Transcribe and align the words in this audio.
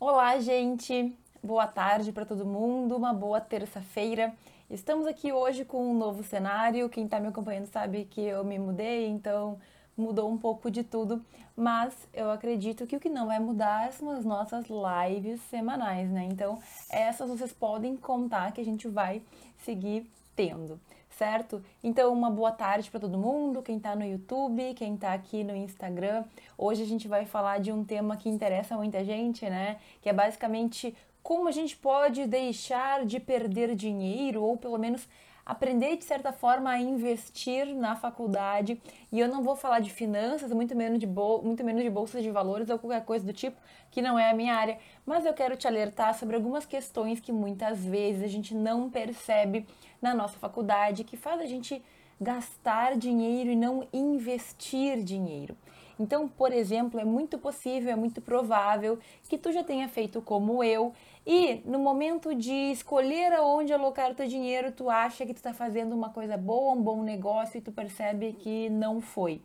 Olá, 0.00 0.38
gente! 0.38 1.12
Boa 1.42 1.66
tarde 1.66 2.12
para 2.12 2.24
todo 2.24 2.46
mundo, 2.46 2.96
uma 2.96 3.12
boa 3.12 3.40
terça-feira. 3.40 4.32
Estamos 4.70 5.08
aqui 5.08 5.32
hoje 5.32 5.64
com 5.64 5.90
um 5.90 5.98
novo 5.98 6.22
cenário. 6.22 6.88
Quem 6.88 7.06
está 7.06 7.18
me 7.18 7.26
acompanhando 7.26 7.66
sabe 7.66 8.04
que 8.04 8.20
eu 8.20 8.44
me 8.44 8.60
mudei, 8.60 9.08
então 9.08 9.58
mudou 9.96 10.30
um 10.30 10.38
pouco 10.38 10.70
de 10.70 10.84
tudo, 10.84 11.20
mas 11.56 11.92
eu 12.14 12.30
acredito 12.30 12.86
que 12.86 12.94
o 12.94 13.00
que 13.00 13.08
não 13.08 13.26
vai 13.26 13.40
mudar 13.40 13.90
são 13.92 14.10
as 14.10 14.24
nossas 14.24 14.66
lives 14.68 15.40
semanais, 15.50 16.08
né? 16.08 16.28
Então, 16.30 16.60
essas 16.88 17.28
vocês 17.28 17.52
podem 17.52 17.96
contar 17.96 18.52
que 18.52 18.60
a 18.60 18.64
gente 18.64 18.86
vai 18.86 19.20
seguir 19.64 20.08
tendo 20.36 20.78
certo? 21.18 21.60
Então, 21.82 22.12
uma 22.12 22.30
boa 22.30 22.52
tarde 22.52 22.88
para 22.88 23.00
todo 23.00 23.18
mundo, 23.18 23.60
quem 23.60 23.76
está 23.76 23.96
no 23.96 24.04
YouTube, 24.04 24.72
quem 24.74 24.94
está 24.94 25.12
aqui 25.12 25.42
no 25.42 25.54
Instagram. 25.54 26.22
Hoje 26.56 26.84
a 26.84 26.86
gente 26.86 27.08
vai 27.08 27.26
falar 27.26 27.58
de 27.58 27.72
um 27.72 27.84
tema 27.84 28.16
que 28.16 28.28
interessa 28.28 28.76
muita 28.76 29.04
gente, 29.04 29.44
né? 29.50 29.78
Que 30.00 30.08
é 30.08 30.12
basicamente 30.12 30.94
como 31.20 31.48
a 31.48 31.52
gente 31.52 31.76
pode 31.76 32.24
deixar 32.28 33.04
de 33.04 33.18
perder 33.18 33.74
dinheiro 33.74 34.44
ou 34.44 34.56
pelo 34.56 34.78
menos 34.78 35.08
aprender 35.48 35.96
de 35.96 36.04
certa 36.04 36.30
forma 36.30 36.68
a 36.68 36.78
investir 36.78 37.74
na 37.74 37.96
faculdade. 37.96 38.78
E 39.10 39.18
eu 39.18 39.26
não 39.26 39.42
vou 39.42 39.56
falar 39.56 39.80
de 39.80 39.90
finanças, 39.90 40.52
muito 40.52 40.76
menos 40.76 40.98
de, 40.98 41.06
bol 41.06 41.42
muito 41.42 41.64
menos 41.64 41.82
de 41.82 41.88
bolsas 41.88 42.22
de 42.22 42.30
valores 42.30 42.68
ou 42.68 42.78
qualquer 42.78 43.02
coisa 43.06 43.24
do 43.24 43.32
tipo, 43.32 43.56
que 43.90 44.02
não 44.02 44.18
é 44.18 44.30
a 44.30 44.34
minha 44.34 44.54
área, 44.54 44.78
mas 45.06 45.24
eu 45.24 45.32
quero 45.32 45.56
te 45.56 45.66
alertar 45.66 46.14
sobre 46.14 46.36
algumas 46.36 46.66
questões 46.66 47.18
que 47.18 47.32
muitas 47.32 47.82
vezes 47.82 48.22
a 48.22 48.26
gente 48.26 48.54
não 48.54 48.90
percebe 48.90 49.66
na 50.02 50.14
nossa 50.14 50.38
faculdade, 50.38 51.02
que 51.02 51.16
faz 51.16 51.40
a 51.40 51.46
gente 51.46 51.82
gastar 52.20 52.98
dinheiro 52.98 53.50
e 53.50 53.56
não 53.56 53.88
investir 53.90 55.02
dinheiro. 55.02 55.56
Então, 55.98 56.28
por 56.28 56.52
exemplo, 56.52 57.00
é 57.00 57.04
muito 57.04 57.38
possível, 57.38 57.90
é 57.90 57.96
muito 57.96 58.20
provável 58.20 58.98
que 59.28 59.38
tu 59.38 59.50
já 59.50 59.64
tenha 59.64 59.88
feito 59.88 60.20
como 60.20 60.62
eu 60.62 60.92
e 61.30 61.60
no 61.66 61.78
momento 61.78 62.34
de 62.34 62.72
escolher 62.72 63.34
aonde 63.34 63.70
alocar 63.70 64.10
o 64.10 64.14
teu 64.14 64.26
dinheiro, 64.26 64.72
tu 64.72 64.88
acha 64.88 65.26
que 65.26 65.34
tu 65.34 65.36
está 65.36 65.52
fazendo 65.52 65.94
uma 65.94 66.08
coisa 66.08 66.38
boa, 66.38 66.72
um 66.72 66.80
bom 66.80 67.02
negócio 67.02 67.58
e 67.58 67.60
tu 67.60 67.70
percebe 67.70 68.32
que 68.32 68.70
não 68.70 68.98
foi. 68.98 69.42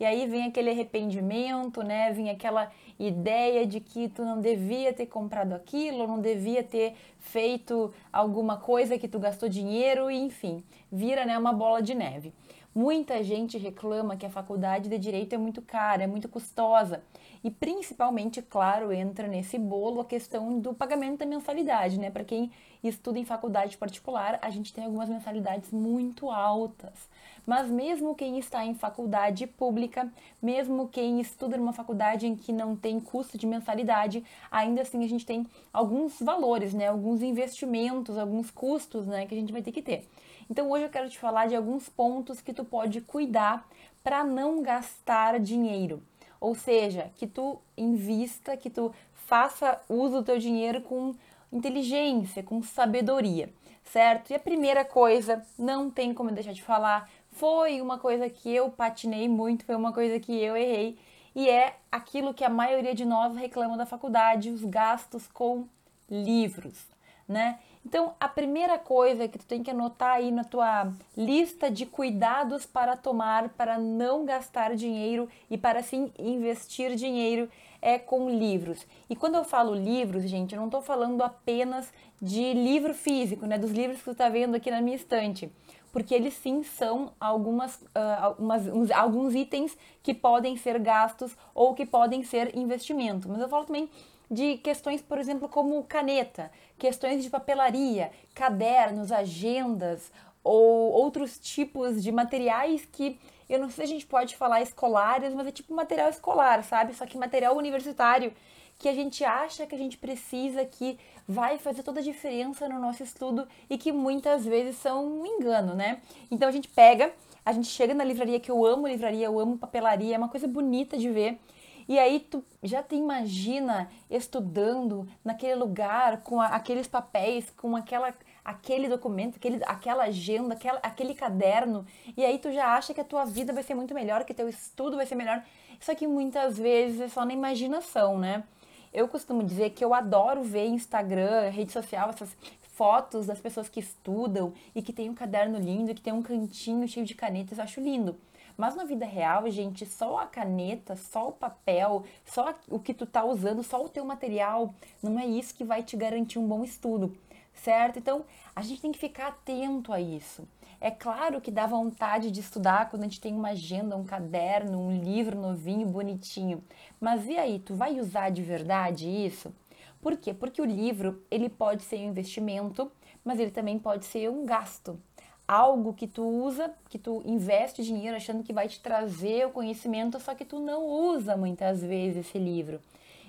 E 0.00 0.06
aí 0.06 0.26
vem 0.26 0.44
aquele 0.44 0.70
arrependimento, 0.70 1.82
né? 1.82 2.12
Vem 2.14 2.30
aquela 2.30 2.70
ideia 2.98 3.66
de 3.66 3.78
que 3.78 4.08
tu 4.08 4.24
não 4.24 4.40
devia 4.40 4.90
ter 4.90 5.04
comprado 5.04 5.52
aquilo, 5.52 6.06
não 6.06 6.18
devia 6.18 6.64
ter 6.64 6.94
feito 7.18 7.92
alguma 8.10 8.56
coisa 8.56 8.98
que 8.98 9.06
tu 9.06 9.18
gastou 9.18 9.50
dinheiro, 9.50 10.10
e 10.10 10.16
enfim, 10.16 10.64
vira 10.90 11.26
né, 11.26 11.36
uma 11.36 11.52
bola 11.52 11.82
de 11.82 11.94
neve. 11.94 12.32
Muita 12.74 13.22
gente 13.22 13.58
reclama 13.58 14.16
que 14.16 14.26
a 14.26 14.30
faculdade 14.30 14.88
de 14.88 14.98
direito 14.98 15.34
é 15.34 15.38
muito 15.38 15.60
cara, 15.60 16.04
é 16.04 16.06
muito 16.06 16.28
custosa. 16.28 17.02
E 17.42 17.50
principalmente, 17.50 18.42
claro, 18.42 18.92
entra 18.92 19.26
nesse 19.26 19.58
bolo 19.58 20.00
a 20.00 20.04
questão 20.04 20.58
do 20.58 20.74
pagamento 20.74 21.18
da 21.18 21.26
mensalidade, 21.26 21.98
né? 21.98 22.10
Para 22.10 22.24
quem 22.24 22.50
estuda 22.82 23.18
em 23.18 23.24
faculdade 23.24 23.76
particular, 23.76 24.38
a 24.42 24.50
gente 24.50 24.72
tem 24.72 24.84
algumas 24.84 25.08
mensalidades 25.08 25.70
muito 25.72 26.30
altas. 26.30 27.08
Mas 27.46 27.70
mesmo 27.70 28.14
quem 28.14 28.38
está 28.38 28.64
em 28.64 28.74
faculdade 28.74 29.46
pública, 29.46 30.12
mesmo 30.40 30.86
quem 30.88 31.20
estuda 31.20 31.56
numa 31.56 31.72
faculdade 31.72 32.26
em 32.26 32.36
que 32.36 32.52
não 32.52 32.76
tem 32.76 33.00
custo 33.00 33.38
de 33.38 33.46
mensalidade, 33.46 34.22
ainda 34.50 34.82
assim 34.82 35.02
a 35.02 35.08
gente 35.08 35.24
tem 35.24 35.46
alguns 35.72 36.20
valores, 36.20 36.74
né? 36.74 36.88
Alguns 36.88 37.22
investimentos, 37.22 38.18
alguns 38.18 38.50
custos, 38.50 39.06
né, 39.06 39.26
que 39.26 39.34
a 39.34 39.38
gente 39.38 39.52
vai 39.52 39.62
ter 39.62 39.72
que 39.72 39.80
ter. 39.80 40.06
Então 40.50 40.70
hoje 40.70 40.84
eu 40.84 40.90
quero 40.90 41.08
te 41.08 41.18
falar 41.18 41.46
de 41.46 41.54
alguns 41.54 41.88
pontos 41.88 42.40
que 42.40 42.54
tu 42.54 42.64
pode 42.64 43.00
cuidar 43.00 43.68
para 44.02 44.24
não 44.24 44.62
gastar 44.62 45.38
dinheiro. 45.38 46.02
Ou 46.40 46.54
seja, 46.54 47.10
que 47.16 47.26
tu 47.26 47.58
invista, 47.76 48.56
que 48.56 48.70
tu 48.70 48.94
faça 49.14 49.80
uso 49.88 50.18
do 50.18 50.24
teu 50.24 50.38
dinheiro 50.38 50.80
com 50.80 51.14
inteligência, 51.52 52.42
com 52.42 52.62
sabedoria, 52.62 53.52
certo? 53.84 54.30
E 54.30 54.34
a 54.34 54.38
primeira 54.38 54.84
coisa, 54.84 55.44
não 55.58 55.90
tem 55.90 56.14
como 56.14 56.30
deixar 56.30 56.52
de 56.52 56.62
falar, 56.62 57.10
foi 57.32 57.80
uma 57.80 57.98
coisa 57.98 58.28
que 58.28 58.50
eu 58.50 58.70
patinei 58.70 59.28
muito, 59.28 59.64
foi 59.64 59.76
uma 59.76 59.92
coisa 59.92 60.18
que 60.18 60.32
eu 60.32 60.56
errei, 60.56 60.98
e 61.34 61.48
é 61.48 61.76
aquilo 61.90 62.34
que 62.34 62.44
a 62.44 62.48
maioria 62.48 62.94
de 62.94 63.04
nós 63.04 63.36
reclama 63.36 63.76
da 63.76 63.86
faculdade, 63.86 64.50
os 64.50 64.64
gastos 64.64 65.26
com 65.28 65.66
livros, 66.10 66.86
né? 67.26 67.58
Então, 67.84 68.14
a 68.20 68.28
primeira 68.28 68.78
coisa 68.78 69.28
que 69.28 69.38
tu 69.38 69.46
tem 69.46 69.62
que 69.62 69.70
anotar 69.70 70.16
aí 70.16 70.30
na 70.30 70.44
tua 70.44 70.92
lista 71.16 71.70
de 71.70 71.86
cuidados 71.86 72.66
para 72.66 72.96
tomar 72.96 73.48
para 73.50 73.78
não 73.78 74.24
gastar 74.24 74.74
dinheiro 74.74 75.28
e 75.50 75.56
para 75.56 75.82
sim 75.82 76.12
investir 76.18 76.94
dinheiro 76.94 77.48
é 77.80 77.98
com 77.98 78.28
livros. 78.28 78.86
E 79.08 79.16
quando 79.16 79.36
eu 79.36 79.44
falo 79.44 79.74
livros, 79.74 80.24
gente, 80.24 80.54
eu 80.54 80.58
não 80.58 80.66
estou 80.66 80.82
falando 80.82 81.22
apenas 81.22 81.92
de 82.20 82.52
livro 82.52 82.92
físico, 82.92 83.46
né, 83.46 83.56
dos 83.56 83.70
livros 83.70 83.98
que 83.98 84.04
tu 84.04 84.10
está 84.10 84.28
vendo 84.28 84.56
aqui 84.56 84.70
na 84.70 84.80
minha 84.80 84.96
estante, 84.96 85.50
porque 85.92 86.14
eles 86.14 86.34
sim 86.34 86.62
são 86.62 87.12
algumas, 87.20 87.76
uh, 87.76 88.34
umas, 88.38 88.66
uns, 88.66 88.90
alguns 88.90 89.34
itens 89.34 89.76
que 90.02 90.12
podem 90.12 90.56
ser 90.56 90.78
gastos 90.78 91.36
ou 91.54 91.74
que 91.74 91.86
podem 91.86 92.22
ser 92.24 92.56
investimento. 92.56 93.28
Mas 93.28 93.40
eu 93.40 93.48
falo 93.48 93.64
também 93.64 93.88
de 94.30 94.58
questões, 94.58 95.00
por 95.00 95.18
exemplo, 95.18 95.48
como 95.48 95.82
caneta, 95.84 96.50
questões 96.78 97.22
de 97.22 97.30
papelaria, 97.30 98.10
cadernos, 98.34 99.10
agendas 99.10 100.12
ou 100.44 100.92
outros 100.92 101.38
tipos 101.38 102.02
de 102.02 102.12
materiais 102.12 102.86
que 102.90 103.18
eu 103.48 103.58
não 103.58 103.70
sei 103.70 103.86
se 103.86 103.92
a 103.92 103.94
gente 103.94 104.06
pode 104.06 104.36
falar 104.36 104.60
escolares, 104.60 105.32
mas 105.32 105.46
é 105.46 105.52
tipo 105.52 105.74
material 105.74 106.10
escolar, 106.10 106.62
sabe? 106.62 106.94
Só 106.94 107.06
que 107.06 107.16
material 107.16 107.56
universitário 107.56 108.32
que 108.78 108.88
a 108.88 108.94
gente 108.94 109.24
acha 109.24 109.66
que 109.66 109.74
a 109.74 109.78
gente 109.78 109.96
precisa, 109.96 110.64
que 110.64 110.98
vai 111.26 111.58
fazer 111.58 111.82
toda 111.82 111.98
a 111.98 112.02
diferença 112.02 112.68
no 112.68 112.78
nosso 112.78 113.02
estudo 113.02 113.46
e 113.68 113.76
que 113.76 113.90
muitas 113.90 114.44
vezes 114.44 114.76
são 114.76 115.04
um 115.04 115.26
engano, 115.26 115.74
né? 115.74 116.00
Então 116.30 116.48
a 116.48 116.52
gente 116.52 116.68
pega, 116.68 117.12
a 117.44 117.52
gente 117.52 117.66
chega 117.66 117.92
na 117.92 118.04
livraria 118.04 118.38
que 118.38 118.50
eu 118.50 118.64
amo 118.64 118.86
livraria, 118.86 119.26
eu 119.26 119.40
amo 119.40 119.58
papelaria, 119.58 120.14
é 120.14 120.18
uma 120.18 120.28
coisa 120.28 120.46
bonita 120.46 120.96
de 120.96 121.10
ver. 121.10 121.40
E 121.88 121.98
aí 121.98 122.20
tu 122.20 122.44
já 122.62 122.82
te 122.82 122.94
imagina 122.94 123.90
estudando 124.10 125.08
naquele 125.24 125.54
lugar 125.54 126.20
com 126.22 126.38
a, 126.38 126.48
aqueles 126.48 126.86
papéis, 126.86 127.50
com 127.56 127.74
aquela 127.74 128.12
aquele 128.44 128.88
documento, 128.88 129.36
aquele, 129.36 129.62
aquela 129.66 130.04
agenda, 130.04 130.54
aquela, 130.54 130.78
aquele 130.82 131.14
caderno, 131.14 131.84
e 132.16 132.24
aí 132.24 132.38
tu 132.38 132.50
já 132.50 132.74
acha 132.74 132.94
que 132.94 133.00
a 133.00 133.04
tua 133.04 133.26
vida 133.26 133.52
vai 133.52 133.62
ser 133.62 133.74
muito 133.74 133.92
melhor, 133.92 134.24
que 134.24 134.32
teu 134.32 134.48
estudo 134.48 134.96
vai 134.96 135.04
ser 135.04 135.16
melhor. 135.16 135.44
Só 135.78 135.94
que 135.94 136.06
muitas 136.06 136.56
vezes 136.56 136.98
é 136.98 137.08
só 137.08 137.26
na 137.26 137.34
imaginação, 137.34 138.18
né? 138.18 138.42
Eu 138.90 139.06
costumo 139.06 139.42
dizer 139.44 139.70
que 139.70 139.84
eu 139.84 139.92
adoro 139.92 140.42
ver 140.42 140.66
Instagram, 140.66 141.50
rede 141.50 141.72
social, 141.72 142.08
essas 142.08 142.34
fotos 142.62 143.26
das 143.26 143.38
pessoas 143.38 143.68
que 143.68 143.80
estudam 143.80 144.54
e 144.74 144.80
que 144.80 144.94
tem 144.94 145.10
um 145.10 145.14
caderno 145.14 145.58
lindo, 145.58 145.94
que 145.94 146.00
tem 146.00 146.12
um 146.12 146.22
cantinho 146.22 146.88
cheio 146.88 147.04
de 147.04 147.14
canetas, 147.14 147.58
eu 147.58 147.64
acho 147.64 147.80
lindo. 147.82 148.16
Mas 148.58 148.74
na 148.74 148.82
vida 148.82 149.06
real, 149.06 149.48
gente, 149.48 149.86
só 149.86 150.18
a 150.18 150.26
caneta, 150.26 150.96
só 150.96 151.28
o 151.28 151.32
papel, 151.32 152.04
só 152.26 152.52
o 152.68 152.80
que 152.80 152.92
tu 152.92 153.06
tá 153.06 153.24
usando, 153.24 153.62
só 153.62 153.84
o 153.84 153.88
teu 153.88 154.04
material, 154.04 154.74
não 155.00 155.16
é 155.16 155.24
isso 155.24 155.54
que 155.54 155.62
vai 155.62 155.80
te 155.80 155.96
garantir 155.96 156.40
um 156.40 156.48
bom 156.48 156.64
estudo, 156.64 157.16
certo? 157.54 158.00
Então, 158.00 158.24
a 158.56 158.62
gente 158.62 158.80
tem 158.80 158.90
que 158.90 158.98
ficar 158.98 159.28
atento 159.28 159.92
a 159.92 160.00
isso. 160.00 160.42
É 160.80 160.90
claro 160.90 161.40
que 161.40 161.52
dá 161.52 161.68
vontade 161.68 162.32
de 162.32 162.40
estudar 162.40 162.90
quando 162.90 163.02
a 163.02 163.04
gente 163.04 163.20
tem 163.20 163.32
uma 163.32 163.50
agenda, 163.50 163.96
um 163.96 164.02
caderno, 164.02 164.88
um 164.88 165.04
livro 165.04 165.38
novinho, 165.38 165.86
bonitinho. 165.86 166.60
Mas 167.00 167.28
e 167.28 167.38
aí, 167.38 167.60
tu 167.60 167.76
vai 167.76 168.00
usar 168.00 168.30
de 168.30 168.42
verdade 168.42 169.08
isso? 169.08 169.54
Por 170.02 170.16
quê? 170.16 170.34
Porque 170.34 170.60
o 170.60 170.64
livro, 170.64 171.24
ele 171.30 171.48
pode 171.48 171.84
ser 171.84 171.98
um 171.98 172.10
investimento, 172.10 172.90
mas 173.24 173.38
ele 173.38 173.52
também 173.52 173.78
pode 173.78 174.04
ser 174.04 174.28
um 174.28 174.44
gasto 174.44 175.00
algo 175.48 175.94
que 175.94 176.06
tu 176.06 176.22
usa, 176.22 176.70
que 176.90 176.98
tu 176.98 177.22
investe 177.24 177.82
dinheiro 177.82 178.14
achando 178.14 178.44
que 178.44 178.52
vai 178.52 178.68
te 178.68 178.78
trazer 178.80 179.46
o 179.46 179.50
conhecimento, 179.50 180.20
só 180.20 180.34
que 180.34 180.44
tu 180.44 180.58
não 180.58 180.84
usa 180.84 181.38
muitas 181.38 181.80
vezes 181.80 182.26
esse 182.26 182.38
livro. 182.38 182.78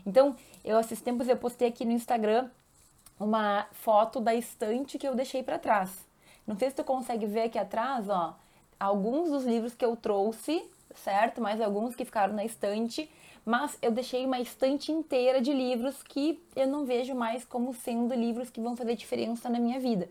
Então, 0.06 0.36
eu 0.66 0.78
esses 0.78 1.00
tempos 1.00 1.30
eu 1.30 1.38
postei 1.38 1.70
aqui 1.70 1.86
no 1.86 1.94
Instagram 1.94 2.50
uma 3.18 3.66
foto 3.72 4.20
da 4.20 4.36
estante 4.36 4.98
que 4.98 5.08
eu 5.08 5.16
deixei 5.16 5.42
para 5.42 5.58
trás. 5.58 6.06
Não 6.46 6.58
sei 6.58 6.70
se 6.70 6.76
tu 6.76 6.84
consegue 6.84 7.26
ver 7.26 7.44
aqui 7.44 7.58
atrás, 7.58 8.10
ó, 8.10 8.36
alguns 8.78 9.30
dos 9.30 9.46
livros 9.46 9.74
que 9.74 9.86
eu 9.86 9.96
trouxe, 9.96 10.62
certo? 10.96 11.40
Mas 11.40 11.62
alguns 11.62 11.96
que 11.96 12.04
ficaram 12.04 12.34
na 12.34 12.44
estante, 12.44 13.10
mas 13.46 13.78
eu 13.82 13.92
deixei 13.92 14.26
uma 14.26 14.40
estante 14.40 14.92
inteira 14.92 15.42
de 15.42 15.54
livros 15.54 16.04
que 16.04 16.42
eu 16.56 16.68
não 16.68 16.86
vejo 16.86 17.16
mais 17.16 17.46
como 17.46 17.74
sendo 17.74 18.14
livros 18.14 18.50
que 18.50 18.60
vão 18.60 18.76
fazer 18.76 18.96
diferença 18.96 19.50
na 19.50 19.60
minha 19.60 19.80
vida. 19.80 20.10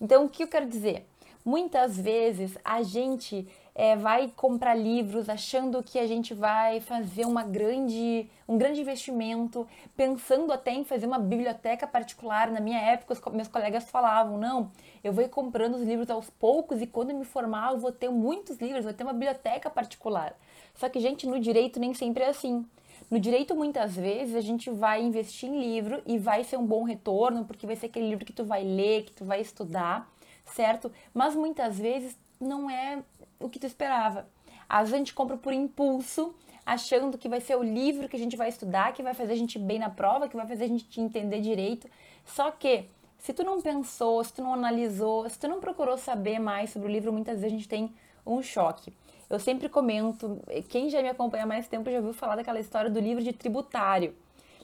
Então, 0.00 0.24
o 0.24 0.28
que 0.28 0.42
eu 0.42 0.48
quero 0.48 0.66
dizer? 0.66 1.06
Muitas 1.46 1.96
vezes 1.96 2.58
a 2.64 2.82
gente 2.82 3.46
é, 3.72 3.94
vai 3.94 4.32
comprar 4.34 4.74
livros 4.74 5.28
achando 5.28 5.80
que 5.80 5.96
a 5.96 6.04
gente 6.04 6.34
vai 6.34 6.80
fazer 6.80 7.24
uma 7.24 7.44
grande, 7.44 8.28
um 8.48 8.58
grande 8.58 8.80
investimento, 8.80 9.64
pensando 9.96 10.52
até 10.52 10.72
em 10.72 10.82
fazer 10.82 11.06
uma 11.06 11.20
biblioteca 11.20 11.86
particular. 11.86 12.50
Na 12.50 12.58
minha 12.58 12.80
época, 12.80 13.12
os, 13.12 13.32
meus 13.32 13.46
colegas 13.46 13.88
falavam: 13.88 14.36
não, 14.36 14.72
eu 15.04 15.12
vou 15.12 15.22
ir 15.22 15.28
comprando 15.28 15.76
os 15.76 15.82
livros 15.82 16.10
aos 16.10 16.28
poucos 16.28 16.82
e 16.82 16.86
quando 16.86 17.10
eu 17.10 17.16
me 17.16 17.24
formar 17.24 17.74
eu 17.74 17.78
vou 17.78 17.92
ter 17.92 18.08
muitos 18.08 18.58
livros, 18.58 18.82
vou 18.82 18.92
ter 18.92 19.04
uma 19.04 19.12
biblioteca 19.12 19.70
particular. 19.70 20.36
Só 20.74 20.88
que, 20.88 20.98
gente, 20.98 21.28
no 21.28 21.38
direito 21.38 21.78
nem 21.78 21.94
sempre 21.94 22.24
é 22.24 22.28
assim. 22.30 22.66
No 23.08 23.20
direito, 23.20 23.54
muitas 23.54 23.94
vezes, 23.94 24.34
a 24.34 24.40
gente 24.40 24.68
vai 24.68 25.00
investir 25.00 25.48
em 25.48 25.60
livro 25.60 26.02
e 26.04 26.18
vai 26.18 26.42
ser 26.42 26.56
um 26.56 26.66
bom 26.66 26.82
retorno, 26.82 27.44
porque 27.44 27.68
vai 27.68 27.76
ser 27.76 27.86
aquele 27.86 28.08
livro 28.08 28.24
que 28.24 28.32
tu 28.32 28.44
vai 28.44 28.64
ler, 28.64 29.04
que 29.04 29.12
tu 29.12 29.24
vai 29.24 29.40
estudar, 29.40 30.10
certo? 30.46 30.90
Mas 31.12 31.34
muitas 31.34 31.78
vezes 31.78 32.16
não 32.40 32.70
é 32.70 33.02
o 33.38 33.48
que 33.48 33.58
tu 33.58 33.66
esperava. 33.66 34.26
A 34.68 34.84
gente 34.84 35.14
compra 35.14 35.36
por 35.36 35.52
impulso, 35.52 36.34
achando 36.64 37.16
que 37.16 37.28
vai 37.28 37.40
ser 37.40 37.56
o 37.56 37.62
livro 37.62 38.08
que 38.08 38.16
a 38.16 38.18
gente 38.18 38.36
vai 38.36 38.48
estudar, 38.48 38.92
que 38.92 39.02
vai 39.02 39.14
fazer 39.14 39.32
a 39.32 39.36
gente 39.36 39.58
bem 39.58 39.78
na 39.78 39.88
prova, 39.88 40.28
que 40.28 40.36
vai 40.36 40.46
fazer 40.46 40.64
a 40.64 40.68
gente 40.68 41.00
entender 41.00 41.40
direito. 41.40 41.88
Só 42.24 42.50
que, 42.50 42.86
se 43.18 43.32
tu 43.32 43.44
não 43.44 43.60
pensou, 43.60 44.22
se 44.24 44.32
tu 44.32 44.42
não 44.42 44.52
analisou, 44.52 45.28
se 45.28 45.38
tu 45.38 45.46
não 45.46 45.60
procurou 45.60 45.96
saber 45.96 46.38
mais 46.38 46.70
sobre 46.70 46.88
o 46.88 46.90
livro, 46.90 47.12
muitas 47.12 47.40
vezes 47.40 47.52
a 47.52 47.56
gente 47.56 47.68
tem 47.68 47.94
um 48.26 48.42
choque. 48.42 48.92
Eu 49.30 49.38
sempre 49.38 49.68
comento, 49.68 50.40
quem 50.68 50.88
já 50.88 51.02
me 51.02 51.08
acompanha 51.08 51.44
há 51.44 51.46
mais 51.46 51.66
tempo 51.66 51.90
já 51.90 51.98
ouviu 51.98 52.12
falar 52.12 52.36
daquela 52.36 52.60
história 52.60 52.90
do 52.90 53.00
livro 53.00 53.22
de 53.22 53.32
tributário. 53.32 54.14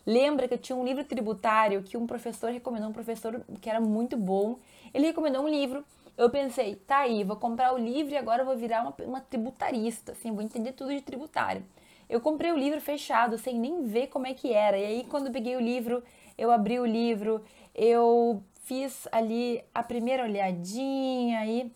Lembra 0.04 0.48
que 0.48 0.54
eu 0.54 0.58
tinha 0.58 0.76
um 0.76 0.84
livro 0.84 1.04
tributário 1.04 1.82
que 1.82 1.96
um 1.96 2.06
professor 2.06 2.50
recomendou, 2.50 2.90
um 2.90 2.92
professor 2.92 3.40
que 3.60 3.70
era 3.70 3.80
muito 3.80 4.16
bom. 4.16 4.58
Ele 4.92 5.06
recomendou 5.06 5.42
um 5.42 5.48
livro. 5.48 5.84
Eu 6.16 6.28
pensei, 6.28 6.76
tá 6.76 6.98
aí, 6.98 7.24
vou 7.24 7.36
comprar 7.36 7.72
o 7.74 7.78
livro 7.78 8.12
e 8.12 8.16
agora 8.16 8.44
vou 8.44 8.56
virar 8.56 8.82
uma, 8.82 8.94
uma 9.06 9.20
tributarista, 9.20 10.12
assim, 10.12 10.30
vou 10.32 10.42
entender 10.42 10.72
tudo 10.72 10.94
de 10.94 11.00
tributário. 11.00 11.64
Eu 12.08 12.20
comprei 12.20 12.52
o 12.52 12.56
livro 12.56 12.80
fechado, 12.80 13.38
sem 13.38 13.58
nem 13.58 13.84
ver 13.84 14.08
como 14.08 14.26
é 14.26 14.34
que 14.34 14.52
era. 14.52 14.76
E 14.78 14.84
aí, 14.84 15.04
quando 15.04 15.28
eu 15.28 15.32
peguei 15.32 15.56
o 15.56 15.60
livro, 15.60 16.02
eu 16.36 16.50
abri 16.50 16.78
o 16.78 16.84
livro, 16.84 17.42
eu 17.74 18.42
fiz 18.64 19.08
ali 19.10 19.64
a 19.74 19.82
primeira 19.82 20.24
olhadinha 20.24 21.46
e 21.46 21.72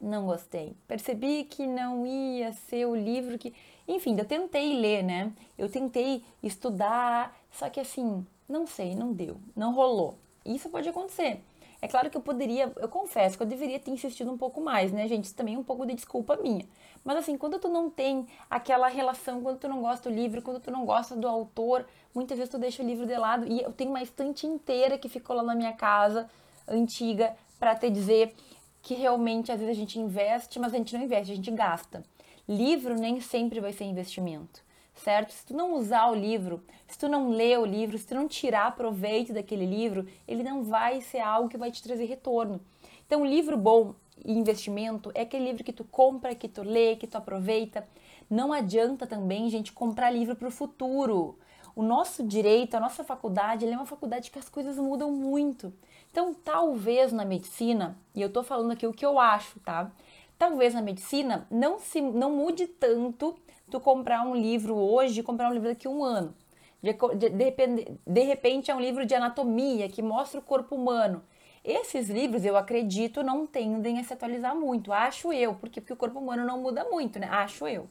não 0.00 0.26
gostei. 0.26 0.74
Percebi 0.88 1.44
que 1.44 1.66
não 1.66 2.06
ia 2.06 2.52
ser 2.52 2.86
o 2.86 2.96
livro 2.96 3.38
que. 3.38 3.54
Enfim, 3.86 4.16
eu 4.18 4.24
tentei 4.24 4.78
ler, 4.78 5.02
né? 5.02 5.32
Eu 5.58 5.68
tentei 5.68 6.24
estudar, 6.42 7.36
só 7.52 7.68
que 7.68 7.80
assim, 7.80 8.26
não 8.48 8.66
sei, 8.66 8.94
não 8.94 9.12
deu, 9.12 9.36
não 9.54 9.74
rolou. 9.74 10.16
Isso 10.44 10.68
pode 10.68 10.88
acontecer. 10.88 11.42
É 11.82 11.88
claro 11.88 12.10
que 12.10 12.16
eu 12.16 12.20
poderia, 12.20 12.70
eu 12.76 12.88
confesso 12.88 13.36
que 13.36 13.42
eu 13.42 13.46
deveria 13.46 13.78
ter 13.78 13.90
insistido 13.90 14.30
um 14.30 14.36
pouco 14.36 14.60
mais, 14.60 14.92
né, 14.92 15.08
gente? 15.08 15.24
Isso 15.24 15.34
também 15.34 15.54
é 15.54 15.58
um 15.58 15.64
pouco 15.64 15.86
de 15.86 15.94
desculpa 15.94 16.36
minha. 16.36 16.66
Mas 17.02 17.16
assim, 17.16 17.38
quando 17.38 17.58
tu 17.58 17.68
não 17.68 17.88
tem 17.88 18.26
aquela 18.50 18.86
relação, 18.88 19.40
quando 19.40 19.58
tu 19.58 19.68
não 19.68 19.80
gosta 19.80 20.10
do 20.10 20.14
livro, 20.14 20.42
quando 20.42 20.60
tu 20.60 20.70
não 20.70 20.84
gosta 20.84 21.16
do 21.16 21.26
autor, 21.26 21.86
muitas 22.14 22.36
vezes 22.36 22.50
tu 22.50 22.58
deixa 22.58 22.82
o 22.82 22.86
livro 22.86 23.06
de 23.06 23.16
lado. 23.16 23.46
E 23.46 23.62
eu 23.62 23.72
tenho 23.72 23.90
uma 23.90 24.02
estante 24.02 24.46
inteira 24.46 24.98
que 24.98 25.08
ficou 25.08 25.34
lá 25.34 25.42
na 25.42 25.54
minha 25.54 25.72
casa, 25.72 26.28
antiga, 26.68 27.34
para 27.58 27.74
te 27.74 27.88
dizer 27.88 28.34
que 28.82 28.94
realmente 28.94 29.50
às 29.50 29.58
vezes 29.58 29.74
a 29.74 29.78
gente 29.78 29.98
investe, 29.98 30.58
mas 30.58 30.74
a 30.74 30.76
gente 30.76 30.94
não 30.94 31.02
investe, 31.02 31.32
a 31.32 31.36
gente 31.36 31.50
gasta. 31.50 32.02
Livro 32.46 32.94
nem 32.94 33.20
sempre 33.20 33.60
vai 33.60 33.72
ser 33.72 33.84
investimento, 33.84 34.62
certo? 35.00 35.32
Se 35.32 35.44
tu 35.44 35.54
não 35.54 35.74
usar 35.74 36.10
o 36.10 36.14
livro, 36.14 36.62
se 36.86 36.98
tu 36.98 37.08
não 37.08 37.30
ler 37.30 37.58
o 37.58 37.64
livro, 37.64 37.98
se 37.98 38.06
tu 38.06 38.14
não 38.14 38.28
tirar 38.28 38.76
proveito 38.76 39.32
daquele 39.32 39.66
livro, 39.66 40.06
ele 40.26 40.42
não 40.42 40.62
vai 40.62 41.00
ser 41.00 41.20
algo 41.20 41.48
que 41.48 41.58
vai 41.58 41.70
te 41.70 41.82
trazer 41.82 42.04
retorno. 42.04 42.60
Então, 43.06 43.24
livro 43.24 43.56
bom 43.56 43.94
e 44.24 44.32
investimento 44.32 45.10
é 45.14 45.22
aquele 45.22 45.46
livro 45.46 45.64
que 45.64 45.72
tu 45.72 45.84
compra, 45.84 46.34
que 46.34 46.48
tu 46.48 46.62
lê, 46.62 46.96
que 46.96 47.06
tu 47.06 47.16
aproveita. 47.16 47.86
Não 48.28 48.52
adianta 48.52 49.06
também, 49.06 49.48
gente, 49.50 49.72
comprar 49.72 50.10
livro 50.10 50.36
para 50.36 50.48
o 50.48 50.52
futuro. 50.52 51.38
O 51.74 51.82
nosso 51.82 52.22
direito, 52.22 52.74
a 52.74 52.80
nossa 52.80 53.02
faculdade, 53.02 53.66
é 53.66 53.70
uma 53.70 53.86
faculdade 53.86 54.30
que 54.30 54.38
as 54.38 54.48
coisas 54.48 54.76
mudam 54.76 55.10
muito. 55.10 55.72
Então, 56.10 56.34
talvez 56.34 57.12
na 57.12 57.24
medicina, 57.24 57.96
e 58.14 58.20
eu 58.20 58.30
tô 58.30 58.42
falando 58.42 58.72
aqui 58.72 58.86
o 58.86 58.92
que 58.92 59.06
eu 59.06 59.18
acho, 59.18 59.58
tá? 59.60 59.90
Talvez 60.38 60.74
na 60.74 60.82
medicina 60.82 61.46
não 61.50 61.78
se 61.78 62.00
não 62.00 62.34
mude 62.34 62.66
tanto 62.66 63.36
tu 63.70 63.80
comprar 63.80 64.22
um 64.22 64.34
livro 64.34 64.74
hoje 64.76 65.22
comprar 65.22 65.48
um 65.48 65.52
livro 65.52 65.68
daqui 65.68 65.86
a 65.86 65.90
um 65.90 66.04
ano. 66.04 66.34
De, 66.82 66.92
de, 66.92 67.30
de, 67.30 67.98
de 68.06 68.20
repente 68.22 68.70
é 68.70 68.74
um 68.74 68.80
livro 68.80 69.04
de 69.06 69.14
anatomia 69.14 69.88
que 69.88 70.02
mostra 70.02 70.40
o 70.40 70.42
corpo 70.42 70.74
humano. 70.74 71.22
Esses 71.62 72.08
livros, 72.08 72.44
eu 72.44 72.56
acredito, 72.56 73.22
não 73.22 73.46
tendem 73.46 73.98
a 73.98 74.04
se 74.04 74.14
atualizar 74.14 74.56
muito, 74.56 74.92
acho 74.92 75.30
eu, 75.30 75.54
porque, 75.54 75.80
porque 75.80 75.92
o 75.92 75.96
corpo 75.96 76.18
humano 76.18 76.44
não 76.46 76.58
muda 76.58 76.84
muito, 76.84 77.18
né? 77.18 77.28
Acho 77.30 77.68
eu. 77.68 77.86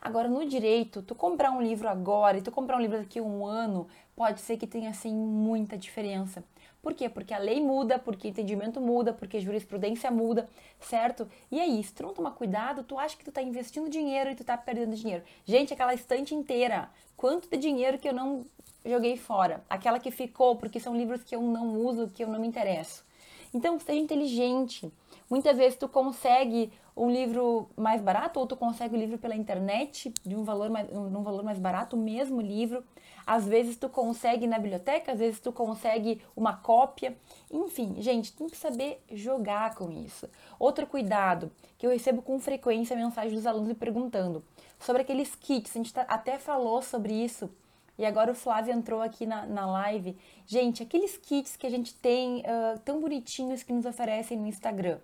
Agora, 0.00 0.28
no 0.28 0.46
direito, 0.46 1.02
tu 1.02 1.14
comprar 1.14 1.50
um 1.50 1.62
livro 1.62 1.88
agora 1.88 2.36
e 2.36 2.42
tu 2.42 2.52
comprar 2.52 2.76
um 2.76 2.80
livro 2.80 2.98
daqui 2.98 3.18
a 3.18 3.22
um 3.22 3.46
ano, 3.46 3.88
pode 4.14 4.40
ser 4.42 4.58
que 4.58 4.66
tenha, 4.66 4.90
assim, 4.90 5.14
muita 5.14 5.78
diferença. 5.78 6.44
Por 6.86 6.94
quê? 6.94 7.08
Porque 7.08 7.34
a 7.34 7.38
lei 7.38 7.60
muda, 7.60 7.98
porque 7.98 8.28
entendimento 8.28 8.80
muda, 8.80 9.12
porque 9.12 9.40
jurisprudência 9.40 10.08
muda, 10.08 10.48
certo? 10.78 11.28
E 11.50 11.58
aí, 11.58 11.82
se 11.82 11.92
tu 11.92 12.04
não 12.04 12.14
tomar 12.14 12.30
cuidado, 12.30 12.84
tu 12.84 12.96
acha 12.96 13.16
que 13.16 13.24
tu 13.24 13.32
tá 13.32 13.42
investindo 13.42 13.90
dinheiro 13.90 14.30
e 14.30 14.36
tu 14.36 14.44
tá 14.44 14.56
perdendo 14.56 14.94
dinheiro. 14.94 15.24
Gente, 15.44 15.74
aquela 15.74 15.92
estante 15.92 16.32
inteira, 16.32 16.88
quanto 17.16 17.50
de 17.50 17.56
dinheiro 17.56 17.98
que 17.98 18.08
eu 18.08 18.12
não 18.12 18.46
joguei 18.84 19.16
fora? 19.16 19.64
Aquela 19.68 19.98
que 19.98 20.12
ficou, 20.12 20.54
porque 20.54 20.78
são 20.78 20.96
livros 20.96 21.24
que 21.24 21.34
eu 21.34 21.42
não 21.42 21.76
uso, 21.76 22.06
que 22.06 22.22
eu 22.22 22.28
não 22.28 22.38
me 22.38 22.46
interesso. 22.46 23.04
Então, 23.52 23.80
seja 23.80 23.98
inteligente. 23.98 24.88
Muitas 25.28 25.56
vezes 25.56 25.76
tu 25.76 25.88
consegue 25.88 26.70
um 26.96 27.10
livro 27.10 27.68
mais 27.76 28.00
barato 28.00 28.40
ou 28.40 28.46
tu 28.46 28.56
consegue 28.56 28.96
o 28.96 28.98
livro 28.98 29.18
pela 29.18 29.36
internet 29.36 30.12
de 30.24 30.34
um 30.34 30.44
valor 30.44 30.70
mais, 30.70 30.90
um, 30.90 31.22
valor 31.22 31.44
mais 31.44 31.58
barato, 31.58 31.94
o 31.94 31.98
mesmo 31.98 32.40
livro. 32.40 32.82
Às 33.26 33.46
vezes 33.46 33.76
tu 33.76 33.88
consegue 33.88 34.46
na 34.46 34.58
biblioteca, 34.58 35.12
às 35.12 35.18
vezes 35.18 35.38
tu 35.38 35.52
consegue 35.52 36.22
uma 36.34 36.56
cópia. 36.56 37.14
Enfim, 37.50 37.96
gente, 37.98 38.32
tem 38.32 38.48
que 38.48 38.56
saber 38.56 39.02
jogar 39.12 39.74
com 39.74 39.90
isso. 39.90 40.28
Outro 40.58 40.86
cuidado 40.86 41.52
que 41.76 41.86
eu 41.86 41.90
recebo 41.90 42.22
com 42.22 42.38
frequência 42.38 42.96
mensagens 42.96 43.34
dos 43.34 43.46
alunos 43.46 43.68
me 43.68 43.74
perguntando 43.74 44.42
sobre 44.78 45.02
aqueles 45.02 45.34
kits. 45.34 45.72
A 45.74 45.78
gente 45.78 45.92
tá, 45.92 46.02
até 46.08 46.38
falou 46.38 46.80
sobre 46.80 47.12
isso. 47.12 47.50
E 47.98 48.06
agora 48.06 48.30
o 48.30 48.34
Flávio 48.34 48.72
entrou 48.72 49.02
aqui 49.02 49.26
na, 49.26 49.44
na 49.44 49.66
live. 49.66 50.16
Gente, 50.46 50.82
aqueles 50.82 51.16
kits 51.16 51.56
que 51.56 51.66
a 51.66 51.70
gente 51.70 51.94
tem 51.94 52.40
uh, 52.40 52.78
tão 52.84 53.00
bonitinhos 53.00 53.62
que 53.62 53.72
nos 53.72 53.84
oferecem 53.84 54.38
no 54.38 54.46
Instagram. 54.46 54.98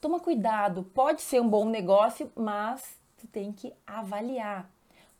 Toma 0.00 0.20
cuidado, 0.20 0.84
pode 0.94 1.22
ser 1.22 1.40
um 1.40 1.48
bom 1.48 1.64
negócio, 1.64 2.30
mas 2.36 2.96
tu 3.16 3.26
tem 3.26 3.52
que 3.52 3.72
avaliar. 3.84 4.70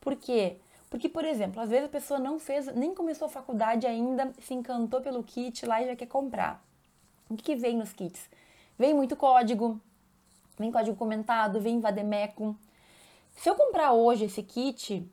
Por 0.00 0.14
quê? 0.14 0.58
Porque, 0.88 1.08
por 1.08 1.24
exemplo, 1.24 1.60
às 1.60 1.68
vezes 1.68 1.86
a 1.86 1.92
pessoa 1.92 2.20
não 2.20 2.38
fez, 2.38 2.66
nem 2.74 2.94
começou 2.94 3.26
a 3.26 3.30
faculdade 3.30 3.86
ainda, 3.86 4.32
se 4.40 4.54
encantou 4.54 5.00
pelo 5.00 5.22
kit 5.22 5.66
lá 5.66 5.82
e 5.82 5.86
já 5.86 5.96
quer 5.96 6.06
comprar. 6.06 6.64
O 7.28 7.36
que, 7.36 7.42
que 7.42 7.56
vem 7.56 7.76
nos 7.76 7.92
kits? 7.92 8.30
Vem 8.78 8.94
muito 8.94 9.16
código, 9.16 9.80
vem 10.58 10.70
código 10.70 10.96
comentado, 10.96 11.60
vem 11.60 11.80
vademecum. 11.80 12.54
Se 13.32 13.50
eu 13.50 13.54
comprar 13.54 13.92
hoje 13.92 14.24
esse 14.26 14.42
kit, 14.42 15.06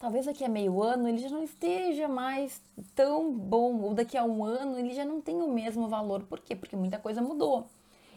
talvez 0.00 0.26
daqui 0.26 0.44
a 0.44 0.48
meio 0.48 0.82
ano 0.82 1.06
ele 1.06 1.18
já 1.18 1.28
não 1.28 1.44
esteja 1.44 2.08
mais 2.08 2.60
tão 2.94 3.32
bom, 3.32 3.80
ou 3.82 3.94
daqui 3.94 4.16
a 4.16 4.24
um 4.24 4.42
ano 4.42 4.78
ele 4.78 4.94
já 4.94 5.04
não 5.04 5.20
tenha 5.20 5.44
o 5.44 5.52
mesmo 5.52 5.86
valor. 5.86 6.22
Por 6.24 6.40
quê? 6.40 6.56
Porque 6.56 6.74
muita 6.74 6.98
coisa 6.98 7.22
mudou. 7.22 7.68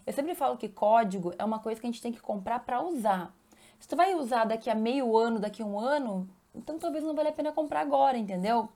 Eu 0.05 0.13
sempre 0.13 0.36
falo 0.36 0.58
que 0.58 0.67
código 0.67 1.34
é 1.38 1.46
uma 1.46 1.60
coisa 1.60 1.79
que 1.79 1.88
a 1.88 1.89
gente 1.91 2.01
tem 2.01 2.12
que 2.12 2.22
comprar 2.22 2.60
para 2.60 2.81
usar. 2.81 3.34
Se 3.79 3.88
tu 3.88 3.96
vai 3.96 4.13
usar 4.15 4.46
daqui 4.46 4.70
a 4.70 4.75
meio 4.75 5.17
ano, 5.17 5.39
daqui 5.39 5.62
a 5.62 5.65
um 5.65 5.79
ano, 5.79 6.29
então 6.53 6.77
talvez 6.77 7.03
não 7.03 7.15
valha 7.15 7.29
a 7.29 7.34
pena 7.34 7.51
comprar 7.51 7.81
agora, 7.81 8.17
entendeu? 8.17 8.70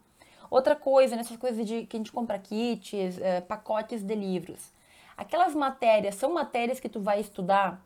Outra 0.50 0.76
coisa, 0.76 1.16
nessas 1.16 1.38
coisas 1.38 1.66
de 1.66 1.86
que 1.86 1.98
a 1.98 2.00
gente 2.00 2.12
compra 2.12 2.40
kits, 2.40 3.20
é, 3.20 3.42
pacotes 3.42 4.02
de 4.04 4.16
livros. 4.16 4.72
Aquelas 5.18 5.56
matérias 5.56 6.16
são 6.16 6.34
matérias 6.34 6.80
que 6.80 6.90
tu 6.90 7.00
vai 7.00 7.20
estudar? 7.20 7.84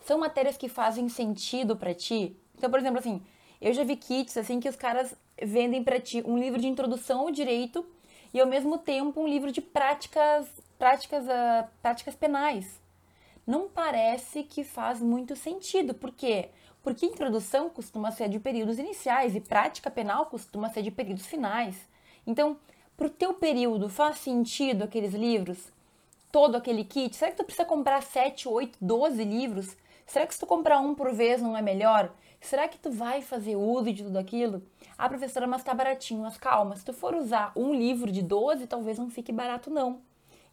São 0.00 0.18
matérias 0.18 0.56
que 0.56 0.68
fazem 0.68 1.08
sentido 1.08 1.76
para 1.76 1.94
ti? 1.94 2.36
Então, 2.56 2.70
por 2.70 2.78
exemplo, 2.78 2.98
assim, 2.98 3.22
eu 3.60 3.72
já 3.72 3.84
vi 3.84 3.96
kits 3.96 4.36
assim 4.36 4.60
que 4.60 4.68
os 4.68 4.76
caras 4.76 5.14
vendem 5.42 5.82
para 5.82 6.00
ti 6.00 6.22
um 6.26 6.38
livro 6.38 6.60
de 6.60 6.68
introdução 6.68 7.20
ao 7.20 7.30
direito 7.30 7.84
e 8.32 8.40
ao 8.40 8.46
mesmo 8.46 8.78
tempo 8.78 9.20
um 9.20 9.28
livro 9.28 9.50
de 9.50 9.60
práticas, 9.60 10.46
práticas, 10.84 11.24
uh, 11.24 11.66
práticas 11.80 12.14
penais 12.14 12.78
não 13.46 13.70
parece 13.70 14.42
que 14.42 14.62
faz 14.62 15.00
muito 15.00 15.34
sentido. 15.34 15.94
Por 15.94 16.12
quê? 16.12 16.50
Porque 16.82 17.06
introdução 17.06 17.70
costuma 17.70 18.10
ser 18.10 18.28
de 18.28 18.38
períodos 18.38 18.78
iniciais 18.78 19.34
e 19.34 19.40
prática 19.40 19.90
penal 19.90 20.26
costuma 20.26 20.68
ser 20.68 20.82
de 20.82 20.90
períodos 20.90 21.24
finais. 21.24 21.74
Então, 22.26 22.58
para 22.98 23.06
o 23.06 23.10
teu 23.10 23.32
período, 23.32 23.88
faz 23.88 24.18
sentido 24.18 24.84
aqueles 24.84 25.14
livros? 25.14 25.72
Todo 26.30 26.56
aquele 26.56 26.84
kit? 26.84 27.16
Será 27.16 27.30
que 27.30 27.38
tu 27.38 27.44
precisa 27.44 27.64
comprar 27.64 28.02
7, 28.02 28.46
8, 28.46 28.78
12 28.78 29.24
livros? 29.24 29.74
Será 30.06 30.26
que 30.26 30.34
se 30.34 30.40
tu 30.40 30.46
comprar 30.46 30.80
um 30.80 30.94
por 30.94 31.14
vez 31.14 31.40
não 31.40 31.56
é 31.56 31.62
melhor? 31.62 32.12
Será 32.42 32.68
que 32.68 32.76
tu 32.76 32.90
vai 32.90 33.22
fazer 33.22 33.56
uso 33.56 33.90
de 33.90 34.02
tudo 34.02 34.18
aquilo? 34.18 34.62
Ah, 34.98 35.08
professora, 35.08 35.46
mas 35.46 35.64
tá 35.64 35.72
baratinho. 35.72 36.20
Mas 36.20 36.36
calma, 36.36 36.76
se 36.76 36.84
tu 36.84 36.92
for 36.92 37.14
usar 37.14 37.52
um 37.56 37.72
livro 37.72 38.12
de 38.12 38.20
12, 38.20 38.66
talvez 38.66 38.98
não 38.98 39.08
fique 39.08 39.32
barato 39.32 39.70
não. 39.70 40.02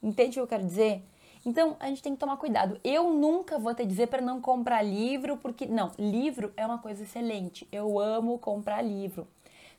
Entende 0.01 0.31
o 0.31 0.33
que 0.33 0.39
eu 0.39 0.47
quero 0.47 0.63
dizer? 0.65 1.03
Então, 1.45 1.75
a 1.79 1.87
gente 1.87 2.03
tem 2.03 2.13
que 2.13 2.19
tomar 2.19 2.37
cuidado. 2.37 2.79
Eu 2.83 3.11
nunca 3.11 3.57
vou 3.57 3.73
te 3.73 3.85
dizer 3.85 4.07
para 4.07 4.21
não 4.21 4.39
comprar 4.39 4.81
livro, 4.83 5.37
porque 5.37 5.65
não, 5.65 5.91
livro 5.97 6.53
é 6.55 6.65
uma 6.65 6.77
coisa 6.77 7.03
excelente. 7.03 7.67
Eu 7.71 7.99
amo 7.99 8.37
comprar 8.37 8.81
livro. 8.81 9.27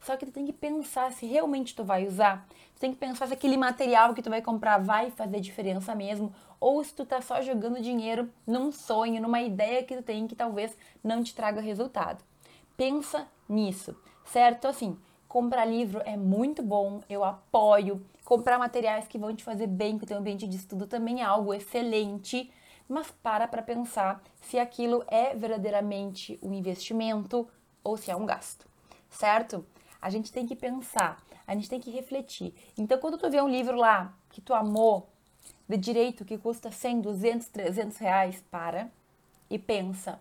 Só 0.01 0.17
que 0.17 0.27
tu 0.27 0.33
tem 0.33 0.45
que 0.45 0.53
pensar 0.53 1.13
se 1.13 1.27
realmente 1.27 1.75
tu 1.75 1.85
vai 1.85 2.07
usar. 2.07 2.47
Tu 2.75 2.81
tem 2.81 2.93
que 2.93 2.99
pensar 2.99 3.29
se 3.29 3.33
aquele 3.33 3.57
material 3.57 4.13
que 4.15 4.23
tu 4.23 4.29
vai 4.29 4.43
comprar 4.43 4.79
vai 4.79 5.13
fazer 5.13 5.39
diferença 5.39 5.95
mesmo, 5.95 6.35
ou 6.59 6.83
se 6.83 6.93
tu 6.93 7.07
tá 7.07 7.21
só 7.21 7.41
jogando 7.41 7.81
dinheiro 7.81 8.29
num 8.45 8.73
sonho, 8.73 9.23
numa 9.23 9.41
ideia 9.41 9.85
que 9.85 9.97
tu 9.97 10.03
tem 10.03 10.27
que 10.27 10.35
talvez 10.35 10.77
não 11.03 11.23
te 11.23 11.33
traga 11.35 11.61
resultado. 11.61 12.23
Pensa 12.77 13.29
nisso. 13.49 13.97
certo? 14.25 14.67
Assim, 14.67 14.97
comprar 15.33 15.65
livro 15.65 16.03
é 16.05 16.15
muito 16.15 16.63
bom, 16.63 17.01
eu 17.09 17.25
apoio. 17.25 18.05
Comprar 18.23 18.59
materiais 18.59 19.09
que 19.09 19.17
vão 19.17 19.35
te 19.35 19.43
fazer 19.43 19.67
bem 19.67 19.97
com 19.97 20.05
o 20.05 20.07
teu 20.07 20.19
ambiente 20.19 20.47
de 20.47 20.59
estudo 20.59 20.87
também 20.87 21.23
é 21.23 21.25
algo 21.25 21.55
excelente, 21.55 22.53
mas 22.87 23.11
para 23.11 23.49
para 23.49 23.63
pensar 23.63 24.23
se 24.43 24.59
aquilo 24.59 25.03
é 25.09 25.35
verdadeiramente 25.35 26.39
um 26.43 26.53
investimento 26.53 27.49
ou 27.83 27.97
se 27.97 28.11
é 28.11 28.15
um 28.15 28.27
gasto, 28.27 28.69
certo? 29.09 29.65
A 30.03 30.11
gente 30.11 30.31
tem 30.31 30.47
que 30.47 30.55
pensar, 30.55 31.25
a 31.47 31.55
gente 31.55 31.71
tem 31.71 31.81
que 31.81 31.91
refletir. 31.91 32.55
Então, 32.77 32.99
quando 32.99 33.17
tu 33.17 33.31
vê 33.31 33.41
um 33.41 33.49
livro 33.49 33.75
lá 33.75 34.15
que 34.29 34.43
tu 34.43 34.53
amou, 34.53 35.09
de 35.67 35.79
direito, 35.79 36.27
que 36.27 36.37
custa 36.37 36.71
100, 36.71 37.01
200, 37.01 37.49
300 37.49 37.97
reais, 37.97 38.45
para 38.51 38.91
e 39.49 39.59
pensa 39.59 40.21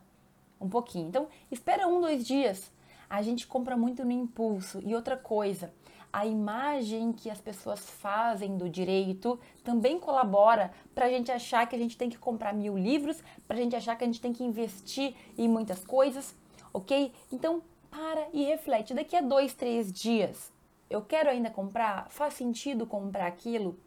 um 0.59 0.69
pouquinho. 0.69 1.09
Então, 1.09 1.27
espera 1.51 1.85
um, 1.85 1.99
dois 1.99 2.25
dias. 2.25 2.71
A 3.11 3.21
gente 3.21 3.45
compra 3.45 3.75
muito 3.75 4.05
no 4.05 4.11
impulso. 4.13 4.81
E 4.85 4.95
outra 4.95 5.17
coisa, 5.17 5.73
a 6.13 6.25
imagem 6.25 7.11
que 7.11 7.29
as 7.29 7.41
pessoas 7.41 7.81
fazem 7.81 8.55
do 8.55 8.69
direito 8.69 9.37
também 9.65 9.99
colabora 9.99 10.71
para 10.95 11.07
a 11.07 11.09
gente 11.09 11.29
achar 11.29 11.67
que 11.67 11.75
a 11.75 11.77
gente 11.77 11.97
tem 11.97 12.09
que 12.09 12.17
comprar 12.17 12.53
mil 12.53 12.77
livros, 12.77 13.21
para 13.45 13.57
a 13.57 13.59
gente 13.59 13.75
achar 13.75 13.97
que 13.97 14.05
a 14.05 14.07
gente 14.07 14.21
tem 14.21 14.31
que 14.31 14.45
investir 14.45 15.13
em 15.37 15.45
muitas 15.45 15.83
coisas, 15.83 16.33
ok? 16.73 17.11
Então, 17.29 17.61
para 17.89 18.29
e 18.31 18.45
reflete. 18.45 18.93
Daqui 18.93 19.17
a 19.17 19.21
dois, 19.21 19.53
três 19.53 19.91
dias, 19.91 20.49
eu 20.89 21.01
quero 21.01 21.29
ainda 21.29 21.49
comprar? 21.49 22.09
Faz 22.11 22.35
sentido 22.35 22.85
comprar 22.85 23.27
aquilo? 23.27 23.77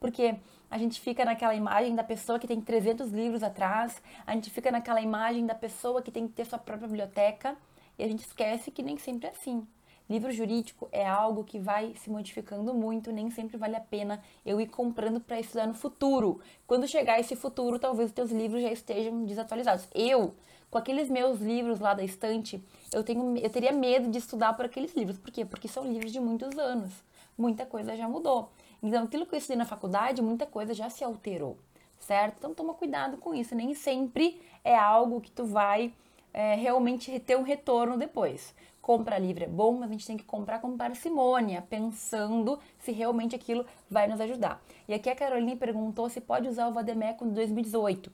Porque 0.00 0.36
a 0.70 0.78
gente 0.78 0.98
fica 0.98 1.22
naquela 1.22 1.54
imagem 1.54 1.94
da 1.94 2.02
pessoa 2.02 2.38
que 2.38 2.46
tem 2.46 2.62
300 2.62 3.10
livros 3.10 3.42
atrás, 3.42 4.00
a 4.26 4.32
gente 4.32 4.48
fica 4.48 4.70
naquela 4.70 5.02
imagem 5.02 5.44
da 5.44 5.54
pessoa 5.54 6.00
que 6.00 6.10
tem 6.10 6.26
que 6.26 6.32
ter 6.32 6.46
sua 6.46 6.58
própria 6.58 6.88
biblioteca 6.88 7.58
e 8.00 8.02
a 8.02 8.08
gente 8.08 8.24
esquece 8.24 8.70
que 8.70 8.82
nem 8.82 8.96
sempre 8.96 9.28
é 9.28 9.30
assim. 9.30 9.66
Livro 10.08 10.32
jurídico 10.32 10.88
é 10.90 11.06
algo 11.06 11.44
que 11.44 11.58
vai 11.58 11.94
se 11.94 12.08
modificando 12.10 12.72
muito, 12.72 13.12
nem 13.12 13.30
sempre 13.30 13.58
vale 13.58 13.76
a 13.76 13.80
pena 13.80 14.20
eu 14.44 14.58
ir 14.58 14.68
comprando 14.68 15.20
para 15.20 15.38
estudar 15.38 15.66
no 15.66 15.74
futuro. 15.74 16.40
Quando 16.66 16.88
chegar 16.88 17.20
esse 17.20 17.36
futuro, 17.36 17.78
talvez 17.78 18.08
os 18.08 18.14
teus 18.14 18.32
livros 18.32 18.62
já 18.62 18.72
estejam 18.72 19.24
desatualizados. 19.24 19.86
Eu, 19.94 20.34
com 20.70 20.78
aqueles 20.78 21.10
meus 21.10 21.40
livros 21.40 21.78
lá 21.78 21.92
da 21.92 22.02
estante, 22.02 22.60
eu, 22.92 23.04
tenho, 23.04 23.36
eu 23.36 23.50
teria 23.50 23.70
medo 23.70 24.10
de 24.10 24.18
estudar 24.18 24.54
por 24.54 24.64
aqueles 24.64 24.96
livros. 24.96 25.18
Por 25.18 25.30
quê? 25.30 25.44
Porque 25.44 25.68
são 25.68 25.84
livros 25.84 26.10
de 26.10 26.18
muitos 26.18 26.58
anos. 26.58 26.90
Muita 27.36 27.66
coisa 27.66 27.94
já 27.94 28.08
mudou. 28.08 28.50
Então, 28.82 29.04
aquilo 29.04 29.26
que 29.26 29.34
eu 29.34 29.38
estudei 29.38 29.58
na 29.58 29.66
faculdade, 29.66 30.22
muita 30.22 30.46
coisa 30.46 30.72
já 30.72 30.88
se 30.88 31.04
alterou, 31.04 31.58
certo? 31.98 32.38
Então, 32.38 32.54
toma 32.54 32.72
cuidado 32.72 33.18
com 33.18 33.34
isso. 33.34 33.54
Nem 33.54 33.74
sempre 33.74 34.40
é 34.64 34.74
algo 34.74 35.20
que 35.20 35.30
tu 35.30 35.44
vai 35.44 35.92
é, 36.32 36.54
realmente 36.54 37.18
ter 37.20 37.36
um 37.36 37.42
retorno 37.42 37.96
depois. 37.96 38.54
Compra 38.80 39.18
livre 39.18 39.44
é 39.44 39.48
bom, 39.48 39.72
mas 39.72 39.90
a 39.90 39.92
gente 39.92 40.06
tem 40.06 40.16
que 40.16 40.24
comprar 40.24 40.58
com 40.58 40.76
parcimônia, 40.76 41.62
pensando 41.68 42.58
se 42.78 42.92
realmente 42.92 43.36
aquilo 43.36 43.64
vai 43.90 44.08
nos 44.08 44.20
ajudar. 44.20 44.62
E 44.88 44.94
aqui 44.94 45.10
a 45.10 45.14
Caroline 45.14 45.54
perguntou 45.54 46.08
se 46.08 46.20
pode 46.20 46.48
usar 46.48 46.66
o 46.68 46.72
Vademecum 46.72 47.28
de 47.28 47.34
2018. 47.34 48.10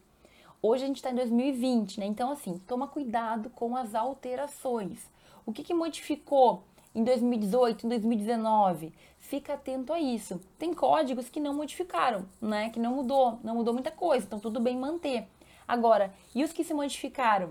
Hoje 0.61 0.85
a 0.85 0.87
gente 0.87 0.97
está 0.97 1.11
em 1.11 1.15
2020, 1.15 2.01
né? 2.01 2.07
Então, 2.07 2.31
assim, 2.31 2.59
toma 2.67 2.89
cuidado 2.89 3.51
com 3.51 3.77
as 3.77 3.95
alterações. 3.95 4.99
O 5.45 5.53
que, 5.53 5.63
que 5.63 5.73
modificou 5.73 6.65
em 6.95 7.05
2018, 7.05 7.87
em 7.87 7.89
2019? 7.89 8.93
Fica 9.21 9.55
atento 9.55 9.93
a 9.93 10.01
isso. 10.01 10.41
Tem 10.59 10.75
códigos 10.75 11.29
que 11.29 11.39
não 11.39 11.55
modificaram, 11.55 12.27
né? 12.41 12.71
Que 12.71 12.81
não 12.81 12.97
mudou, 12.97 13.39
não 13.45 13.55
mudou 13.55 13.73
muita 13.73 13.91
coisa, 13.91 14.27
então 14.27 14.41
tudo 14.41 14.59
bem 14.59 14.77
manter. 14.77 15.29
Agora, 15.69 16.13
e 16.35 16.43
os 16.43 16.53
que 16.53 16.65
se 16.65 16.75
modificaram? 16.75 17.51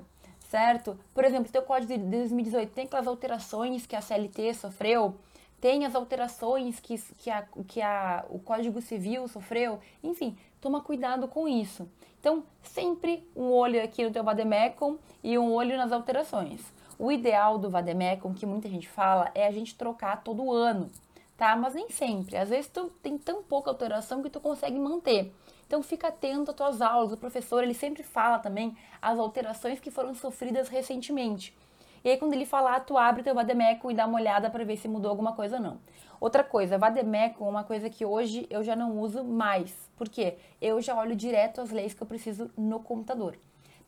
Certo? 0.55 0.97
Por 1.13 1.25
exemplo, 1.25 1.51
teu 1.51 1.61
código 1.61 1.91
de 1.91 1.99
2018 1.99 2.71
tem 2.71 2.85
aquelas 2.85 3.07
alterações 3.07 3.85
que 3.85 3.93
a 3.93 3.99
CLT 3.99 4.53
sofreu, 4.53 5.13
tem 5.59 5.85
as 5.85 5.93
alterações 5.93 6.79
que, 6.79 6.97
que, 7.17 7.29
a, 7.29 7.45
que 7.67 7.81
a, 7.81 8.23
o 8.29 8.39
Código 8.39 8.81
Civil 8.81 9.27
sofreu, 9.27 9.79
enfim, 10.01 10.37
toma 10.61 10.79
cuidado 10.79 11.27
com 11.27 11.45
isso. 11.45 11.89
Então, 12.21 12.41
sempre 12.63 13.27
um 13.35 13.51
olho 13.51 13.83
aqui 13.83 14.01
no 14.01 14.11
teu 14.11 14.23
Vademecum 14.23 14.97
e 15.21 15.37
um 15.37 15.51
olho 15.51 15.75
nas 15.75 15.91
alterações. 15.91 16.61
O 16.97 17.11
ideal 17.11 17.57
do 17.57 17.69
Vademecum, 17.69 18.33
que 18.33 18.45
muita 18.45 18.69
gente 18.69 18.87
fala, 18.87 19.29
é 19.35 19.45
a 19.45 19.51
gente 19.51 19.75
trocar 19.75 20.23
todo 20.23 20.53
ano, 20.53 20.89
tá? 21.35 21.53
Mas 21.57 21.73
nem 21.73 21.89
sempre. 21.89 22.37
Às 22.37 22.47
vezes 22.47 22.69
tu 22.69 22.89
tem 23.03 23.17
tão 23.17 23.43
pouca 23.43 23.69
alteração 23.69 24.23
que 24.23 24.29
tu 24.29 24.39
consegue 24.39 24.79
manter. 24.79 25.33
Então 25.75 25.83
fica 25.83 26.07
atento 26.07 26.51
às 26.51 26.55
tuas 26.55 26.81
aulas. 26.81 27.11
O 27.11 27.17
professor, 27.17 27.61
ele 27.61 27.73
sempre 27.73 28.01
fala 28.01 28.39
também 28.39 28.77
as 29.01 29.19
alterações 29.19 29.77
que 29.77 29.91
foram 29.91 30.15
sofridas 30.15 30.69
recentemente. 30.69 31.53
E 32.01 32.09
aí 32.11 32.15
quando 32.15 32.33
ele 32.33 32.45
falar, 32.45 32.79
tu 32.85 32.97
abre 32.97 33.23
teu 33.23 33.35
Vademeco 33.35 33.91
e 33.91 33.93
dá 33.93 34.05
uma 34.05 34.17
olhada 34.17 34.49
para 34.49 34.63
ver 34.63 34.77
se 34.77 34.87
mudou 34.87 35.09
alguma 35.11 35.33
coisa 35.33 35.57
ou 35.57 35.61
não. 35.61 35.77
Outra 36.17 36.45
coisa, 36.45 36.77
Vademeco 36.77 37.43
é 37.43 37.49
uma 37.49 37.65
coisa 37.65 37.89
que 37.89 38.05
hoje 38.05 38.47
eu 38.49 38.63
já 38.63 38.73
não 38.73 38.97
uso 39.01 39.21
mais. 39.21 39.75
Por 39.97 40.07
quê? 40.07 40.37
Eu 40.61 40.79
já 40.79 40.95
olho 40.95 41.13
direto 41.13 41.59
as 41.59 41.71
leis 41.71 41.93
que 41.93 42.01
eu 42.01 42.07
preciso 42.07 42.49
no 42.55 42.79
computador. 42.79 43.37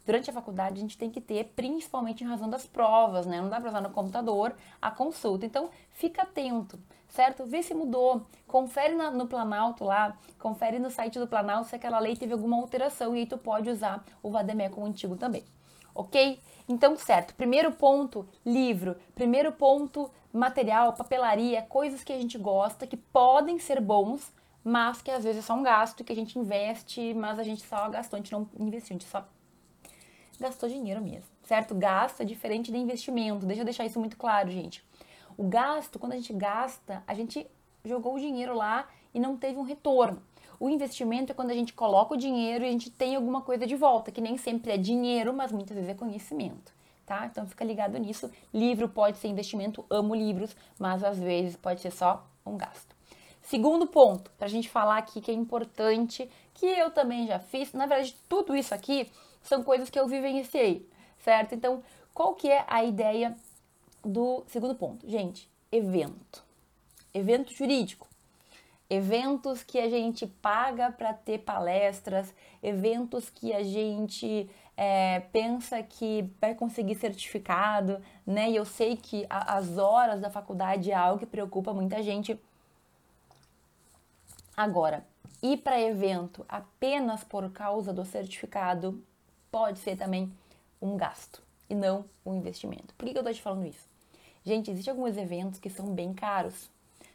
Durante 0.05 0.29
a 0.29 0.33
faculdade 0.33 0.79
a 0.79 0.81
gente 0.81 0.97
tem 0.97 1.09
que 1.09 1.21
ter, 1.21 1.53
principalmente 1.55 2.21
em 2.21 2.27
razão 2.27 2.49
das 2.49 2.67
provas, 2.67 3.25
né? 3.25 3.39
Não 3.39 3.47
dá 3.47 3.61
para 3.61 3.69
usar 3.69 3.81
no 3.81 3.91
computador 3.91 4.53
a 4.81 4.91
consulta. 4.91 5.45
Então, 5.45 5.69
fica 5.91 6.23
atento 6.23 6.77
certo? 7.09 7.45
Vê 7.45 7.61
se 7.63 7.73
mudou, 7.73 8.25
confere 8.47 8.95
na, 8.95 9.11
no 9.11 9.27
Planalto 9.27 9.83
lá, 9.83 10.17
confere 10.39 10.79
no 10.79 10.89
site 10.89 11.19
do 11.19 11.27
Planalto 11.27 11.69
se 11.69 11.75
aquela 11.75 11.99
lei 11.99 12.15
teve 12.15 12.33
alguma 12.33 12.57
alteração 12.57 13.15
e 13.15 13.19
aí 13.19 13.25
tu 13.25 13.37
pode 13.37 13.69
usar 13.69 14.03
o 14.21 14.29
Vademecum 14.29 14.85
antigo 14.85 15.15
também, 15.15 15.43
ok? 15.93 16.39
Então, 16.69 16.95
certo, 16.97 17.33
primeiro 17.35 17.71
ponto, 17.71 18.27
livro, 18.45 18.97
primeiro 19.15 19.51
ponto, 19.51 20.11
material, 20.33 20.93
papelaria, 20.93 21.61
coisas 21.61 22.03
que 22.03 22.11
a 22.11 22.17
gente 22.17 22.37
gosta, 22.37 22.85
que 22.85 22.97
podem 22.97 23.57
ser 23.57 23.79
bons, 23.79 24.33
mas 24.63 25.01
que 25.01 25.09
às 25.09 25.23
vezes 25.23 25.43
é 25.43 25.45
só 25.45 25.53
um 25.53 25.63
gasto 25.63 26.03
que 26.03 26.11
a 26.11 26.15
gente 26.15 26.37
investe, 26.37 27.13
mas 27.13 27.39
a 27.39 27.43
gente 27.43 27.65
só 27.65 27.89
gastou, 27.89 28.17
a 28.17 28.19
gente 28.19 28.33
não 28.33 28.47
investiu, 28.59 28.95
a 28.95 28.99
gente 28.99 29.09
só 29.09 29.25
gastou 30.39 30.67
dinheiro 30.67 31.01
mesmo, 31.01 31.29
certo? 31.43 31.73
Gasto 31.73 32.21
é 32.21 32.25
diferente 32.25 32.71
de 32.71 32.77
investimento, 32.77 33.45
deixa 33.45 33.61
eu 33.61 33.65
deixar 33.65 33.85
isso 33.85 33.99
muito 33.99 34.17
claro, 34.17 34.51
gente. 34.51 34.86
O 35.37 35.43
gasto, 35.43 35.99
quando 35.99 36.13
a 36.13 36.15
gente 36.15 36.33
gasta, 36.33 37.03
a 37.05 37.13
gente 37.13 37.45
jogou 37.85 38.15
o 38.15 38.19
dinheiro 38.19 38.55
lá 38.55 38.87
e 39.13 39.19
não 39.19 39.37
teve 39.37 39.59
um 39.59 39.63
retorno. 39.63 40.21
O 40.59 40.67
investimento 40.67 41.31
é 41.31 41.35
quando 41.35 41.51
a 41.51 41.53
gente 41.53 41.73
coloca 41.73 42.15
o 42.15 42.17
dinheiro 42.17 42.65
e 42.65 42.67
a 42.67 42.71
gente 42.71 42.89
tem 42.89 43.15
alguma 43.15 43.41
coisa 43.41 43.67
de 43.67 43.75
volta, 43.75 44.11
que 44.11 44.19
nem 44.19 44.37
sempre 44.37 44.71
é 44.71 44.77
dinheiro, 44.77 45.31
mas 45.31 45.51
muitas 45.51 45.75
vezes 45.75 45.91
é 45.91 45.93
conhecimento, 45.93 46.73
tá? 47.05 47.27
Então 47.27 47.45
fica 47.45 47.63
ligado 47.63 47.97
nisso. 47.99 48.31
Livro 48.51 48.89
pode 48.89 49.19
ser 49.19 49.27
investimento, 49.27 49.85
amo 49.89 50.15
livros, 50.15 50.55
mas 50.79 51.03
às 51.03 51.19
vezes 51.19 51.55
pode 51.55 51.81
ser 51.81 51.91
só 51.91 52.27
um 52.43 52.57
gasto. 52.57 52.95
Segundo 53.43 53.85
ponto, 53.85 54.31
para 54.31 54.47
a 54.47 54.49
gente 54.49 54.67
falar 54.67 54.97
aqui 54.97 55.21
que 55.21 55.29
é 55.29 55.33
importante, 55.33 56.29
que 56.55 56.65
eu 56.65 56.89
também 56.89 57.27
já 57.27 57.37
fiz, 57.37 57.71
na 57.73 57.85
verdade 57.85 58.15
tudo 58.27 58.55
isso 58.55 58.73
aqui 58.73 59.11
são 59.43 59.63
coisas 59.63 59.89
que 59.89 59.99
eu 59.99 60.07
vivenciei, 60.07 60.89
certo? 61.19 61.53
Então, 61.53 61.83
qual 62.13 62.33
que 62.33 62.49
é 62.49 62.65
a 62.67 62.83
ideia 62.83 63.37
do 64.07 64.43
segundo 64.47 64.75
ponto. 64.75 65.07
Gente, 65.07 65.49
evento. 65.71 66.43
Evento 67.13 67.53
jurídico. 67.53 68.07
Eventos 68.89 69.63
que 69.63 69.79
a 69.79 69.89
gente 69.89 70.25
paga 70.25 70.89
para 70.89 71.13
ter 71.13 71.39
palestras, 71.39 72.33
eventos 72.63 73.29
que 73.29 73.51
a 73.51 73.61
gente 73.61 74.49
é, 74.77 75.19
pensa 75.19 75.83
que 75.83 76.31
vai 76.39 76.55
conseguir 76.55 76.95
certificado, 76.95 78.01
né? 78.25 78.49
E 78.49 78.55
eu 78.55 78.63
sei 78.63 78.95
que 78.95 79.25
a, 79.29 79.57
as 79.57 79.77
horas 79.77 80.21
da 80.21 80.29
faculdade 80.29 80.89
é 80.89 80.95
algo 80.95 81.19
que 81.19 81.25
preocupa 81.25 81.73
muita 81.73 82.01
gente. 82.01 82.39
Agora, 84.55 85.05
ir 85.41 85.57
para 85.57 85.81
evento 85.81 86.45
apenas 86.47 87.23
por 87.23 87.51
causa 87.51 87.91
do 87.91 88.05
certificado 88.05 89.03
pode 89.51 89.79
ser 89.79 89.97
também 89.97 90.31
um 90.81 90.95
gasto 90.95 91.41
e 91.69 91.75
não 91.75 92.05
um 92.25 92.35
investimento. 92.35 92.93
Por 92.95 93.05
que, 93.05 93.17
eu 93.17 93.19
estou 93.19 93.33
te 93.33 93.41
falando 93.41 93.65
isso? 93.65 93.96
Gente, 94.47 94.71
existem 94.71 94.93
alguns 94.93 95.17
eventos 95.17 95.59
que 95.59 95.69
são 95.69 95.87
bem 95.87 96.13
caros, 96.13 96.69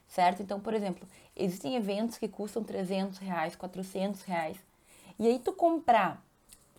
certo? 0.06 0.42
Então, 0.42 0.60
por 0.60 0.74
exemplo, 0.74 1.08
existem 1.34 1.76
eventos 1.76 2.18
que 2.18 2.28
custam 2.28 2.62
300 2.62 3.16
reais, 3.20 3.56
400 3.56 4.20
reais. 4.20 4.58
E 5.18 5.26
aí 5.26 5.38
tu 5.38 5.50
comprar, 5.50 6.22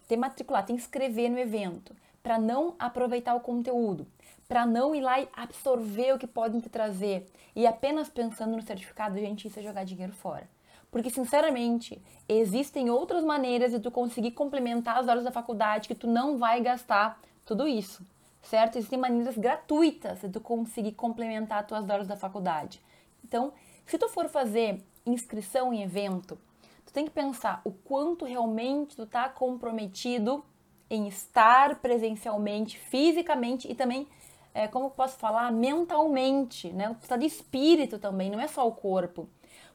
te 0.08 0.16
matricular, 0.16 0.64
te 0.64 0.72
inscrever 0.72 1.32
no 1.32 1.40
evento, 1.40 1.96
para 2.22 2.38
não 2.38 2.76
aproveitar 2.78 3.34
o 3.34 3.40
conteúdo, 3.40 4.06
para 4.48 4.64
não 4.64 4.94
ir 4.94 5.02
lá 5.02 5.20
e 5.20 5.28
absorver 5.36 6.14
o 6.14 6.20
que 6.20 6.28
podem 6.28 6.62
te 6.62 6.70
trazer 6.70 7.28
e 7.56 7.66
apenas 7.66 8.08
pensando 8.08 8.56
no 8.56 8.62
certificado, 8.62 9.18
gente, 9.18 9.48
isso 9.48 9.60
é 9.60 9.64
jogar 9.64 9.86
dinheiro 9.86 10.14
fora. 10.14 10.48
Porque, 10.92 11.10
sinceramente, 11.10 12.00
existem 12.30 12.92
outras 12.92 13.24
maneiras 13.24 13.72
de 13.72 13.80
tu 13.80 13.90
conseguir 13.90 14.34
complementar 14.34 15.00
as 15.00 15.08
horas 15.08 15.24
da 15.24 15.32
faculdade 15.32 15.88
que 15.88 15.96
tu 15.96 16.06
não 16.06 16.38
vai 16.38 16.62
gastar 16.62 17.20
tudo 17.44 17.68
isso 17.68 18.06
certo? 18.44 18.78
Existem 18.78 19.00
maneiras 19.00 19.38
gratuitas 19.38 20.22
de 20.22 20.30
tu 20.30 20.40
conseguir 20.40 20.92
complementar 20.92 21.62
as 21.62 21.68
tuas 21.68 21.90
horas 21.90 22.08
da 22.08 22.16
faculdade. 22.16 22.82
Então, 23.24 23.54
se 23.86 23.98
tu 23.98 24.08
for 24.10 24.30
fazer 24.30 24.84
inscrição 25.06 25.74
em 25.74 25.82
evento, 25.82 26.38
tu 26.86 26.94
tem 26.94 27.06
que 27.06 27.12
pensar 27.12 27.62
o 27.64 27.72
quanto 27.72 28.26
realmente 28.26 28.96
tu 28.96 29.06
tá 29.06 29.28
comprometido 29.28 30.44
em 30.90 31.08
estar 31.08 31.80
presencialmente, 31.80 32.78
fisicamente 32.78 33.70
e 33.72 33.74
também 33.74 34.08
é, 34.54 34.68
como 34.68 34.92
posso 34.92 35.18
falar, 35.18 35.52
mentalmente, 35.52 36.72
né? 36.72 36.90
O 36.90 36.98
estado 37.02 37.22
de 37.22 37.26
espírito 37.26 37.98
também, 37.98 38.30
não 38.30 38.40
é 38.40 38.48
só 38.48 38.68
o 38.68 38.72
corpo. 38.72 39.28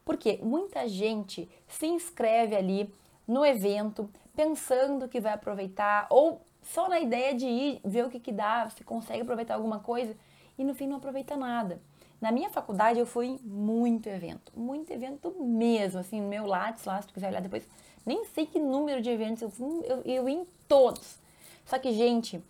Porque 0.04 0.38
muita 0.40 0.87
gente 0.88 1.48
se 1.66 1.87
inscreve 1.87 2.54
ali 2.54 2.94
no 3.26 3.44
evento 3.44 4.08
pensando 4.34 5.08
que 5.08 5.20
vai 5.20 5.32
aproveitar 5.32 6.06
ou 6.08 6.40
só 6.72 6.88
na 6.88 7.00
ideia 7.00 7.34
de 7.34 7.46
ir 7.46 7.80
ver 7.84 8.04
o 8.04 8.10
que, 8.10 8.20
que 8.20 8.32
dá, 8.32 8.68
se 8.70 8.84
consegue 8.84 9.22
aproveitar 9.22 9.54
alguma 9.54 9.78
coisa 9.78 10.14
e 10.58 10.64
no 10.64 10.75
fim 10.75 10.87
não 10.87 10.96
aproveita 10.96 11.37
nada. 11.37 11.80
Na 12.20 12.32
minha 12.32 12.50
faculdade 12.50 12.98
eu 12.98 13.06
fui 13.06 13.26
em 13.26 13.38
muito 13.38 14.08
evento, 14.08 14.52
muito 14.56 14.92
evento 14.92 15.34
mesmo, 15.38 16.00
assim, 16.00 16.20
no 16.20 16.28
meu 16.28 16.46
Lattes 16.46 16.84
lá, 16.84 17.00
se 17.00 17.08
tu 17.08 17.14
quiser 17.14 17.28
olhar 17.28 17.40
depois, 17.40 17.66
nem 18.04 18.25
sei 18.25 18.44
que 18.44 18.58
número 18.58 19.00
de 19.00 19.08
eventos 19.08 19.42
eu 19.42 19.50
fui, 19.50 19.82
eu, 19.84 20.02
eu 20.04 20.28
ia 20.28 20.40
em 20.40 20.46
todos. 20.66 21.18
Só 21.64 21.78
que, 21.78 21.92
gente, 21.92 22.42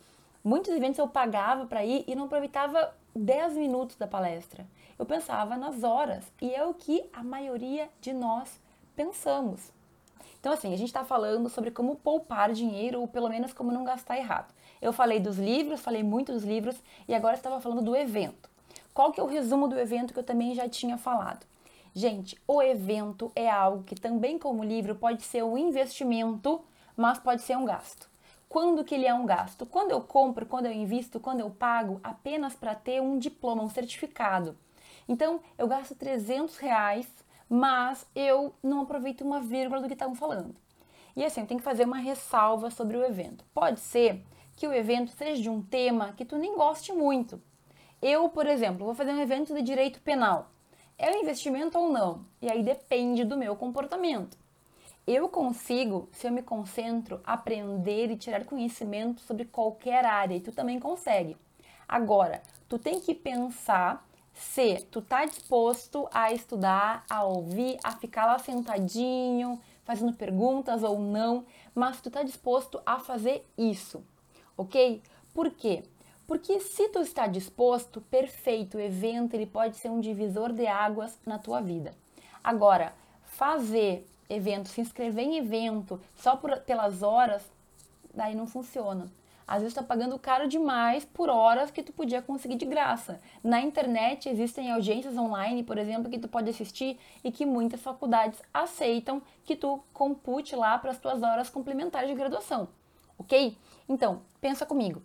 muitos 0.43 0.73
eventos 0.73 0.99
eu 0.99 1.07
pagava 1.07 1.67
para 1.67 1.85
ir 1.85 2.05
e 2.07 2.15
não 2.15 2.25
aproveitava 2.25 2.95
10 3.15 3.57
minutos 3.57 3.97
da 3.97 4.07
palestra. 4.07 4.67
Eu 4.99 5.05
pensava 5.05 5.57
nas 5.57 5.85
horas 5.85 6.25
e 6.41 6.53
é 6.53 6.65
o 6.65 6.75
que 6.75 7.05
a 7.13 7.23
maioria 7.23 7.89
de 8.01 8.13
nós 8.13 8.61
pensamos. 8.97 9.73
Então, 10.41 10.53
assim, 10.53 10.73
a 10.73 10.77
gente 10.77 10.89
está 10.89 11.05
falando 11.05 11.49
sobre 11.49 11.71
como 11.71 11.97
poupar 11.97 12.53
dinheiro 12.53 13.01
ou 13.01 13.09
pelo 13.09 13.29
menos 13.29 13.53
como 13.53 13.73
não 13.73 13.85
gastar 13.85 14.17
errado. 14.17 14.55
Eu 14.81 14.93
falei 14.93 15.19
dos 15.19 15.37
livros, 15.39 15.81
falei 15.81 16.03
muito 16.03 16.33
dos 16.33 16.45
livros 16.45 16.77
e 17.09 17.15
agora 17.15 17.35
estava 17.35 17.61
falando 17.61 17.83
do 17.83 17.97
evento. 17.97 18.49
Qual 18.95 19.13
que 19.13 19.21
é 19.21 19.23
o 19.23 19.27
resumo 19.27 19.69
do 19.69 19.79
evento 19.79 20.13
que 20.13 20.19
eu 20.19 20.25
também 20.25 20.55
já 20.55 20.69
tinha 20.69 20.97
falado? 20.97 21.47
Gente, 21.95 22.41
o 22.47 22.63
evento 22.63 23.33
é 23.35 23.51
algo 23.51 23.83
que 23.83 23.95
também 23.95 24.39
como 24.39 24.63
livro 24.63 24.95
pode 24.95 25.23
ser 25.23 25.43
um 25.43 25.59
investimento, 25.59 26.61
mas 26.97 27.19
pode 27.19 27.43
ser 27.43 27.57
um 27.57 27.65
gasto. 27.65 28.09
Quando 28.49 28.85
que 28.85 28.95
ele 28.95 29.07
é 29.07 29.13
um 29.13 29.27
gasto? 29.27 29.67
Quando 29.67 29.91
eu 29.91 30.01
compro, 30.01 30.47
quando 30.47 30.67
eu 30.67 30.73
invisto, 30.73 31.21
quando 31.21 31.41
eu 31.41 31.51
pago 31.51 32.01
apenas 32.03 32.55
para 32.55 32.75
ter 32.75 33.03
um 33.03 33.19
diploma, 33.19 33.63
um 33.63 33.69
certificado. 33.69 34.57
Então, 35.09 35.41
eu 35.59 35.67
gasto 35.67 35.95
300 35.95 36.57
reais, 36.59 37.07
mas 37.49 38.07
eu 38.15 38.55
não 38.63 38.83
aproveito 38.83 39.23
uma 39.23 39.41
vírgula 39.41 39.81
do 39.81 39.87
que 39.87 39.95
estavam 39.95 40.15
falando. 40.15 40.55
E 41.17 41.25
assim, 41.25 41.45
tem 41.45 41.57
que 41.57 41.65
fazer 41.65 41.85
uma 41.85 41.99
ressalva 41.99 42.71
sobre 42.71 42.97
o 42.97 43.05
evento. 43.05 43.45
Pode 43.53 43.81
ser 43.81 44.23
que 44.57 44.67
o 44.67 44.73
evento 44.73 45.11
seja 45.13 45.43
de 45.43 45.49
um 45.49 45.63
tema 45.63 46.13
que 46.13 46.25
tu 46.25 46.37
nem 46.37 46.57
goste 46.57 46.93
muito. 46.93 47.41
Eu, 48.01 48.29
por 48.29 48.47
exemplo, 48.47 48.85
vou 48.85 48.95
fazer 48.95 49.13
um 49.13 49.21
evento 49.21 49.55
de 49.55 49.63
direito 49.63 50.01
penal. 50.01 50.51
É 50.97 51.11
um 51.11 51.21
investimento 51.23 51.79
ou 51.79 51.91
não? 51.91 52.25
E 52.41 52.51
aí 52.51 52.63
depende 52.63 53.25
do 53.25 53.37
meu 53.37 53.57
comportamento. 53.57 54.37
Eu 55.07 55.29
consigo, 55.29 56.09
se 56.13 56.27
eu 56.27 56.33
me 56.33 56.43
concentro, 56.43 57.21
aprender 57.25 58.11
e 58.11 58.17
tirar 58.17 58.45
conhecimento 58.45 59.21
sobre 59.23 59.45
qualquer 59.45 60.05
área, 60.05 60.35
e 60.35 60.41
tu 60.41 60.53
também 60.53 60.79
consegue. 60.79 61.37
Agora, 61.89 62.43
tu 62.69 62.79
tem 62.79 63.01
que 63.01 63.15
pensar 63.15 64.07
se 64.39 64.87
tu 64.91 65.03
tá 65.03 65.25
disposto 65.25 66.09
a 66.13 66.33
estudar, 66.33 67.05
a 67.11 67.25
ouvir, 67.25 67.79
a 67.83 67.93
ficar 67.93 68.27
lá 68.27 68.39
sentadinho, 68.39 69.61
fazendo 69.85 70.13
perguntas 70.15 70.83
ou 70.83 70.99
não, 70.99 71.45
mas 71.75 72.01
tu 72.01 72.11
tá 72.11 72.23
disposto 72.23 72.81
a 72.87 72.99
fazer 72.99 73.47
isso 73.57 74.03
ok? 74.59 75.01
Por 75.33 75.53
quê? 75.53 75.85
Porque 76.27 76.61
se 76.61 76.89
tu 76.89 76.99
está 76.99 77.27
disposto, 77.27 78.03
perfeito, 78.03 78.77
o 78.77 78.81
evento 78.81 79.33
ele 79.33 79.47
pode 79.47 79.77
ser 79.77 79.89
um 79.89 80.01
divisor 80.01 80.53
de 80.53 80.67
águas 80.67 81.19
na 81.25 81.39
tua 81.39 81.63
vida. 81.63 81.95
Agora, 82.43 82.93
fazer 83.25 84.07
evento, 84.29 84.69
se 84.69 84.81
inscrever 84.81 85.25
em 85.25 85.39
evento 85.39 85.99
só 86.17 86.37
por, 86.37 86.55
pelas 86.61 87.03
horas, 87.03 87.43
daí 88.13 88.35
não 88.35 88.47
funciona. 88.47 89.11
Às 89.49 89.63
vezes 89.63 89.69
está 89.73 89.83
pagando 89.83 90.19
caro 90.19 90.47
demais 90.47 91.07
por 91.07 91.31
horas 91.31 91.71
que 91.71 91.83
tu 91.83 91.91
podia 91.91 92.21
conseguir 92.21 92.57
de 92.57 92.67
graça. 92.67 93.19
Na 93.43 93.63
internet 93.63 94.29
existem 94.29 94.71
audiências 94.71 95.17
online, 95.17 95.63
por 95.63 95.79
exemplo, 95.79 96.11
que 96.11 96.19
tu 96.19 96.29
pode 96.29 96.51
assistir 96.51 97.01
e 97.25 97.33
que 97.33 97.47
muitas 97.47 97.81
faculdades 97.81 98.39
aceitam 98.53 99.23
que 99.47 99.57
tu 99.57 99.83
compute 99.95 100.55
lá 100.55 100.77
para 100.77 100.91
as 100.91 100.99
tuas 100.99 101.23
horas 101.23 101.49
complementares 101.49 102.11
de 102.11 102.15
graduação, 102.15 102.69
ok? 103.19 103.57
Então, 103.89 104.21
pensa 104.39 104.67
comigo. 104.67 105.03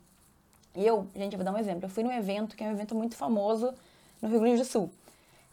Eu, 0.76 1.08
gente, 1.16 1.38
vou 1.38 1.46
dar 1.46 1.54
um 1.54 1.58
exemplo. 1.58 1.86
Eu 1.86 1.90
fui 1.90 2.04
num 2.04 2.12
evento 2.12 2.58
que 2.58 2.66
é 2.66 2.68
um 2.68 2.72
evento 2.72 2.94
muito 2.94 3.16
famoso 3.16 3.74
no 4.22 4.28
Rio 4.28 4.42
Grande 4.42 4.58
do 4.58 4.66
Sul. 4.66 4.92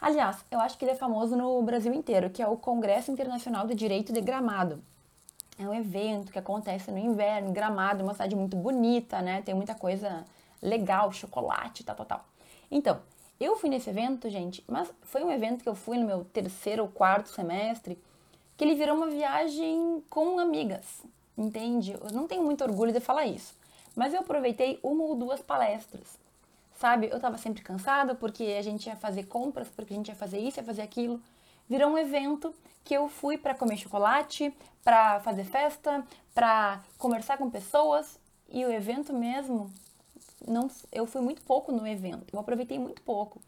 Aliás, 0.00 0.44
eu 0.50 0.58
acho 0.58 0.76
que 0.76 0.84
ele 0.84 0.92
é 0.92 0.96
famoso 0.96 1.36
no 1.36 1.62
Brasil 1.62 1.92
inteiro, 1.94 2.28
que 2.28 2.42
é 2.42 2.48
o 2.48 2.56
Congresso 2.56 3.12
Internacional 3.12 3.68
de 3.68 3.74
Direito 3.76 4.12
de 4.12 4.20
Gramado. 4.20 4.82
É 5.60 5.68
um 5.68 5.74
evento 5.74 6.32
que 6.32 6.38
acontece 6.38 6.90
no 6.90 6.98
inverno, 6.98 7.52
Gramado, 7.52 8.02
uma 8.02 8.12
cidade 8.12 8.34
muito 8.34 8.56
bonita, 8.56 9.20
né? 9.20 9.42
Tem 9.42 9.54
muita 9.54 9.74
coisa 9.74 10.24
legal, 10.62 11.12
chocolate, 11.12 11.84
tal, 11.84 11.96
tal, 11.96 12.06
tal. 12.06 12.24
Então, 12.70 13.00
eu 13.38 13.56
fui 13.56 13.68
nesse 13.68 13.90
evento, 13.90 14.28
gente, 14.30 14.64
mas 14.66 14.90
foi 15.02 15.22
um 15.22 15.30
evento 15.30 15.62
que 15.62 15.68
eu 15.68 15.74
fui 15.74 15.98
no 15.98 16.06
meu 16.06 16.24
terceiro 16.24 16.82
ou 16.82 16.88
quarto 16.88 17.28
semestre, 17.28 17.98
que 18.56 18.64
ele 18.64 18.74
virou 18.74 18.96
uma 18.96 19.08
viagem 19.08 20.02
com 20.08 20.38
amigas 20.38 21.02
entende? 21.40 21.92
Eu 21.92 22.12
não 22.12 22.26
tenho 22.26 22.42
muito 22.42 22.62
orgulho 22.62 22.92
de 22.92 23.00
falar 23.00 23.26
isso, 23.26 23.54
mas 23.96 24.12
eu 24.12 24.20
aproveitei 24.20 24.78
uma 24.82 25.04
ou 25.04 25.16
duas 25.16 25.40
palestras, 25.40 26.18
sabe? 26.78 27.08
Eu 27.10 27.18
tava 27.18 27.38
sempre 27.38 27.62
cansada 27.62 28.14
porque 28.14 28.44
a 28.58 28.62
gente 28.62 28.86
ia 28.86 28.96
fazer 28.96 29.24
compras, 29.24 29.68
porque 29.68 29.92
a 29.92 29.96
gente 29.96 30.08
ia 30.08 30.14
fazer 30.14 30.38
isso, 30.38 30.58
ia 30.58 30.64
fazer 30.64 30.82
aquilo. 30.82 31.20
Virou 31.70 31.92
um 31.92 31.96
evento 31.96 32.52
que 32.82 32.92
eu 32.92 33.08
fui 33.08 33.38
para 33.38 33.54
comer 33.54 33.76
chocolate, 33.76 34.52
para 34.82 35.20
fazer 35.20 35.44
festa, 35.44 36.04
para 36.34 36.82
conversar 36.98 37.38
com 37.38 37.48
pessoas 37.48 38.18
e 38.48 38.64
o 38.64 38.72
evento 38.72 39.12
mesmo 39.12 39.70
não 40.48 40.68
eu 40.90 41.06
fui 41.06 41.20
muito 41.20 41.42
pouco 41.42 41.70
no 41.70 41.86
evento. 41.86 42.26
Eu 42.32 42.40
aproveitei 42.40 42.76
muito 42.76 43.00
pouco. 43.02 43.40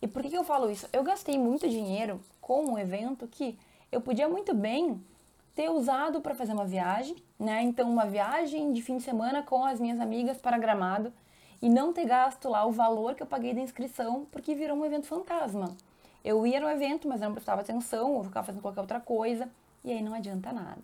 E 0.00 0.08
por 0.08 0.22
que, 0.22 0.36
eu 0.36 0.42
falo 0.42 0.68
isso? 0.68 0.88
Eu 0.92 1.04
gastei 1.04 1.38
muito 1.38 1.68
dinheiro 1.68 2.20
com 2.40 2.64
um 2.64 2.76
evento 2.76 3.28
que 3.28 3.56
eu 3.92 4.00
podia 4.00 4.28
muito 4.28 4.52
bem 4.52 5.00
ter 5.54 5.70
usado 5.70 6.20
para 6.20 6.34
fazer 6.34 6.54
uma 6.54 6.64
viagem, 6.64 7.14
né? 7.38 7.62
Então, 7.62 7.88
uma 7.88 8.06
viagem 8.06 8.72
de 8.72 8.82
fim 8.82 8.96
de 8.96 9.04
semana 9.04 9.40
com 9.40 9.64
as 9.64 9.78
minhas 9.78 10.00
amigas 10.00 10.38
para 10.38 10.58
Gramado 10.58 11.12
e 11.60 11.68
não 11.68 11.92
ter 11.92 12.06
gasto 12.06 12.48
lá 12.48 12.66
o 12.66 12.72
valor 12.72 13.14
que 13.14 13.22
eu 13.22 13.26
paguei 13.26 13.54
da 13.54 13.60
inscrição 13.60 14.26
porque 14.32 14.52
virou 14.52 14.76
um 14.76 14.84
evento 14.84 15.06
fantasma. 15.06 15.76
Eu 16.24 16.46
ia 16.46 16.60
no 16.60 16.68
evento, 16.68 17.08
mas 17.08 17.20
não 17.20 17.32
prestava 17.32 17.60
atenção 17.60 18.12
ou 18.12 18.24
ficava 18.24 18.46
fazendo 18.46 18.62
qualquer 18.62 18.80
outra 18.80 19.00
coisa 19.00 19.48
e 19.84 19.90
aí 19.90 20.02
não 20.02 20.14
adianta 20.14 20.52
nada. 20.52 20.80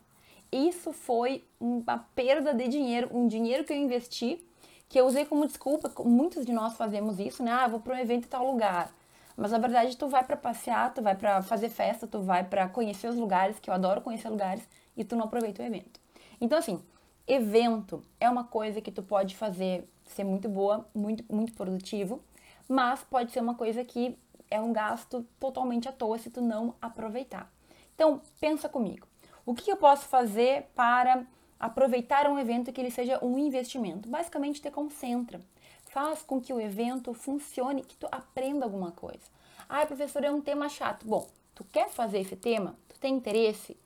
Isso 0.50 0.92
foi 0.92 1.44
uma 1.60 1.98
perda 2.14 2.54
de 2.54 2.68
dinheiro, 2.68 3.10
um 3.12 3.28
dinheiro 3.28 3.64
que 3.64 3.72
eu 3.72 3.76
investi, 3.76 4.42
que 4.88 4.98
eu 4.98 5.06
usei 5.06 5.24
como 5.26 5.46
desculpa. 5.46 5.92
Muitos 6.04 6.46
de 6.46 6.52
nós 6.52 6.76
fazemos 6.76 7.18
isso, 7.18 7.42
né? 7.42 7.52
Ah, 7.52 7.68
vou 7.68 7.80
para 7.80 7.94
um 7.94 7.98
evento 7.98 8.24
em 8.24 8.28
tal 8.28 8.50
lugar. 8.50 8.90
Mas 9.36 9.52
na 9.52 9.58
verdade 9.58 9.96
tu 9.96 10.08
vai 10.08 10.24
para 10.24 10.36
passear, 10.36 10.92
tu 10.92 11.00
vai 11.02 11.14
para 11.14 11.42
fazer 11.42 11.68
festa, 11.68 12.06
tu 12.06 12.20
vai 12.20 12.42
para 12.42 12.68
conhecer 12.68 13.08
os 13.08 13.16
lugares, 13.16 13.58
que 13.60 13.70
eu 13.70 13.74
adoro 13.74 14.00
conhecer 14.00 14.28
lugares, 14.28 14.66
e 14.96 15.04
tu 15.04 15.14
não 15.14 15.26
aproveita 15.26 15.62
o 15.62 15.66
evento. 15.66 16.00
Então 16.40 16.58
assim, 16.58 16.82
evento 17.26 18.02
é 18.18 18.28
uma 18.28 18.42
coisa 18.42 18.80
que 18.80 18.90
tu 18.90 19.02
pode 19.02 19.36
fazer 19.36 19.88
ser 20.06 20.24
muito 20.24 20.48
boa, 20.48 20.88
muito 20.92 21.24
muito 21.32 21.52
produtivo, 21.52 22.20
mas 22.68 23.04
pode 23.04 23.30
ser 23.30 23.40
uma 23.40 23.54
coisa 23.54 23.84
que 23.84 24.18
é 24.50 24.60
um 24.60 24.72
gasto 24.72 25.26
totalmente 25.38 25.88
à 25.88 25.92
toa 25.92 26.18
se 26.18 26.30
tu 26.30 26.40
não 26.40 26.74
aproveitar. 26.80 27.50
Então, 27.94 28.20
pensa 28.40 28.68
comigo. 28.68 29.06
O 29.44 29.54
que 29.54 29.70
eu 29.70 29.76
posso 29.76 30.06
fazer 30.06 30.66
para 30.74 31.26
aproveitar 31.58 32.28
um 32.28 32.38
evento 32.38 32.72
que 32.72 32.80
ele 32.80 32.90
seja 32.90 33.24
um 33.24 33.38
investimento? 33.38 34.08
Basicamente, 34.08 34.60
te 34.60 34.70
concentra 34.70 35.40
faz 35.88 36.22
com 36.22 36.40
que 36.40 36.52
o 36.52 36.60
evento 36.60 37.12
funcione, 37.14 37.82
que 37.82 37.96
tu 37.96 38.06
aprenda 38.10 38.64
alguma 38.64 38.92
coisa. 38.92 39.24
Ah, 39.68 39.84
professor, 39.86 40.22
é 40.24 40.30
um 40.30 40.40
tema 40.40 40.68
chato. 40.68 41.06
Bom, 41.06 41.26
tu 41.54 41.64
quer 41.64 41.88
fazer 41.90 42.20
esse 42.20 42.36
tema? 42.36 42.76
Tu 42.88 42.98
tem 42.98 43.16
interesse? 43.16 43.76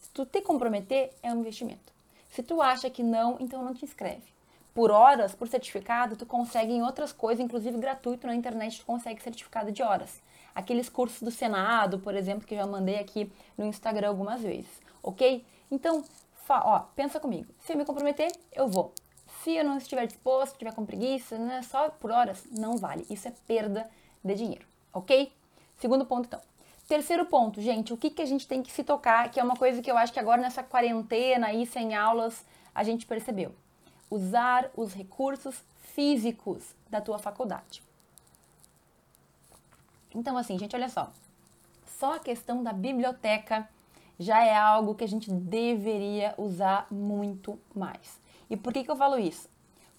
Se 0.00 0.10
tu 0.10 0.24
te 0.24 0.40
comprometer, 0.40 1.12
é 1.22 1.32
um 1.32 1.40
investimento. 1.40 1.92
Se 2.30 2.42
tu 2.42 2.60
acha 2.62 2.88
que 2.88 3.02
não, 3.02 3.36
então 3.40 3.64
não 3.64 3.74
te 3.74 3.84
inscreve. 3.84 4.37
Por 4.78 4.92
horas, 4.92 5.34
por 5.34 5.48
certificado, 5.48 6.14
tu 6.14 6.24
consegue 6.24 6.72
em 6.72 6.84
outras 6.84 7.12
coisas, 7.12 7.44
inclusive 7.44 7.76
gratuito 7.78 8.28
na 8.28 8.34
internet, 8.36 8.78
tu 8.78 8.86
consegue 8.86 9.20
certificado 9.20 9.72
de 9.72 9.82
horas. 9.82 10.22
Aqueles 10.54 10.88
cursos 10.88 11.20
do 11.20 11.32
Senado, 11.32 11.98
por 11.98 12.14
exemplo, 12.14 12.46
que 12.46 12.54
já 12.54 12.64
mandei 12.64 12.96
aqui 12.96 13.28
no 13.56 13.66
Instagram 13.66 14.06
algumas 14.06 14.40
vezes, 14.40 14.70
ok? 15.02 15.44
Então, 15.68 16.04
ó, 16.48 16.78
pensa 16.94 17.18
comigo. 17.18 17.52
Se 17.58 17.72
eu 17.72 17.76
me 17.76 17.84
comprometer, 17.84 18.30
eu 18.52 18.68
vou. 18.68 18.92
Se 19.42 19.50
eu 19.50 19.64
não 19.64 19.78
estiver 19.78 20.06
disposto, 20.06 20.52
estiver 20.52 20.72
com 20.72 20.86
preguiça, 20.86 21.36
né, 21.36 21.60
só 21.62 21.90
por 21.90 22.12
horas, 22.12 22.46
não 22.56 22.76
vale. 22.76 23.04
Isso 23.10 23.26
é 23.26 23.32
perda 23.48 23.90
de 24.22 24.36
dinheiro, 24.36 24.64
ok? 24.94 25.32
Segundo 25.78 26.06
ponto, 26.06 26.26
então. 26.26 26.40
Terceiro 26.86 27.26
ponto, 27.26 27.60
gente, 27.60 27.92
o 27.92 27.96
que, 27.96 28.10
que 28.10 28.22
a 28.22 28.26
gente 28.26 28.46
tem 28.46 28.62
que 28.62 28.70
se 28.70 28.84
tocar, 28.84 29.28
que 29.28 29.40
é 29.40 29.42
uma 29.42 29.56
coisa 29.56 29.82
que 29.82 29.90
eu 29.90 29.98
acho 29.98 30.12
que 30.12 30.20
agora 30.20 30.40
nessa 30.40 30.62
quarentena 30.62 31.48
aí, 31.48 31.66
sem 31.66 31.96
aulas, 31.96 32.46
a 32.72 32.84
gente 32.84 33.06
percebeu. 33.06 33.52
Usar 34.10 34.70
os 34.76 34.92
recursos 34.92 35.62
físicos 35.78 36.74
da 36.88 37.00
tua 37.00 37.18
faculdade. 37.18 37.82
Então, 40.14 40.36
assim, 40.36 40.58
gente, 40.58 40.74
olha 40.74 40.88
só. 40.88 41.12
Só 41.98 42.14
a 42.14 42.18
questão 42.18 42.62
da 42.62 42.72
biblioteca 42.72 43.68
já 44.18 44.44
é 44.44 44.56
algo 44.56 44.94
que 44.94 45.04
a 45.04 45.08
gente 45.08 45.30
deveria 45.30 46.34
usar 46.36 46.86
muito 46.90 47.58
mais. 47.74 48.20
E 48.50 48.56
por 48.56 48.72
que, 48.72 48.82
que 48.84 48.90
eu 48.90 48.96
falo 48.96 49.18
isso? 49.18 49.48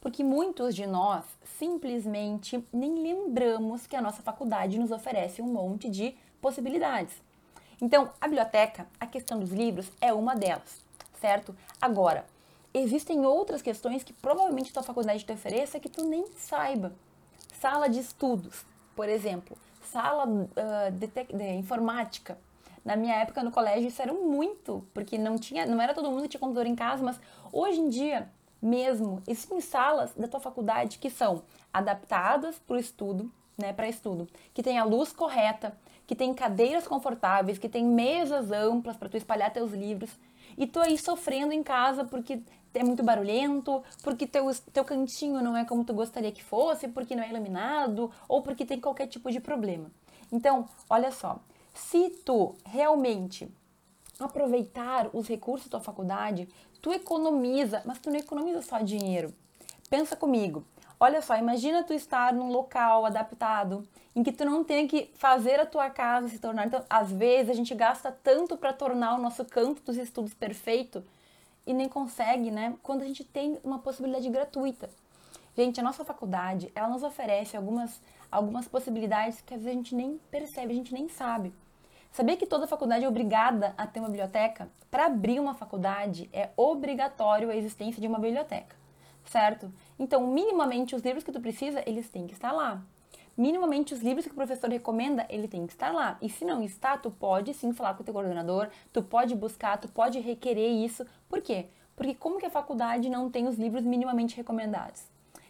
Porque 0.02 0.24
muitos 0.24 0.76
de 0.76 0.86
nós 0.86 1.26
simplesmente 1.58 2.66
nem 2.72 3.02
lembramos 3.02 3.86
que 3.86 3.96
a 3.96 4.02
nossa 4.02 4.22
faculdade 4.22 4.80
nos 4.80 4.92
oferece 4.92 5.42
um 5.42 5.48
monte 5.48 5.90
de 5.90 6.16
possibilidades. 6.42 7.16
Então, 7.82 8.10
a 8.20 8.28
biblioteca, 8.28 8.88
a 9.00 9.08
questão 9.08 9.40
dos 9.40 9.52
livros 9.52 9.92
é 10.02 10.12
uma 10.14 10.36
delas, 10.36 10.84
certo? 11.20 11.56
Agora, 11.82 12.26
existem 12.74 13.26
outras 13.26 13.62
questões 13.62 14.04
que 14.04 14.14
provavelmente 14.14 14.74
tua 14.74 14.84
faculdade 14.84 15.24
te 15.24 15.32
ofereça 15.32 15.80
que 15.80 15.90
tu 15.90 16.06
nem 16.06 16.26
saiba. 16.38 16.94
Sala 17.60 17.90
de 17.90 18.00
estudos, 18.00 18.66
por 18.96 19.10
exemplo, 19.10 19.58
sala 19.82 20.26
uh, 20.26 20.92
de, 20.92 21.08
de, 21.08 21.54
informática. 21.54 22.38
Na 22.86 22.96
minha 22.96 23.16
época 23.16 23.44
no 23.44 23.52
colégio 23.52 23.88
isso 23.88 24.02
era 24.02 24.14
muito, 24.14 24.86
porque 24.94 25.18
não 25.18 25.38
tinha, 25.38 25.66
não 25.66 25.82
era 25.82 25.94
todo 25.94 26.10
mundo 26.10 26.24
que 26.24 26.30
tinha 26.30 26.40
computador 26.40 26.68
em 26.68 26.76
casa, 26.76 27.04
mas 27.04 27.20
hoje 27.52 27.80
em 27.80 27.90
dia 27.90 28.30
mesmo 28.62 29.22
existem 29.28 29.62
salas 29.62 30.14
da 30.16 30.28
tua 30.28 30.40
faculdade 30.40 30.98
que 30.98 31.10
são 31.10 31.44
adaptadas 31.74 32.58
para 32.60 32.76
o 32.76 32.80
estudo, 32.80 33.32
né, 33.58 33.74
para 33.74 33.90
estudo, 33.90 34.28
que 34.54 34.64
tem 34.64 34.78
a 34.78 34.84
luz 34.84 35.12
correta, 35.12 35.78
que 36.08 36.16
tem 36.16 36.34
cadeiras 36.34 36.88
confortáveis, 36.88 37.58
que 37.58 37.70
tem 37.70 37.86
mesas 37.86 38.52
amplas 38.52 38.98
para 38.98 39.10
tu 39.10 39.18
espalhar 39.18 39.52
teus 39.52 39.72
livros, 39.72 40.10
e 40.58 40.66
tu 40.66 40.80
aí 40.80 40.98
sofrendo 40.98 41.54
em 41.54 41.62
casa 41.62 42.04
porque 42.04 42.42
é 42.74 42.84
muito 42.84 43.04
barulhento, 43.04 43.84
porque 44.04 44.28
teu, 44.28 44.50
teu 44.72 44.86
cantinho 44.86 45.42
não 45.42 45.58
é 45.58 45.66
como 45.66 45.84
tu 45.84 45.94
gostaria 45.94 46.32
que 46.32 46.44
fosse, 46.44 46.88
porque 46.88 47.16
não 47.16 47.24
é 47.24 47.30
iluminado, 47.30 48.12
ou 48.28 48.42
porque 48.42 48.66
tem 48.66 48.80
qualquer 48.80 49.08
tipo 49.08 49.32
de 49.32 49.40
problema. 49.40 49.92
Então, 50.32 50.68
olha 50.90 51.12
só, 51.12 51.40
se 51.74 52.10
tu 52.26 52.56
realmente 52.66 53.52
aproveitar 54.20 55.10
os 55.14 55.28
recursos 55.28 55.68
da 55.68 55.78
tua 55.78 55.84
faculdade, 55.84 56.48
tu 56.82 56.92
economiza, 56.92 57.82
mas 57.86 58.00
tu 58.00 58.10
não 58.10 58.20
economiza 58.20 58.62
só 58.62 58.80
dinheiro. 58.80 59.34
Pensa 59.90 60.16
comigo. 60.16 60.64
Olha 61.00 61.22
só, 61.22 61.36
imagina 61.38 61.84
tu 61.84 61.94
estar 61.94 62.34
num 62.34 62.50
local 62.50 63.06
adaptado 63.06 63.88
em 64.14 64.22
que 64.22 64.34
tu 64.34 64.44
não 64.44 64.64
tem 64.66 64.86
que 64.86 65.10
fazer 65.16 65.60
a 65.60 65.66
tua 65.66 65.90
casa 65.90 66.28
se 66.28 66.38
tornar. 66.38 66.68
Então, 66.68 66.84
às 66.90 67.10
vezes 67.10 67.50
a 67.50 67.54
gente 67.54 67.74
gasta 67.74 68.12
tanto 68.12 68.58
para 68.58 68.74
tornar 68.74 69.16
o 69.16 69.22
nosso 69.22 69.46
campo 69.46 69.82
dos 69.82 69.96
estudos 69.96 70.34
perfeito 70.34 71.04
e 71.70 71.74
nem 71.74 71.88
consegue, 71.88 72.50
né? 72.50 72.76
Quando 72.82 73.04
a 73.04 73.06
gente 73.06 73.24
tem 73.24 73.60
uma 73.64 73.78
possibilidade 73.78 74.28
gratuita. 74.28 74.90
Gente, 75.56 75.80
a 75.80 75.84
nossa 75.84 76.04
faculdade, 76.04 76.72
ela 76.74 76.88
nos 76.88 77.04
oferece 77.04 77.56
algumas 77.56 78.02
algumas 78.32 78.68
possibilidades 78.68 79.42
que 79.42 79.54
às 79.54 79.62
vezes 79.62 79.76
a 79.76 79.78
gente 79.78 79.96
nem 79.96 80.20
percebe, 80.32 80.74
a 80.74 80.76
gente 80.76 80.94
nem 80.94 81.08
sabe. 81.08 81.54
Sabia 82.12 82.36
que 82.36 82.48
toda 82.48 82.66
faculdade 82.66 83.06
é 83.06 83.08
obrigada 83.08 83.76
a 83.78 83.86
ter 83.86 84.00
uma 84.00 84.10
biblioteca? 84.10 84.68
Para 84.90 85.06
abrir 85.06 85.40
uma 85.40 85.54
faculdade 85.54 86.28
é 86.34 86.50
obrigatório 86.58 87.52
a 87.52 87.56
existência 87.56 88.02
de 88.02 88.08
uma 88.08 88.18
biblioteca, 88.18 88.76
certo? 89.26 89.72
Então, 90.00 90.26
minimamente 90.26 90.96
os 90.96 91.04
livros 91.04 91.24
que 91.24 91.32
tu 91.32 91.40
precisa, 91.40 91.84
eles 91.86 92.10
têm 92.10 92.26
que 92.26 92.34
estar 92.34 92.52
lá. 92.52 92.82
Minimamente 93.40 93.94
os 93.94 94.02
livros 94.02 94.26
que 94.26 94.34
o 94.34 94.36
professor 94.36 94.70
recomenda, 94.70 95.26
ele 95.30 95.48
tem 95.48 95.66
que 95.66 95.72
estar 95.72 95.94
lá. 95.94 96.18
E 96.22 96.28
se 96.30 96.44
não 96.44 96.62
está, 96.62 96.98
tu 96.98 97.10
pode 97.10 97.54
sim 97.54 97.72
falar 97.72 97.94
com 97.94 98.02
o 98.02 98.04
teu 98.04 98.14
coordenador, 98.14 98.68
tu 98.92 99.02
pode 99.02 99.34
buscar, 99.34 99.78
tu 99.78 99.88
pode 99.88 100.20
requerer 100.20 100.68
isso. 100.68 101.06
Por 101.30 101.42
quê? 101.42 101.68
Porque 101.96 102.14
como 102.14 102.38
que 102.38 102.46
a 102.46 102.50
faculdade 102.50 103.10
não 103.10 103.32
tem 103.32 103.48
os 103.48 103.58
livros 103.58 103.86
minimamente 103.86 104.36
recomendados? 104.36 105.06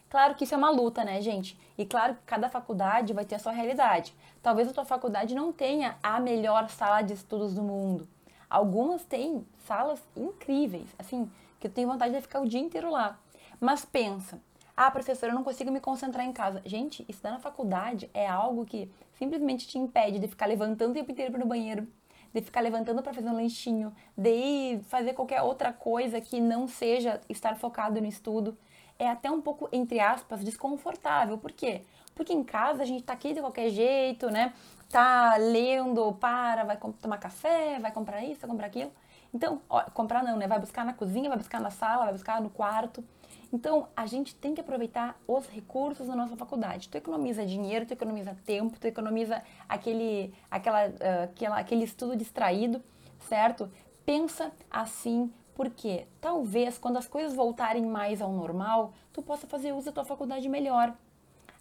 Claro 0.08 0.36
que 0.36 0.44
isso 0.44 0.54
é 0.54 0.58
uma 0.58 0.70
luta, 0.70 1.04
né, 1.04 1.20
gente? 1.20 1.60
E 1.80 1.84
claro 1.84 2.14
que 2.14 2.22
cada 2.28 2.48
faculdade 2.48 3.12
vai 3.12 3.26
ter 3.26 3.34
a 3.34 3.40
sua 3.40 3.54
realidade. 3.54 4.14
Talvez 4.40 4.70
a 4.70 4.74
tua 4.74 4.86
faculdade 4.86 5.34
não 5.34 5.52
tenha 5.52 5.98
a 6.04 6.20
melhor 6.20 6.70
sala 6.70 7.02
de 7.02 7.14
estudos 7.14 7.56
do 7.56 7.64
mundo. 7.64 8.08
Algumas 8.48 9.04
têm 9.04 9.44
salas 9.66 10.00
incríveis, 10.16 10.94
assim, 11.00 11.28
que 11.60 11.66
eu 11.66 11.72
tenho 11.72 11.88
vontade 11.88 12.14
de 12.14 12.22
ficar 12.22 12.40
o 12.40 12.48
dia 12.48 12.62
inteiro 12.62 12.92
lá. 12.92 13.18
Mas 13.60 13.84
pensa, 13.84 14.40
ah, 14.82 14.90
professora, 14.90 15.34
eu 15.34 15.36
não 15.36 15.44
consigo 15.44 15.70
me 15.70 15.82
concentrar 15.82 16.26
em 16.26 16.32
casa. 16.32 16.62
Gente, 16.66 17.04
estudar 17.10 17.32
na 17.32 17.40
faculdade 17.40 18.10
é 18.14 18.26
algo 18.26 18.66
que 18.66 18.90
simplesmente 19.12 19.68
te 19.68 19.78
impede 19.78 20.20
de 20.20 20.28
ficar 20.30 20.46
levantando 20.46 20.92
o 20.92 20.94
tempo 20.94 21.12
inteiro 21.12 21.34
para 21.34 21.44
o 21.44 21.46
banheiro, 21.46 21.86
de 22.34 22.40
ficar 22.40 22.62
levantando 22.62 23.04
para 23.04 23.14
fazer 23.14 23.28
um 23.28 23.36
lanchinho, 23.36 23.94
de 24.18 24.30
ir 24.30 24.84
fazer 24.84 25.12
qualquer 25.12 25.42
outra 25.42 25.74
coisa 25.74 26.22
que 26.22 26.40
não 26.40 26.66
seja 26.66 27.20
estar 27.28 27.58
focado 27.58 28.00
no 28.00 28.08
estudo 28.08 28.58
é 28.98 29.10
até 29.10 29.30
um 29.30 29.42
pouco, 29.42 29.68
entre 29.74 30.00
aspas, 30.00 30.46
desconfortável. 30.46 31.38
Por 31.38 31.52
quê? 31.52 31.82
Porque 32.16 32.32
em 32.32 32.44
casa 32.46 32.84
a 32.84 32.86
gente 32.86 33.04
tá 33.04 33.12
aqui 33.12 33.34
de 33.34 33.42
qualquer 33.42 33.70
jeito, 33.72 34.30
né? 34.30 34.54
Tá 34.90 35.36
lendo, 35.36 36.14
para, 36.14 36.64
vai 36.64 36.78
tomar 37.02 37.18
café, 37.18 37.80
vai 37.80 37.92
comprar 37.92 38.24
isso, 38.24 38.40
vai 38.40 38.50
comprar 38.50 38.68
aquilo. 38.68 38.94
Então, 39.34 39.62
ó, 39.70 39.82
comprar 39.92 40.24
não, 40.24 40.38
né? 40.38 40.48
Vai 40.48 40.58
buscar 40.60 40.86
na 40.86 40.94
cozinha, 40.94 41.28
vai 41.28 41.38
buscar 41.38 41.60
na 41.60 41.70
sala, 41.70 42.06
vai 42.06 42.14
buscar 42.14 42.42
no 42.42 42.50
quarto. 42.50 43.04
Então, 43.52 43.88
a 43.96 44.06
gente 44.06 44.36
tem 44.36 44.54
que 44.54 44.62
aproveitar 44.62 45.20
os 45.28 45.48
recursos 45.48 46.08
da 46.08 46.16
nossa 46.16 46.36
faculdade. 46.36 46.88
Tu 46.88 46.98
economiza 46.98 47.46
dinheiro, 47.46 47.86
tu 47.86 47.94
economiza 47.94 48.38
tempo, 48.46 48.80
tu 48.80 48.86
economiza 48.86 49.42
aquele, 49.68 50.34
aquela, 50.52 50.86
aquela, 51.24 51.58
aquele 51.58 51.84
estudo 51.84 52.16
distraído, 52.16 52.82
certo? 53.28 53.70
Pensa 54.06 54.52
assim 54.70 55.32
porque 55.56 56.08
talvez 56.22 56.78
quando 56.78 56.98
as 56.98 57.08
coisas 57.08 57.34
voltarem 57.34 57.86
mais 57.86 58.22
ao 58.22 58.32
normal, 58.32 58.94
tu 59.12 59.22
possa 59.22 59.46
fazer 59.46 59.74
uso 59.74 59.88
da 59.88 59.92
tua 59.92 60.06
faculdade 60.06 60.48
melhor. 60.48 60.96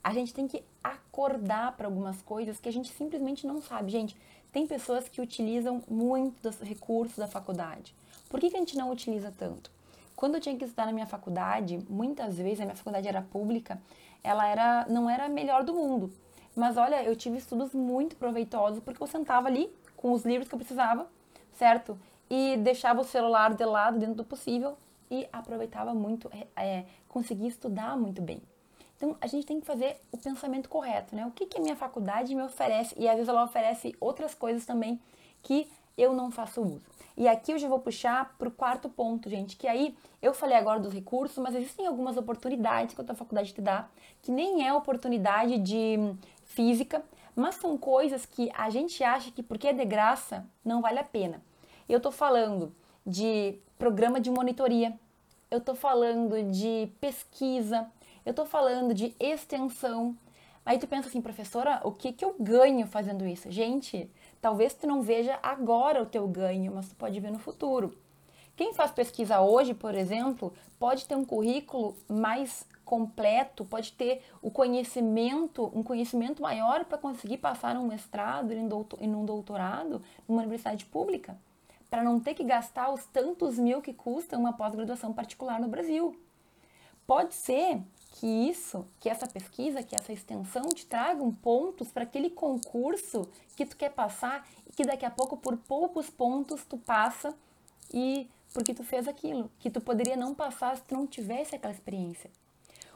A 0.05 0.13
gente 0.13 0.33
tem 0.33 0.47
que 0.47 0.63
acordar 0.85 1.77
para 1.77 1.89
algumas 1.89 2.23
coisas 2.23 2.61
que 2.61 2.69
a 2.69 2.73
gente 2.73 2.93
simplesmente 2.93 3.47
não 3.47 3.61
sabe. 3.61 3.91
Gente, 3.91 4.17
tem 4.53 4.67
pessoas 4.67 5.09
que 5.09 5.21
utilizam 5.21 5.83
muito 5.89 6.41
dos 6.41 6.61
recursos 6.61 7.17
da 7.17 7.27
faculdade. 7.27 7.95
Por 8.29 8.39
que, 8.39 8.51
que 8.51 8.57
a 8.57 8.61
gente 8.61 8.77
não 8.77 8.91
utiliza 8.93 9.33
tanto? 9.37 9.71
Quando 10.19 10.35
eu 10.35 10.41
tinha 10.41 10.57
que 10.57 10.65
estudar 10.65 10.87
na 10.87 10.93
minha 10.93 11.07
faculdade, 11.07 11.79
muitas 11.89 12.37
vezes 12.37 12.61
a 12.61 12.65
minha 12.65 12.77
faculdade 12.77 13.07
era 13.07 13.23
pública, 13.23 13.81
ela 14.23 14.47
era 14.47 14.87
não 14.89 15.09
era 15.09 15.27
a 15.27 15.29
melhor 15.29 15.63
do 15.63 15.73
mundo. 15.73 16.13
Mas 16.57 16.77
olha, 16.77 17.05
eu 17.05 17.15
tive 17.15 17.37
estudos 17.39 17.73
muito 17.73 18.17
proveitosos 18.17 18.81
porque 18.81 19.01
eu 19.01 19.07
sentava 19.07 19.47
ali 19.47 19.73
com 19.97 20.13
os 20.13 20.25
livros 20.25 20.49
que 20.49 20.55
eu 20.55 20.59
precisava, 20.59 21.07
certo? 21.53 21.97
e 22.31 22.57
deixava 22.59 23.01
o 23.01 23.05
celular 23.05 23.55
de 23.55 23.65
lado 23.65 23.99
dentro 23.99 24.17
do 24.17 24.25
possível 24.25 24.77
e 25.11 25.27
aproveitava 25.33 25.95
muito, 25.95 26.31
é, 26.55 26.63
é, 26.63 26.85
conseguia 27.09 27.49
estudar 27.49 27.97
muito 27.97 28.21
bem. 28.21 28.43
Então 28.97 29.17
a 29.21 29.27
gente 29.27 29.47
tem 29.47 29.61
que 29.61 29.67
fazer 29.67 30.01
o 30.11 30.19
pensamento 30.19 30.69
correto, 30.69 31.15
né? 31.15 31.25
O 31.25 31.31
que, 31.31 31.47
que 31.47 31.59
a 31.59 31.61
minha 31.61 31.77
faculdade 31.77 32.35
me 32.35 32.43
oferece 32.43 32.95
e 32.99 33.09
às 33.09 33.15
vezes 33.15 33.29
ela 33.29 33.45
oferece 33.45 33.95
outras 34.01 34.35
coisas 34.35 34.67
também 34.67 35.01
que 35.43 35.69
eu 35.99 36.15
não 36.15 36.31
faço 36.31 36.63
uso. 36.63 36.81
E 37.17 37.27
aqui 37.27 37.51
eu 37.51 37.59
já 37.59 37.69
vou 37.69 37.81
puxar 37.81 38.37
para 38.39 38.47
o 38.47 38.51
quarto 38.51 38.89
ponto, 38.89 39.29
gente, 39.29 39.57
que 39.57 39.67
aí 39.67 39.97
eu 40.23 40.33
falei 40.33 40.57
agora 40.57 40.79
dos 40.79 40.93
recursos, 40.93 41.37
mas 41.39 41.55
existem 41.55 41.85
algumas 41.85 42.17
oportunidades 42.17 42.95
que 42.95 43.01
a 43.01 43.05
tua 43.05 43.17
faculdade 43.17 43.53
te 43.53 43.61
dá, 43.61 43.89
que 44.23 44.31
nem 44.31 44.67
é 44.67 44.73
oportunidade 44.73 45.59
de 45.59 45.97
física, 46.45 47.03
mas 47.35 47.57
são 47.57 47.77
coisas 47.77 48.25
que 48.25 48.51
a 48.57 48.71
gente 48.71 49.03
acha 49.03 49.33
que 49.33 49.43
porque 49.43 49.69
é 49.69 49.73
de 49.73 49.85
graça 49.85 50.47
não 50.65 50.81
vale 50.81 51.01
a 51.01 51.05
pena. 51.05 51.43
Eu 51.89 51.97
estou 51.97 52.13
falando 52.13 52.73
de 53.05 53.59
programa 53.79 54.21
de 54.21 54.31
monitoria, 54.31 54.97
eu 55.51 55.59
estou 55.59 55.75
falando 55.75 56.43
de 56.53 56.89
pesquisa, 57.01 57.91
eu 58.25 58.31
estou 58.31 58.45
falando 58.47 58.93
de 58.93 59.15
extensão. 59.19 60.17
Aí 60.69 60.79
tu 60.79 60.87
pensa 60.87 61.09
assim, 61.09 61.23
professora, 61.23 61.81
o 61.83 61.91
que, 61.91 62.13
que 62.13 62.23
eu 62.23 62.37
ganho 62.39 62.87
fazendo 62.87 63.27
isso? 63.27 63.51
Gente, 63.51 64.07
talvez 64.39 64.75
tu 64.75 64.87
não 64.87 65.01
veja 65.01 65.39
agora 65.43 66.03
o 66.03 66.05
teu 66.05 66.29
ganho, 66.29 66.73
mas 66.75 66.91
tu 66.91 66.95
pode 66.95 67.19
ver 67.21 67.31
no 67.31 67.39
futuro. 67.39 67.97
Quem 68.55 68.75
faz 68.75 68.91
pesquisa 68.91 69.41
hoje, 69.41 69.73
por 69.73 69.95
exemplo, 69.95 70.53
pode 70.79 71.07
ter 71.07 71.15
um 71.17 71.25
currículo 71.25 71.97
mais 72.07 72.67
completo, 72.85 73.65
pode 73.65 73.93
ter 73.93 74.23
o 74.43 74.51
conhecimento, 74.51 75.73
um 75.75 75.83
conhecimento 75.83 76.43
maior 76.43 76.85
para 76.85 76.99
conseguir 76.99 77.39
passar 77.39 77.75
num 77.75 77.87
mestrado 77.87 78.53
e 78.53 79.07
num 79.07 79.25
doutorado 79.25 80.03
numa 80.29 80.43
universidade 80.43 80.85
pública 80.85 81.35
para 81.89 82.05
não 82.05 82.21
ter 82.21 82.35
que 82.35 82.45
gastar 82.45 82.93
os 82.93 83.07
tantos 83.07 83.59
mil 83.59 83.81
que 83.81 83.95
custa 83.95 84.37
uma 84.37 84.53
pós-graduação 84.53 85.15
particular 85.15 85.59
no 85.59 85.69
Brasil. 85.69 86.15
Pode 87.07 87.33
ser 87.33 87.81
que 88.19 88.27
isso, 88.27 88.85
que 88.99 89.09
essa 89.09 89.29
pesquisa, 89.29 89.81
que 89.81 89.95
essa 89.95 90.13
extensão 90.13 90.65
te 90.71 90.85
tragam 90.85 91.33
pontos 91.33 91.93
para 91.93 92.03
aquele 92.03 92.29
concurso 92.29 93.29
que 93.55 93.65
tu 93.65 93.77
quer 93.77 93.91
passar 93.91 94.45
e 94.69 94.73
que 94.73 94.85
daqui 94.85 95.05
a 95.05 95.11
pouco 95.11 95.37
por 95.37 95.57
poucos 95.57 96.11
pontos 96.11 96.65
tu 96.65 96.77
passa 96.77 97.33
e 97.95 98.29
porque 98.53 98.75
tu 98.75 98.83
fez 98.83 99.07
aquilo, 99.07 99.49
que 99.61 99.71
tu 99.71 99.81
poderia 99.81 100.17
não 100.17 100.35
passar 100.35 100.77
se 100.77 100.83
tu 100.83 100.97
não 100.97 101.07
tivesse 101.07 101.55
aquela 101.55 101.73
experiência. 101.73 102.29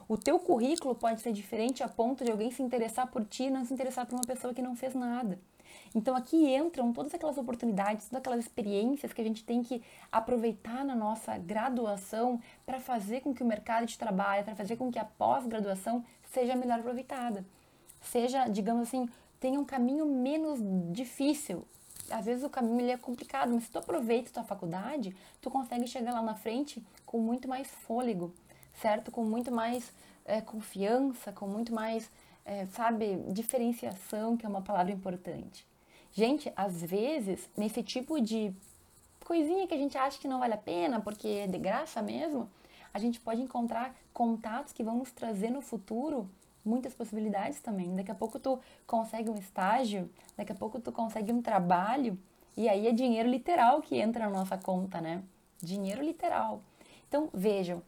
O 0.08 0.18
teu 0.18 0.40
currículo 0.40 0.92
pode 0.92 1.20
ser 1.20 1.32
diferente 1.32 1.84
a 1.84 1.88
ponto 1.88 2.24
de 2.24 2.30
alguém 2.32 2.50
se 2.50 2.60
interessar 2.60 3.06
por 3.06 3.24
ti 3.24 3.44
e 3.44 3.50
não 3.50 3.64
se 3.64 3.72
interessar 3.72 4.04
por 4.04 4.16
uma 4.16 4.26
pessoa 4.26 4.52
que 4.52 4.60
não 4.60 4.74
fez 4.74 4.92
nada. 4.92 5.38
Então 5.94 6.16
aqui 6.16 6.54
entram 6.54 6.92
todas 6.92 7.14
aquelas 7.14 7.38
oportunidades, 7.38 8.08
todas 8.08 8.20
aquelas 8.20 8.40
experiências 8.40 9.12
que 9.12 9.20
a 9.20 9.24
gente 9.24 9.44
tem 9.44 9.62
que 9.62 9.82
aproveitar 10.10 10.84
na 10.84 10.94
nossa 10.94 11.36
graduação 11.38 12.40
para 12.64 12.80
fazer 12.80 13.20
com 13.20 13.34
que 13.34 13.42
o 13.42 13.46
mercado 13.46 13.86
de 13.86 13.98
trabalho, 13.98 14.44
para 14.44 14.54
fazer 14.54 14.76
com 14.76 14.90
que 14.90 14.98
a 14.98 15.04
pós-graduação 15.04 16.04
seja 16.32 16.54
melhor 16.54 16.80
aproveitada. 16.80 17.44
Seja, 18.00 18.48
digamos 18.48 18.82
assim, 18.82 19.08
tenha 19.38 19.58
um 19.58 19.64
caminho 19.64 20.06
menos 20.06 20.60
difícil. 20.92 21.66
Às 22.10 22.26
vezes 22.26 22.44
o 22.44 22.50
caminho 22.50 22.80
ele 22.80 22.90
é 22.90 22.96
complicado, 22.96 23.52
mas 23.52 23.64
se 23.64 23.70
tu 23.70 23.78
aproveita 23.78 24.30
a 24.30 24.32
tua 24.34 24.44
faculdade, 24.44 25.14
tu 25.40 25.50
consegue 25.50 25.86
chegar 25.86 26.12
lá 26.12 26.22
na 26.22 26.34
frente 26.34 26.84
com 27.06 27.18
muito 27.18 27.48
mais 27.48 27.68
fôlego, 27.68 28.32
certo? 28.74 29.10
Com 29.10 29.24
muito 29.24 29.50
mais 29.50 29.92
é, 30.24 30.40
confiança, 30.40 31.32
com 31.32 31.46
muito 31.46 31.74
mais, 31.74 32.10
é, 32.44 32.66
sabe, 32.66 33.16
diferenciação, 33.28 34.36
que 34.36 34.44
é 34.44 34.48
uma 34.48 34.62
palavra 34.62 34.92
importante. 34.92 35.66
Gente, 36.12 36.52
às 36.54 36.82
vezes, 36.82 37.48
nesse 37.56 37.82
tipo 37.82 38.20
de 38.20 38.52
coisinha 39.24 39.66
que 39.66 39.74
a 39.74 39.78
gente 39.78 39.96
acha 39.96 40.18
que 40.18 40.28
não 40.28 40.40
vale 40.40 40.54
a 40.54 40.58
pena, 40.58 41.00
porque 41.00 41.28
é 41.28 41.46
de 41.46 41.58
graça 41.58 42.02
mesmo, 42.02 42.50
a 42.92 42.98
gente 42.98 43.18
pode 43.20 43.40
encontrar 43.40 43.94
contatos 44.12 44.72
que 44.72 44.84
vão 44.84 44.98
nos 44.98 45.10
trazer 45.10 45.50
no 45.50 45.62
futuro 45.62 46.28
muitas 46.64 46.94
possibilidades 46.94 47.60
também. 47.60 47.94
Daqui 47.96 48.10
a 48.10 48.14
pouco 48.14 48.38
tu 48.38 48.60
consegue 48.86 49.30
um 49.30 49.36
estágio, 49.36 50.10
daqui 50.36 50.52
a 50.52 50.54
pouco 50.54 50.80
tu 50.80 50.92
consegue 50.92 51.32
um 51.32 51.40
trabalho, 51.40 52.18
e 52.56 52.68
aí 52.68 52.86
é 52.86 52.92
dinheiro 52.92 53.28
literal 53.28 53.80
que 53.80 53.96
entra 53.96 54.26
na 54.26 54.30
nossa 54.30 54.58
conta, 54.58 55.00
né? 55.00 55.22
Dinheiro 55.62 56.02
literal. 56.02 56.60
Então, 57.08 57.30
vejam, 57.32 57.82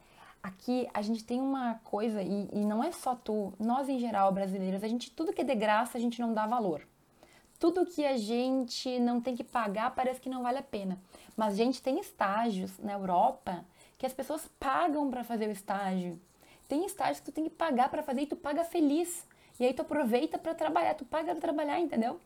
aqui 0.45 0.87
a 0.93 1.01
gente 1.01 1.25
tem 1.25 1.41
uma 1.41 1.81
coisa, 1.85 2.23
e, 2.23 2.51
e 2.53 2.67
não 2.67 2.85
é 2.85 2.93
só 2.93 3.15
tu, 3.15 3.55
nós 3.59 3.89
em 3.89 3.99
geral, 3.99 4.31
brasileiros, 4.31 4.85
a 4.85 4.89
gente, 4.89 5.11
tudo 5.11 5.33
que 5.33 5.41
é 5.41 5.45
de 5.45 5.55
graça, 5.55 5.97
a 5.97 6.01
gente 6.01 6.21
não 6.21 6.35
dá 6.35 6.47
valor. 6.47 6.87
Tudo 7.59 7.87
que 7.87 8.05
a 8.05 8.15
gente 8.19 8.99
não 9.01 9.23
tem 9.23 9.35
que 9.35 9.43
pagar 9.43 9.95
parece 9.95 10.21
que 10.21 10.29
não 10.29 10.43
vale 10.43 10.59
a 10.59 10.63
pena. 10.63 10.99
Mas, 11.35 11.57
gente, 11.57 11.81
tem 11.81 11.99
estágios 11.99 12.79
na 12.79 12.93
Europa 12.93 13.65
que 13.97 14.05
as 14.05 14.13
pessoas 14.13 14.47
pagam 14.61 15.09
para 15.09 15.25
fazer 15.25 15.49
o 15.49 15.53
estágio. 15.53 16.21
Tem 16.69 16.85
estágios 16.85 17.21
que 17.21 17.27
tu 17.27 17.33
tem 17.33 17.45
que 17.45 17.51
pagar 17.51 17.89
para 17.89 18.03
fazer 18.03 18.23
e 18.23 18.27
tu 18.27 18.37
paga 18.37 18.65
feliz. 18.65 19.27
E 19.59 19.65
aí 19.65 19.73
tu 19.73 19.81
aproveita 19.81 20.37
para 20.37 20.55
trabalhar, 20.55 20.93
tu 20.95 21.07
paga 21.07 21.33
para 21.33 21.41
trabalhar, 21.41 21.81
entendeu? 21.81 22.21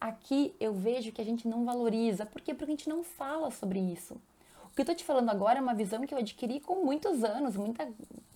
Aqui 0.00 0.54
eu 0.60 0.72
vejo 0.72 1.10
que 1.10 1.20
a 1.20 1.24
gente 1.24 1.48
não 1.48 1.64
valoriza. 1.64 2.24
Por 2.24 2.40
quê? 2.40 2.54
Porque 2.54 2.70
a 2.70 2.76
gente 2.76 2.88
não 2.88 3.02
fala 3.02 3.50
sobre 3.50 3.80
isso. 3.80 4.16
Que 4.78 4.82
eu 4.82 4.86
tô 4.86 4.94
te 4.94 5.02
falando 5.02 5.28
agora 5.28 5.58
é 5.58 5.60
uma 5.60 5.74
visão 5.74 6.06
que 6.06 6.14
eu 6.14 6.18
adquiri 6.18 6.60
com 6.60 6.84
muitos 6.84 7.24
anos, 7.24 7.56
muita 7.56 7.88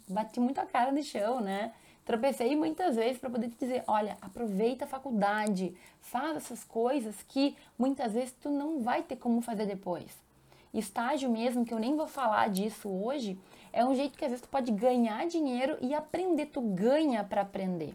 bati 0.08 0.40
muito 0.40 0.58
a 0.58 0.66
cara 0.66 0.90
no 0.90 1.00
chão, 1.00 1.40
né? 1.40 1.72
Tropecei 2.04 2.56
muitas 2.56 2.96
vezes 2.96 3.18
para 3.18 3.30
poder 3.30 3.48
te 3.48 3.56
dizer, 3.60 3.84
olha, 3.86 4.18
aproveita 4.20 4.84
a 4.84 4.88
faculdade, 4.88 5.72
faz 6.00 6.38
essas 6.38 6.64
coisas 6.64 7.14
que 7.28 7.56
muitas 7.78 8.14
vezes 8.14 8.34
tu 8.42 8.50
não 8.50 8.80
vai 8.80 9.04
ter 9.04 9.14
como 9.14 9.40
fazer 9.40 9.66
depois. 9.66 10.18
Estágio 10.74 11.30
mesmo, 11.30 11.64
que 11.64 11.72
eu 11.72 11.78
nem 11.78 11.94
vou 11.94 12.08
falar 12.08 12.50
disso 12.50 12.88
hoje, 12.88 13.38
é 13.72 13.84
um 13.84 13.94
jeito 13.94 14.18
que 14.18 14.24
às 14.24 14.32
vezes 14.32 14.44
tu 14.44 14.48
pode 14.48 14.72
ganhar 14.72 15.24
dinheiro 15.28 15.78
e 15.80 15.94
aprender, 15.94 16.46
tu 16.46 16.60
ganha 16.60 17.22
para 17.22 17.42
aprender. 17.42 17.94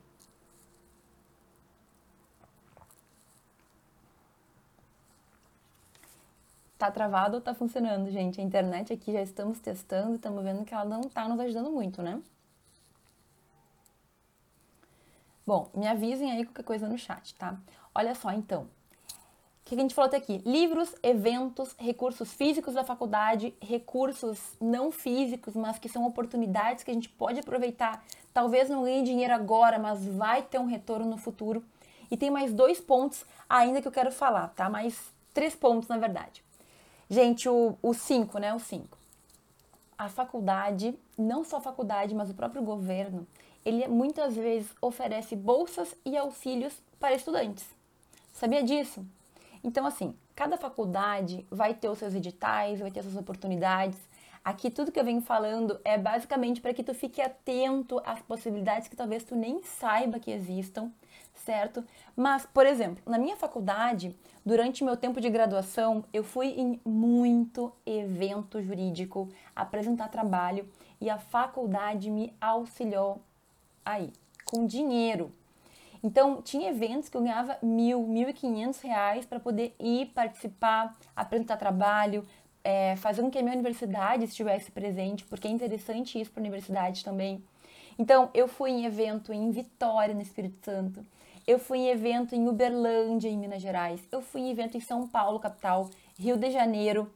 Tá 6.78 6.92
travado 6.92 7.36
ou 7.36 7.42
tá 7.42 7.56
funcionando, 7.56 8.12
gente? 8.12 8.40
A 8.40 8.44
internet 8.44 8.94
aqui 8.94 9.12
já 9.12 9.22
estamos 9.22 9.60
testando, 9.60 10.16
estamos 10.16 10.44
vendo 10.44 10.64
que 10.64 10.74
ela 10.74 10.86
não 10.86 11.02
tá 11.02 11.28
nos 11.28 11.40
ajudando 11.40 11.72
muito, 11.72 12.04
né? 12.04 12.22
Bom, 15.46 15.70
me 15.74 15.88
avisem 15.88 16.32
aí 16.32 16.46
qualquer 16.46 16.64
coisa 16.64 16.88
no 16.88 16.98
chat, 16.98 17.34
tá? 17.36 17.58
Olha 17.96 18.14
só, 18.14 18.32
então. 18.32 18.64
O 18.64 19.70
que 19.70 19.76
a 19.76 19.78
gente 19.80 19.96
falou 19.96 20.08
até 20.08 20.18
aqui? 20.18 20.42
Livros, 20.46 20.94
eventos, 21.02 21.74
recursos 21.80 22.32
físicos 22.32 22.76
da 22.76 22.84
faculdade, 22.84 23.56
recursos 23.62 24.40
não 24.62 24.92
físicos, 24.92 25.56
mas 25.56 25.80
que 25.80 25.90
são 25.90 26.06
oportunidades 26.06 26.84
que 26.84 26.92
a 26.92 26.94
gente 26.94 27.10
pode 27.10 27.40
aproveitar. 27.40 28.04
Talvez 28.34 28.70
não 28.70 28.84
ganhe 28.84 29.04
dinheiro 29.04 29.34
agora, 29.34 29.80
mas 29.80 30.06
vai 30.06 30.44
ter 30.44 30.60
um 30.60 30.66
retorno 30.66 31.06
no 31.06 31.18
futuro. 31.18 31.64
E 32.12 32.16
tem 32.16 32.30
mais 32.30 32.54
dois 32.54 32.80
pontos 32.80 33.26
ainda 33.50 33.82
que 33.82 33.88
eu 33.88 33.92
quero 33.92 34.12
falar, 34.12 34.50
tá? 34.50 34.70
Mais 34.70 35.12
três 35.34 35.56
pontos, 35.56 35.90
na 35.90 35.98
verdade. 35.98 36.47
Gente, 37.10 37.48
o 37.48 37.94
5, 37.94 38.38
né? 38.38 38.54
O 38.54 38.60
5. 38.60 38.98
A 39.98 40.10
faculdade, 40.10 40.94
não 41.18 41.44
só 41.44 41.58
a 41.58 41.62
faculdade, 41.62 42.14
mas 42.14 42.30
o 42.30 42.34
próprio 42.34 42.62
governo, 42.62 43.26
ele 43.66 43.88
muitas 43.88 44.36
vezes 44.36 44.70
oferece 44.82 45.36
bolsas 45.36 45.96
e 46.06 46.18
auxílios 46.18 46.74
para 47.00 47.16
estudantes. 47.16 47.66
Sabia 48.34 48.62
disso? 48.62 49.06
Então, 49.64 49.86
assim, 49.86 50.14
cada 50.36 50.58
faculdade 50.58 51.46
vai 51.50 51.74
ter 51.74 51.90
os 51.90 51.98
seus 51.98 52.14
editais, 52.14 52.80
vai 52.80 52.92
ter 52.92 53.02
suas 53.04 53.16
oportunidades. 53.16 53.98
Aqui 54.44 54.70
tudo 54.70 54.92
que 54.92 55.00
eu 55.00 55.04
venho 55.04 55.22
falando 55.22 55.80
é 55.84 55.98
basicamente 55.98 56.62
para 56.62 56.74
que 56.74 56.84
tu 56.84 56.94
fique 56.94 57.22
atento 57.22 58.02
às 58.06 58.22
possibilidades 58.22 58.88
que 58.88 58.96
talvez 58.96 59.24
tu 59.24 59.36
nem 59.36 59.64
saiba 59.64 60.20
que 60.20 60.32
existam, 60.32 60.92
certo? 61.40 61.84
Mas, 62.16 62.46
por 62.46 62.66
exemplo, 62.66 63.02
na 63.06 63.18
minha 63.18 63.36
faculdade, 63.36 64.16
durante 64.46 64.84
meu 64.84 64.98
tempo 64.98 65.22
de 65.22 65.30
graduação, 65.30 66.04
eu 66.14 66.24
fui 66.24 66.48
em 66.48 66.80
muito 66.86 67.72
evento 67.86 68.62
jurídico 68.62 69.30
apresentar 69.56 70.10
trabalho 70.10 70.68
e 71.00 71.10
a 71.10 71.18
faculdade 71.18 72.10
me 72.10 72.34
auxiliou 72.42 73.22
aí, 73.86 74.12
com 74.46 74.66
dinheiro. 74.66 75.32
Então, 76.04 76.42
tinha 76.42 76.70
eventos 76.70 77.10
que 77.10 77.18
eu 77.18 77.22
ganhava 77.22 77.58
mil, 77.62 78.04
mil 78.04 78.30
e 78.30 78.34
quinhentos 78.34 78.80
reais 78.82 79.26
para 79.26 79.40
poder 79.40 79.76
ir 79.80 80.08
participar, 80.08 80.98
apresentar 81.16 81.58
trabalho, 81.58 82.26
é, 82.64 82.96
fazer 82.98 83.22
com 83.22 83.32
que 83.32 83.38
a 83.38 83.42
minha 83.42 83.54
universidade 83.54 84.26
estivesse 84.26 84.72
presente, 84.72 85.24
porque 85.26 85.48
é 85.48 85.52
interessante 85.52 86.20
isso 86.20 86.32
para 86.32 86.42
a 86.42 86.44
universidade 86.44 87.04
também. 87.04 87.44
Então, 87.98 88.30
eu 88.34 88.48
fui 88.48 88.70
em 88.70 88.86
evento 88.86 89.34
em 89.34 89.50
Vitória, 89.50 90.14
no 90.14 90.22
Espírito 90.22 90.64
Santo. 90.64 91.04
Eu 91.48 91.60
fui 91.60 91.78
em 91.78 91.88
evento 91.88 92.36
em 92.36 92.46
Uberlândia, 92.50 93.30
em 93.30 93.38
Minas 93.38 93.62
Gerais. 93.62 94.06
Eu 94.12 94.22
fui 94.22 94.42
em 94.42 94.50
evento 94.50 94.76
em 94.76 94.82
São 94.82 95.08
Paulo, 95.08 95.40
capital, 95.40 95.90
Rio 96.20 96.36
de 96.36 96.52
Janeiro, 96.52 97.10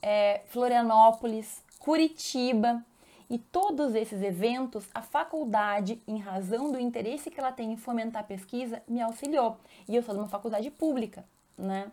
é, 0.00 0.40
Florianópolis, 0.46 1.62
Curitiba. 1.78 2.82
E 3.28 3.36
todos 3.38 3.94
esses 3.94 4.22
eventos, 4.22 4.88
a 4.94 5.02
faculdade, 5.02 6.02
em 6.08 6.16
razão 6.16 6.72
do 6.72 6.80
interesse 6.80 7.30
que 7.30 7.38
ela 7.38 7.52
tem 7.52 7.72
em 7.72 7.76
fomentar 7.76 8.22
a 8.22 8.26
pesquisa, 8.26 8.82
me 8.88 9.02
auxiliou. 9.02 9.58
E 9.86 9.94
eu 9.94 10.02
sou 10.02 10.14
de 10.14 10.20
uma 10.20 10.28
faculdade 10.28 10.70
pública, 10.70 11.22
né? 11.58 11.92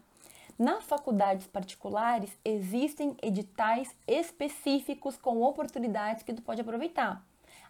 Nas 0.58 0.86
faculdades 0.86 1.46
particulares 1.48 2.30
existem 2.46 3.18
editais 3.22 3.94
específicos 4.08 5.18
com 5.18 5.42
oportunidades 5.42 6.24
que 6.24 6.34
tu 6.34 6.42
pode 6.42 6.62
aproveitar. 6.62 7.22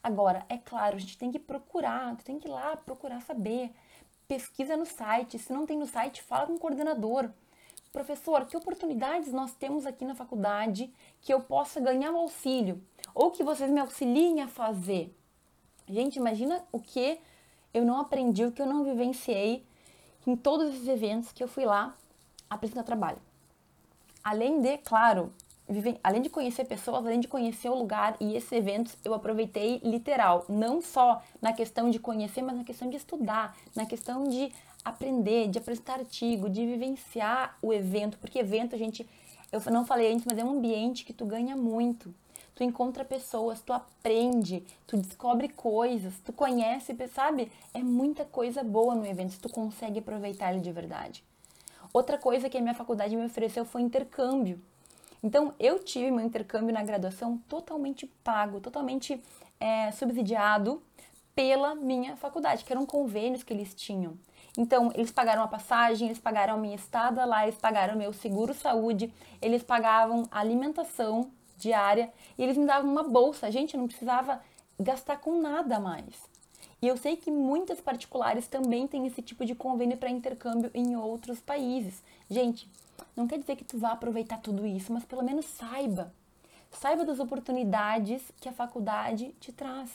Agora, 0.03 0.45
é 0.47 0.57
claro, 0.57 0.95
a 0.95 0.99
gente 0.99 1.17
tem 1.17 1.31
que 1.31 1.39
procurar, 1.39 2.15
tu 2.17 2.23
tem 2.23 2.37
que 2.37 2.47
ir 2.47 2.51
lá 2.51 2.75
procurar 2.75 3.21
saber. 3.21 3.71
Pesquisa 4.31 4.77
no 4.77 4.85
site, 4.85 5.37
se 5.37 5.51
não 5.51 5.65
tem 5.65 5.77
no 5.77 5.85
site, 5.85 6.21
fala 6.21 6.47
com 6.47 6.53
o 6.53 6.57
coordenador. 6.57 7.29
Professor, 7.91 8.45
que 8.45 8.55
oportunidades 8.55 9.33
nós 9.33 9.53
temos 9.53 9.85
aqui 9.85 10.05
na 10.05 10.15
faculdade 10.15 10.89
que 11.19 11.33
eu 11.33 11.41
possa 11.41 11.81
ganhar 11.81 12.13
um 12.13 12.17
auxílio? 12.17 12.81
Ou 13.13 13.29
que 13.29 13.43
vocês 13.43 13.69
me 13.69 13.81
auxiliem 13.81 14.41
a 14.41 14.47
fazer? 14.47 15.13
Gente, 15.85 16.15
imagina 16.15 16.63
o 16.71 16.79
que 16.79 17.19
eu 17.73 17.83
não 17.83 17.99
aprendi, 17.99 18.45
o 18.45 18.53
que 18.53 18.61
eu 18.61 18.65
não 18.65 18.85
vivenciei 18.85 19.65
em 20.25 20.37
todos 20.37 20.75
esses 20.75 20.87
eventos 20.87 21.33
que 21.33 21.43
eu 21.43 21.47
fui 21.49 21.65
lá 21.65 21.93
apresentar 22.49 22.83
trabalho. 22.83 23.21
Além 24.23 24.61
de, 24.61 24.77
claro, 24.77 25.33
além 26.03 26.21
de 26.21 26.29
conhecer 26.29 26.65
pessoas, 26.65 27.05
além 27.05 27.19
de 27.19 27.27
conhecer 27.27 27.69
o 27.69 27.75
lugar 27.75 28.15
e 28.19 28.35
esses 28.35 28.51
eventos, 28.51 28.97
eu 29.03 29.13
aproveitei 29.13 29.79
literal, 29.83 30.45
não 30.49 30.81
só 30.81 31.21
na 31.41 31.53
questão 31.53 31.89
de 31.89 31.99
conhecer, 31.99 32.41
mas 32.41 32.55
na 32.55 32.63
questão 32.63 32.89
de 32.89 32.97
estudar, 32.97 33.55
na 33.75 33.85
questão 33.85 34.23
de 34.23 34.51
aprender, 34.83 35.47
de 35.47 35.59
apresentar 35.59 35.99
artigo, 35.99 36.49
de 36.49 36.65
vivenciar 36.65 37.57
o 37.61 37.71
evento, 37.71 38.17
porque 38.17 38.39
evento 38.39 38.75
a 38.75 38.77
gente, 38.77 39.07
eu 39.51 39.61
não 39.71 39.85
falei 39.85 40.11
antes, 40.11 40.25
mas 40.25 40.37
é 40.37 40.43
um 40.43 40.51
ambiente 40.51 41.05
que 41.05 41.13
tu 41.13 41.25
ganha 41.25 41.55
muito. 41.55 42.13
Tu 42.55 42.63
encontra 42.63 43.05
pessoas, 43.05 43.61
tu 43.61 43.71
aprende, 43.71 44.63
tu 44.85 44.97
descobre 44.97 45.47
coisas, 45.47 46.13
tu 46.25 46.33
conhece, 46.33 46.95
sabe? 47.07 47.51
É 47.73 47.79
muita 47.81 48.25
coisa 48.25 48.63
boa 48.63 48.93
no 48.93 49.05
evento, 49.05 49.33
se 49.33 49.39
tu 49.39 49.49
consegue 49.49 49.99
aproveitar 49.99 50.51
ele 50.51 50.61
de 50.61 50.71
verdade. 50.71 51.23
Outra 51.93 52.17
coisa 52.17 52.49
que 52.49 52.57
a 52.57 52.61
minha 52.61 52.73
faculdade 52.73 53.15
me 53.15 53.25
ofereceu 53.25 53.65
foi 53.65 53.81
intercâmbio. 53.81 54.59
Então, 55.23 55.53
eu 55.59 55.79
tive 55.79 56.09
meu 56.11 56.25
intercâmbio 56.25 56.73
na 56.73 56.83
graduação 56.83 57.37
totalmente 57.47 58.07
pago, 58.23 58.59
totalmente 58.59 59.21
é, 59.59 59.91
subsidiado 59.91 60.81
pela 61.35 61.75
minha 61.75 62.15
faculdade, 62.15 62.65
que 62.65 62.73
eram 62.73 62.85
convênios 62.85 63.43
que 63.43 63.53
eles 63.53 63.73
tinham. 63.73 64.17
Então, 64.57 64.91
eles 64.95 65.11
pagaram 65.11 65.43
a 65.43 65.47
passagem, 65.47 66.07
eles 66.07 66.19
pagaram 66.19 66.55
a 66.55 66.57
minha 66.57 66.75
estada 66.75 67.23
lá, 67.23 67.43
eles 67.43 67.57
pagaram 67.57 67.95
meu 67.95 68.11
seguro 68.11 68.53
saúde, 68.53 69.13
eles 69.41 69.63
pagavam 69.63 70.27
alimentação 70.29 71.31
diária 71.57 72.11
e 72.37 72.43
eles 72.43 72.57
me 72.57 72.65
davam 72.65 72.91
uma 72.91 73.03
bolsa. 73.03 73.51
Gente, 73.51 73.75
eu 73.75 73.79
não 73.79 73.87
precisava 73.87 74.41
gastar 74.79 75.17
com 75.17 75.39
nada 75.39 75.79
mais. 75.79 76.29
E 76.81 76.87
eu 76.87 76.97
sei 76.97 77.15
que 77.15 77.29
muitas 77.29 77.79
particulares 77.79 78.47
também 78.47 78.87
têm 78.87 79.05
esse 79.05 79.21
tipo 79.21 79.45
de 79.45 79.53
convênio 79.53 79.97
para 79.97 80.09
intercâmbio 80.09 80.71
em 80.73 80.95
outros 80.95 81.39
países. 81.39 82.03
Gente, 82.29 82.67
não 83.15 83.27
quer 83.27 83.39
dizer 83.39 83.55
que 83.55 83.63
tu 83.63 83.77
vá 83.77 83.91
aproveitar 83.91 84.39
tudo 84.39 84.65
isso, 84.65 84.91
mas 84.91 85.05
pelo 85.05 85.23
menos 85.23 85.45
saiba. 85.45 86.13
Saiba 86.71 87.03
das 87.03 87.19
oportunidades 87.19 88.21
que 88.39 88.47
a 88.47 88.53
faculdade 88.53 89.35
te 89.39 89.51
traz. 89.51 89.89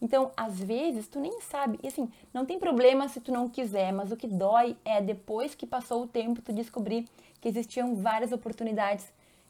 Então, 0.00 0.32
às 0.36 0.58
vezes, 0.58 1.06
tu 1.08 1.20
nem 1.20 1.40
sabe. 1.40 1.78
E 1.82 1.88
assim, 1.88 2.10
não 2.32 2.44
tem 2.44 2.58
problema 2.58 3.08
se 3.08 3.20
tu 3.20 3.32
não 3.32 3.48
quiser, 3.48 3.92
mas 3.92 4.10
o 4.10 4.16
que 4.16 4.26
dói 4.26 4.76
é 4.84 5.00
depois 5.00 5.54
que 5.54 5.66
passou 5.66 6.02
o 6.02 6.06
tempo 6.06 6.42
tu 6.42 6.52
descobrir 6.52 7.08
que 7.40 7.48
existiam 7.48 7.94
várias 7.94 8.32
oportunidades 8.32 9.06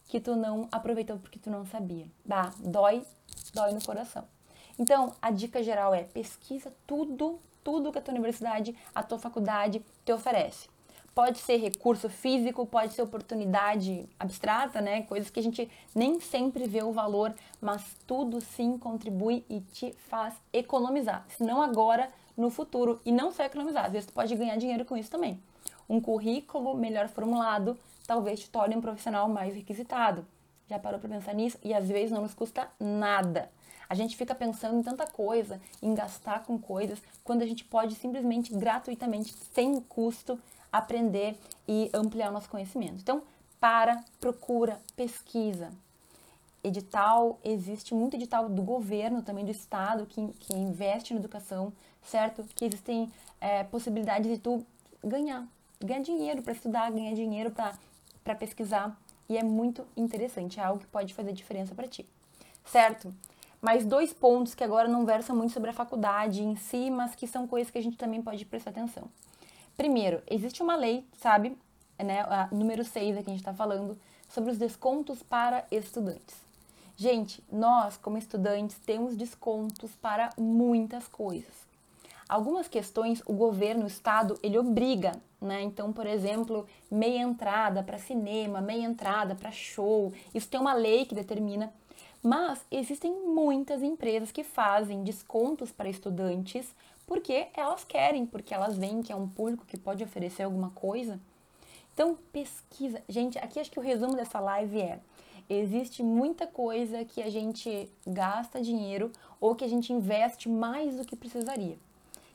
que 0.09 0.21
tu 0.21 0.37
não 0.37 0.69
aproveitou 0.71 1.19
porque 1.19 1.39
tu 1.39 1.51
não 1.51 1.65
sabia. 1.65 2.07
Bah, 2.25 2.53
dói, 2.59 3.03
dói 3.53 3.73
no 3.73 3.83
coração. 3.83 4.25
Então, 4.79 5.15
a 5.23 5.31
dica 5.31 5.63
geral 5.63 5.95
é 5.95 6.03
pesquisa 6.03 6.73
tudo, 6.87 7.39
tudo 7.63 7.93
que 7.93 7.99
a 7.99 8.03
tua 8.03 8.13
universidade, 8.13 8.77
a 8.95 9.03
tua 9.03 9.19
faculdade 9.19 9.85
te 10.05 10.13
oferece. 10.13 10.69
Pode 11.15 11.39
ser 11.39 11.57
recurso 11.59 12.09
físico, 12.09 12.67
pode 12.67 12.93
ser 12.93 13.03
oportunidade 13.03 14.09
abstrata, 14.19 14.81
né? 14.81 15.03
Coisas 15.03 15.31
que 15.31 15.39
a 15.39 15.43
gente 15.43 15.71
nem 15.95 16.19
sempre 16.19 16.67
vê 16.67 16.83
o 16.83 16.93
valor, 16.93 17.33
mas 17.61 17.97
tudo 18.07 18.41
sim 18.41 18.77
contribui 18.77 19.45
e 19.49 19.61
te 19.61 19.93
faz 20.09 20.35
economizar. 20.53 21.25
Se 21.29 21.45
não 21.45 21.63
agora, 21.63 22.11
no 22.37 22.51
futuro. 22.51 23.01
E 23.05 23.13
não 23.13 23.31
só 23.31 23.45
economizar, 23.45 23.87
às 23.87 23.93
vezes 23.93 24.07
tu 24.07 24.13
pode 24.13 24.35
ganhar 24.35 24.57
dinheiro 24.57 24.85
com 24.85 24.97
isso 24.97 25.11
também. 25.11 25.41
Um 25.89 26.01
currículo 26.01 26.75
melhor 26.75 27.09
formulado 27.09 27.79
talvez 28.07 28.41
te 28.41 28.51
torne 28.51 28.77
um 28.77 28.81
profissional 28.81 29.29
mais 29.29 29.55
requisitado. 29.55 30.27
Já 30.69 30.79
parou 30.79 30.99
para 30.99 31.09
pensar 31.09 31.35
nisso? 31.35 31.59
E 31.63 31.75
às 31.75 31.89
vezes 31.89 32.11
não 32.11 32.23
nos 32.23 32.35
custa 32.35 32.69
nada. 32.81 33.51
A 33.89 33.95
gente 33.95 34.17
fica 34.17 34.35
pensando 34.35 34.79
em 34.79 34.83
tanta 34.83 35.07
coisa, 35.07 35.61
em 35.83 35.95
gastar 35.95 36.43
com 36.45 36.59
coisas, 36.59 37.03
quando 37.23 37.43
a 37.43 37.47
gente 37.47 37.65
pode 37.65 37.95
simplesmente, 37.95 38.53
gratuitamente, 38.55 39.35
sem 39.53 39.79
custo, 39.81 40.41
aprender 40.77 41.39
e 41.69 41.89
ampliar 41.95 42.31
o 42.31 42.33
nosso 42.33 42.51
conhecimento. 42.51 42.97
Então, 43.01 43.23
para, 43.61 44.03
procura, 44.21 44.81
pesquisa. 44.97 45.71
Edital, 46.65 47.39
existe 47.45 47.95
muito 47.95 48.17
edital 48.17 48.49
do 48.49 48.63
governo, 48.63 49.23
também 49.23 49.45
do 49.45 49.53
Estado, 49.53 50.05
que, 50.07 50.27
que 50.41 50.53
investe 50.53 51.15
na 51.15 51.21
educação, 51.21 51.73
certo? 52.03 52.43
Que 52.57 52.65
existem 52.65 53.13
é, 53.41 53.63
possibilidades 53.65 54.29
de 54.29 54.39
tu 54.39 54.67
ganhar, 55.03 55.47
ganhar 55.79 56.03
dinheiro 56.03 56.43
para 56.43 56.53
estudar, 56.53 56.91
ganhar 56.91 57.15
dinheiro 57.15 57.53
para 57.53 58.35
pesquisar. 58.35 58.99
E 59.29 59.39
é 59.39 59.43
muito 59.43 59.87
interessante, 59.97 60.59
é 60.59 60.65
algo 60.65 60.81
que 60.81 60.87
pode 60.87 61.15
fazer 61.15 61.33
diferença 61.33 61.75
para 61.75 61.87
ti, 61.87 62.05
certo? 62.65 63.15
Mais 63.63 63.87
dois 63.87 64.13
pontos 64.13 64.55
que 64.55 64.65
agora 64.65 64.89
não 64.89 65.07
versam 65.07 65.37
muito 65.37 65.53
sobre 65.53 65.71
a 65.71 65.73
faculdade 65.73 66.43
em 66.43 66.57
si, 66.57 66.91
mas 66.91 67.15
que 67.15 67.27
são 67.27 67.47
coisas 67.47 67.71
que 67.71 67.79
a 67.79 67.83
gente 67.83 67.97
também 67.97 68.21
pode 68.21 68.45
prestar 68.45 68.71
atenção. 68.71 69.09
Primeiro, 69.77 70.23
existe 70.29 70.63
uma 70.63 70.77
lei, 70.77 71.05
sabe, 71.19 71.57
né, 71.99 72.21
a 72.21 72.49
número 72.53 72.85
6 72.85 73.17
aqui 73.17 73.29
a 73.29 73.33
gente 73.33 73.41
está 73.41 73.55
falando, 73.55 73.99
sobre 74.29 74.51
os 74.51 74.59
descontos 74.59 75.23
para 75.23 75.65
estudantes. 75.71 76.37
Gente, 76.97 77.43
nós, 77.51 77.97
como 77.97 78.17
estudantes, 78.17 78.77
temos 78.87 79.17
descontos 79.17 79.91
para 80.01 80.31
muitas 80.39 81.09
coisas. 81.09 81.65
Algumas 82.29 82.69
questões 82.69 83.21
o 83.27 83.33
governo, 83.33 83.85
o 83.85 83.89
estado, 83.89 84.39
ele 84.43 84.57
obriga, 84.57 85.13
né? 85.41 85.61
Então, 85.63 85.93
por 85.93 86.07
exemplo, 86.07 86.67
meia 86.91 87.21
entrada 87.21 87.83
para 87.83 87.99
cinema, 87.99 88.61
meia 88.61 88.85
entrada 88.85 89.35
para 89.35 89.51
show, 89.51 90.13
isso 90.33 90.49
tem 90.49 90.59
uma 90.59 90.73
lei 90.73 91.05
que 91.05 91.15
determina. 91.15 91.73
Mas 92.23 92.65
existem 92.71 93.13
muitas 93.13 93.83
empresas 93.83 94.33
que 94.33 94.43
fazem 94.43 95.03
descontos 95.03 95.71
para 95.71 95.91
estudantes 95.91 96.75
porque 97.07 97.49
elas 97.55 97.85
querem, 97.85 98.27
porque 98.27 98.55
elas 98.55 98.77
veem 98.77 99.03
que 99.03 99.13
é 99.13 99.17
um 99.17 99.29
público 99.29 99.67
que 99.67 99.77
pode 99.77 100.03
oferecer 100.03 100.43
alguma 100.43 100.71
coisa. 100.71 101.21
Então, 101.93 102.19
pesquisa. 102.33 103.03
Gente, 103.09 103.39
aqui 103.39 103.61
acho 103.61 103.71
que 103.71 103.79
o 103.79 103.83
resumo 103.83 104.17
dessa 104.17 104.41
live 104.41 104.81
é: 104.81 104.99
existe 105.49 106.03
muita 106.03 106.47
coisa 106.47 107.05
que 107.05 107.23
a 107.23 107.31
gente 107.31 107.91
gasta 108.07 108.61
dinheiro 108.61 109.13
ou 109.41 109.55
que 109.55 109.65
a 109.65 109.69
gente 109.69 109.93
investe 109.93 110.49
mais 110.49 110.97
do 110.97 111.05
que 111.05 111.15
precisaria. 111.15 111.79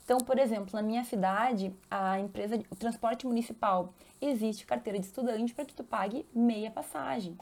Então, 0.06 0.18
por 0.18 0.40
exemplo, 0.40 0.70
na 0.74 0.82
minha 0.82 1.04
cidade, 1.04 1.72
a 1.90 2.20
empresa, 2.20 2.60
o 2.72 2.76
transporte 2.76 3.28
municipal, 3.28 3.94
existe 4.20 4.66
carteira 4.66 4.98
de 4.98 5.06
estudante 5.06 5.54
para 5.54 5.66
que 5.66 5.74
tu 5.74 5.84
pague 5.84 6.26
meia 6.34 6.72
passagem. 6.72 7.38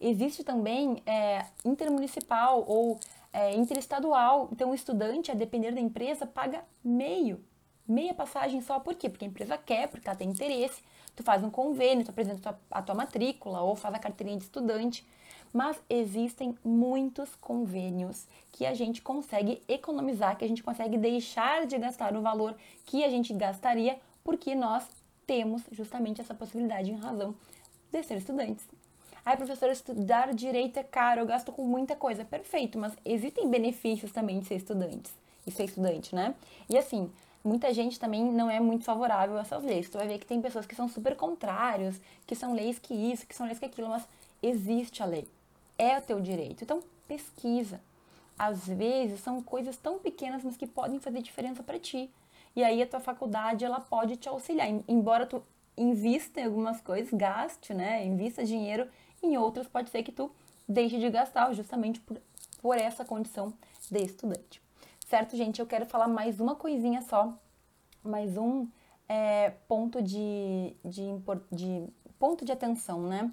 Existe 0.00 0.44
também 0.44 1.02
é, 1.06 1.46
intermunicipal 1.64 2.64
ou 2.66 3.00
é, 3.36 3.54
interestadual. 3.54 4.48
Então, 4.50 4.70
o 4.70 4.74
estudante, 4.74 5.30
a 5.30 5.34
depender 5.34 5.70
da 5.70 5.80
empresa, 5.80 6.24
paga 6.26 6.64
meio, 6.82 7.44
meia 7.86 8.14
passagem 8.14 8.62
só. 8.62 8.80
Por 8.80 8.94
quê? 8.94 9.10
Porque 9.10 9.26
a 9.26 9.28
empresa 9.28 9.58
quer, 9.58 9.88
porque 9.88 10.08
ela 10.08 10.16
tem 10.16 10.30
interesse. 10.30 10.82
Tu 11.14 11.22
faz 11.22 11.44
um 11.44 11.50
convênio, 11.50 12.02
tu 12.02 12.10
apresenta 12.10 12.58
a 12.70 12.80
tua, 12.80 12.94
matrícula 12.94 13.60
ou 13.60 13.76
faz 13.76 13.94
a 13.94 13.98
carteirinha 13.98 14.38
de 14.38 14.44
estudante. 14.44 15.06
Mas 15.52 15.78
existem 15.88 16.56
muitos 16.64 17.34
convênios 17.36 18.26
que 18.50 18.64
a 18.64 18.72
gente 18.72 19.02
consegue 19.02 19.62
economizar, 19.68 20.38
que 20.38 20.44
a 20.44 20.48
gente 20.48 20.62
consegue 20.62 20.96
deixar 20.96 21.66
de 21.66 21.76
gastar 21.76 22.16
o 22.16 22.22
valor 22.22 22.56
que 22.86 23.04
a 23.04 23.10
gente 23.10 23.34
gastaria, 23.34 23.98
porque 24.24 24.54
nós 24.54 24.88
temos 25.26 25.62
justamente 25.72 26.22
essa 26.22 26.34
possibilidade 26.34 26.90
em 26.90 26.96
razão 26.96 27.34
de 27.92 28.02
ser 28.02 28.16
estudantes. 28.16 28.66
Ai, 29.26 29.36
professor, 29.36 29.68
estudar 29.70 30.32
direito 30.32 30.76
é 30.78 30.84
caro, 30.84 31.22
eu 31.22 31.26
gasto 31.26 31.50
com 31.50 31.64
muita 31.64 31.96
coisa. 31.96 32.24
Perfeito, 32.24 32.78
mas 32.78 32.96
existem 33.04 33.50
benefícios 33.50 34.12
também 34.12 34.38
de 34.38 34.46
ser 34.46 34.54
estudante 34.54 35.10
e 35.44 35.50
ser 35.50 35.64
estudante, 35.64 36.14
né? 36.14 36.32
E 36.70 36.78
assim, 36.78 37.10
muita 37.42 37.74
gente 37.74 37.98
também 37.98 38.22
não 38.22 38.48
é 38.48 38.60
muito 38.60 38.84
favorável 38.84 39.36
a 39.36 39.40
essas 39.40 39.64
leis. 39.64 39.90
Tu 39.90 39.98
vai 39.98 40.06
ver 40.06 40.20
que 40.20 40.26
tem 40.26 40.40
pessoas 40.40 40.64
que 40.64 40.76
são 40.76 40.88
super 40.88 41.16
contrários, 41.16 42.00
que 42.24 42.36
são 42.36 42.54
leis 42.54 42.78
que 42.78 42.94
isso, 42.94 43.26
que 43.26 43.34
são 43.34 43.46
leis 43.46 43.58
que 43.58 43.64
aquilo, 43.64 43.88
mas 43.88 44.06
existe 44.40 45.02
a 45.02 45.06
lei. 45.06 45.26
É 45.76 45.98
o 45.98 46.02
teu 46.02 46.20
direito. 46.20 46.62
Então, 46.62 46.80
pesquisa. 47.08 47.80
Às 48.38 48.64
vezes 48.68 49.18
são 49.18 49.42
coisas 49.42 49.76
tão 49.76 49.98
pequenas, 49.98 50.44
mas 50.44 50.56
que 50.56 50.68
podem 50.68 51.00
fazer 51.00 51.20
diferença 51.20 51.64
para 51.64 51.80
ti. 51.80 52.08
E 52.54 52.62
aí 52.62 52.80
a 52.80 52.86
tua 52.86 53.00
faculdade, 53.00 53.64
ela 53.64 53.80
pode 53.80 54.14
te 54.18 54.28
auxiliar. 54.28 54.68
Embora 54.86 55.26
tu 55.26 55.42
invista 55.76 56.40
em 56.40 56.44
algumas 56.44 56.80
coisas, 56.80 57.12
gaste, 57.12 57.74
né? 57.74 58.06
Invista 58.06 58.44
dinheiro 58.44 58.86
em 59.22 59.36
outras 59.36 59.66
pode 59.66 59.90
ser 59.90 60.02
que 60.02 60.12
tu 60.12 60.30
deixe 60.68 60.98
de 60.98 61.08
gastar 61.10 61.52
justamente 61.52 62.00
por, 62.00 62.20
por 62.60 62.76
essa 62.76 63.04
condição 63.04 63.52
de 63.90 64.02
estudante. 64.02 64.60
Certo, 65.06 65.36
gente? 65.36 65.60
Eu 65.60 65.66
quero 65.66 65.86
falar 65.86 66.08
mais 66.08 66.40
uma 66.40 66.56
coisinha 66.56 67.00
só, 67.02 67.32
mais 68.02 68.36
um 68.36 68.66
é, 69.08 69.50
ponto 69.68 70.02
de, 70.02 70.74
de, 70.84 71.04
de, 71.52 71.86
ponto 72.18 72.44
de 72.44 72.52
atenção, 72.52 73.02
né? 73.02 73.30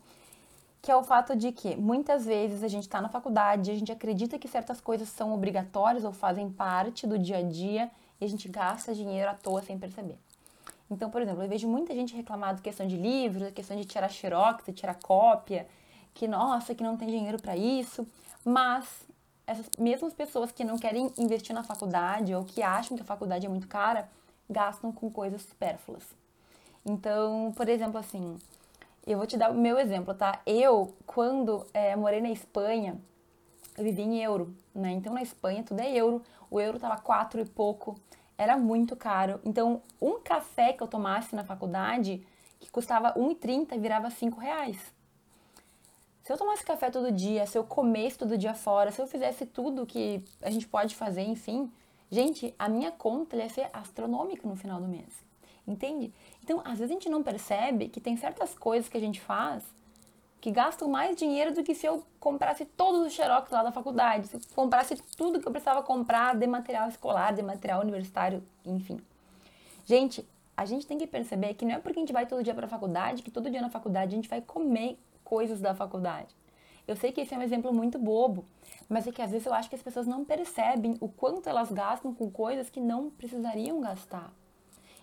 Que 0.82 0.91
é 0.91 0.96
o 0.96 1.04
fato 1.04 1.36
de 1.36 1.52
que 1.52 1.76
muitas 1.76 2.26
vezes 2.26 2.62
a 2.63 2.67
gente 2.67 2.84
está 2.84 3.02
na 3.02 3.10
faculdade, 3.10 3.72
a 3.72 3.76
gente 3.76 3.91
acredita 3.91 4.38
que 4.38 4.48
certas 4.48 4.80
coisas 4.80 5.10
são 5.10 5.34
obrigatórias 5.34 6.04
ou 6.04 6.12
fazem 6.12 6.50
parte 6.50 7.08
do 7.08 7.17
dia 7.17 7.38
a 7.38 7.41
dia 7.41 7.89
e 8.22 8.26
a 8.26 8.28
gente 8.28 8.48
gasta 8.48 8.93
dinheiro 8.93 9.30
à 9.32 9.34
toa 9.34 9.62
sem 9.62 9.80
perceber. 9.80 10.17
Então, 10.93 11.10
por 11.10 11.21
exemplo, 11.23 11.41
eu 11.41 11.49
vejo 11.49 11.67
muita 11.67 11.93
gente 11.95 12.15
reclamando 12.15 12.62
questão 12.62 12.86
de 12.86 12.95
livros, 12.95 13.51
questão 13.51 13.75
de 13.75 13.84
tirar 13.84 14.10
xerox, 14.10 14.63
tirar 14.75 14.93
cópia, 14.95 15.67
que 16.13 16.27
nossa, 16.27 16.75
que 16.75 16.84
não 16.84 16.95
tem 16.95 17.08
dinheiro 17.08 17.41
para 17.41 17.58
isso, 17.58 18.08
mas 18.45 18.86
essas 19.47 19.65
mesmas 19.77 20.13
pessoas 20.13 20.51
que 20.51 20.63
não 20.63 20.77
querem 20.77 21.12
investir 21.17 21.53
na 21.56 21.63
faculdade 21.63 22.34
ou 22.36 22.45
que 22.45 22.62
acham 22.62 22.95
que 22.95 23.01
a 23.01 23.06
faculdade 23.06 23.45
é 23.45 23.49
muito 23.49 23.67
cara, 23.67 24.08
gastam 24.47 24.91
com 24.91 25.10
coisas 25.10 25.41
supérfluas. 25.41 26.03
Então, 26.86 27.51
por 27.56 27.67
exemplo, 27.67 27.97
assim, 27.97 28.38
eu 29.08 29.17
vou 29.17 29.25
te 29.25 29.36
dar 29.36 29.49
o 29.49 29.56
meu 29.56 29.79
exemplo, 29.79 30.13
tá? 30.13 30.41
Eu, 30.45 30.93
quando 31.08 31.65
é, 31.73 31.95
morei 31.95 32.21
na 32.21 32.29
Espanha, 32.29 32.95
eu 33.75 33.84
vivi 33.84 34.03
em 34.03 34.21
euro, 34.21 34.56
né? 34.75 34.91
Então, 34.91 35.12
na 35.12 35.23
Espanha 35.23 35.63
tudo 35.63 35.79
é 35.79 35.91
euro. 35.91 36.21
O 36.51 36.62
euro 36.62 36.77
tava 36.77 36.97
quatro 36.97 37.41
e 37.41 37.45
pouco 37.45 37.95
era 38.43 38.58
muito 38.58 38.95
caro. 38.95 39.39
Então, 39.43 39.82
um 40.01 40.19
café 40.19 40.73
que 40.73 40.84
eu 40.84 40.88
tomasse 40.88 41.36
na 41.36 41.43
faculdade, 41.43 42.25
que 42.60 42.69
custava 42.69 43.13
1,30, 43.13 43.79
virava 43.79 44.10
5 44.10 44.39
reais. 44.39 44.93
Se 46.23 46.32
eu 46.32 46.38
tomasse 46.38 46.63
café 46.63 46.89
todo 46.89 47.12
dia, 47.12 47.45
se 47.45 47.58
eu 47.58 47.63
comesse 47.63 48.17
todo 48.17 48.38
dia 48.38 48.53
fora, 48.53 48.91
se 48.91 49.01
eu 49.01 49.08
fizesse 49.08 49.45
tudo 49.45 49.86
que 49.86 50.23
a 50.41 50.49
gente 50.49 50.67
pode 50.67 50.95
fazer, 50.95 51.21
enfim, 51.23 51.69
gente, 52.10 52.53
a 52.58 52.69
minha 52.69 52.91
conta 52.91 53.36
ia 53.36 53.49
ser 53.49 53.69
astronômica 53.73 54.47
no 54.47 54.56
final 54.56 54.79
do 54.79 54.88
mês. 54.88 55.23
Entende? 55.67 56.13
Então, 56.41 56.62
às 56.63 56.79
vezes 56.79 56.91
a 56.91 56.93
gente 56.93 57.10
não 57.10 57.23
percebe 57.23 57.89
que 57.89 57.99
tem 57.99 58.15
certas 58.15 58.58
coisas 58.58 58.89
que 58.89 58.97
a 58.97 59.01
gente 59.01 59.19
faz 59.19 59.63
que 60.43 60.51
gastam 60.51 60.89
mais 60.89 61.15
dinheiro 61.15 61.53
do 61.53 61.63
que 61.63 61.73
se 61.73 61.86
eu 61.86 62.06
comprasse 62.19 62.65
todos 62.65 63.08
os 63.08 63.13
xerox 63.13 63.49
lá 63.49 63.63
da 63.63 63.71
faculdade, 63.71 64.27
se 64.27 64.36
eu 64.36 64.41
comprasse 64.53 64.93
tudo 65.15 65.39
que 65.39 65.47
eu 65.47 65.51
precisava 65.53 65.82
comprar 65.82 66.36
de 66.36 66.45
material 66.45 66.89
escolar, 66.89 67.31
de 67.31 67.41
material 67.41 67.79
universitário, 67.79 68.44
enfim. 68.65 69.00
Gente, 69.85 70.27
a 70.58 70.65
gente 70.65 70.85
tem 70.85 70.98
que 70.98 71.08
perceber 71.08 71.54
que 71.54 71.63
não 71.63 71.75
é 71.75 71.79
porque 71.79 71.98
a 71.98 72.02
gente 72.02 72.12
vai 72.12 72.25
todo 72.25 72.44
dia 72.44 72.54
para 72.54 72.65
a 72.65 72.69
faculdade 72.69 73.23
que 73.23 73.31
todo 73.31 73.50
dia 73.50 73.62
na 73.62 73.69
faculdade 73.69 74.13
a 74.13 74.15
gente 74.17 74.27
vai 74.27 74.41
comer 74.41 75.00
coisas 75.23 75.62
da 75.62 75.73
faculdade. 75.73 76.35
Eu 76.85 76.98
sei 76.98 77.13
que 77.13 77.21
esse 77.21 77.33
é 77.33 77.37
um 77.37 77.41
exemplo 77.41 77.71
muito 77.71 77.98
bobo, 77.98 78.44
mas 78.89 79.08
é 79.08 79.13
que 79.13 79.21
às 79.21 79.31
vezes 79.31 79.48
eu 79.48 79.54
acho 79.54 79.69
que 79.69 79.75
as 79.75 79.81
pessoas 79.81 80.06
não 80.06 80.25
percebem 80.25 80.98
o 81.00 81.08
quanto 81.08 81.48
elas 81.48 81.71
gastam 81.71 82.13
com 82.13 82.29
coisas 82.29 82.69
que 82.69 82.81
não 82.81 83.10
precisariam 83.10 83.79
gastar. 83.79 84.29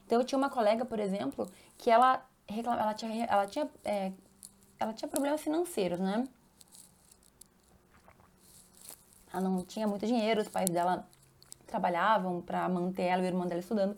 Então 0.05 0.19
eu 0.19 0.25
tinha 0.25 0.37
uma 0.37 0.51
colega, 0.51 0.85
por 0.85 1.01
exemplo, 1.01 1.49
que 1.79 1.89
ela, 1.89 2.23
ela 2.47 2.93
tinha, 2.93 3.25
ela 3.25 3.47
tinha 3.47 3.71
é, 3.83 4.13
ela 4.81 4.95
tinha 4.95 5.09
problemas 5.09 5.43
financeiros, 5.43 6.01
né? 6.01 6.27
Ela 9.33 9.43
não 9.43 9.63
tinha 9.63 9.87
muito 9.87 10.07
dinheiro, 10.07 10.41
os 10.41 10.49
pais 10.49 10.71
dela 10.71 11.07
trabalhavam 11.67 12.41
para 12.41 12.67
manter 12.69 13.03
ela 13.03 13.23
e 13.23 13.27
o 13.27 13.29
irmão 13.29 13.47
dela 13.47 13.61
estudando. 13.61 13.97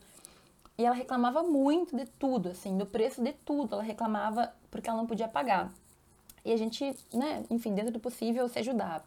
E 0.77 0.85
ela 0.85 0.95
reclamava 0.95 1.43
muito 1.45 1.97
de 1.97 2.05
tudo, 2.05 2.51
assim, 2.51 2.77
do 2.77 2.85
preço 2.85 3.23
de 3.23 3.33
tudo. 3.33 3.75
Ela 3.75 3.83
reclamava 3.83 4.53
porque 4.71 4.91
ela 4.91 4.99
não 4.99 5.07
podia 5.07 5.29
pagar. 5.29 5.73
E 6.45 6.53
a 6.53 6.57
gente, 6.57 6.85
né, 7.15 7.45
enfim, 7.49 7.73
dentro 7.73 7.93
do 7.93 8.01
possível, 8.01 8.49
se 8.49 8.59
ajudava. 8.59 9.05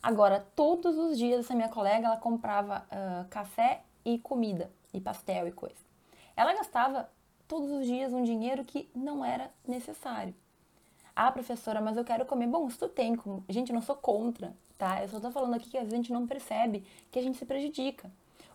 Agora, 0.00 0.46
todos 0.54 0.96
os 0.96 1.18
dias 1.18 1.40
essa 1.40 1.54
minha 1.54 1.68
colega, 1.68 2.06
ela 2.06 2.16
comprava 2.16 2.86
uh, 2.86 3.28
café 3.28 3.82
e 4.04 4.18
comida, 4.20 4.70
e 4.94 5.00
pastel 5.00 5.48
e 5.48 5.52
coisa. 5.52 5.74
Ela 6.36 6.54
gastava 6.54 7.10
todos 7.48 7.70
os 7.72 7.84
dias 7.84 8.12
um 8.12 8.22
dinheiro 8.22 8.64
que 8.64 8.88
não 8.94 9.24
era 9.24 9.50
necessário. 9.66 10.32
Ah, 11.16 11.32
professora, 11.32 11.80
mas 11.80 11.96
eu 11.96 12.04
quero 12.04 12.26
comer. 12.26 12.46
Bom, 12.46 12.68
se 12.68 12.78
tu 12.78 12.90
tem 12.90 13.16
como. 13.16 13.42
Gente, 13.48 13.70
eu 13.70 13.74
não 13.74 13.80
sou 13.80 13.96
contra, 13.96 14.52
tá? 14.76 15.02
Eu 15.02 15.08
só 15.08 15.18
tô 15.18 15.30
falando 15.30 15.54
aqui 15.54 15.70
que 15.70 15.78
às 15.78 15.84
vezes 15.84 15.94
a 15.94 15.96
gente 15.96 16.12
não 16.12 16.26
percebe 16.26 16.84
que 17.10 17.18
a 17.18 17.22
gente 17.22 17.38
se 17.38 17.46
prejudica. 17.46 18.10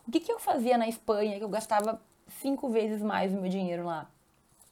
O 0.06 0.12
que, 0.12 0.20
que 0.20 0.30
eu 0.30 0.38
fazia 0.38 0.78
na 0.78 0.86
Espanha 0.86 1.38
que 1.38 1.44
eu 1.44 1.48
gastava 1.48 2.00
cinco 2.40 2.68
vezes 2.70 3.02
mais 3.02 3.32
o 3.32 3.40
meu 3.40 3.50
dinheiro 3.50 3.84
lá? 3.84 4.08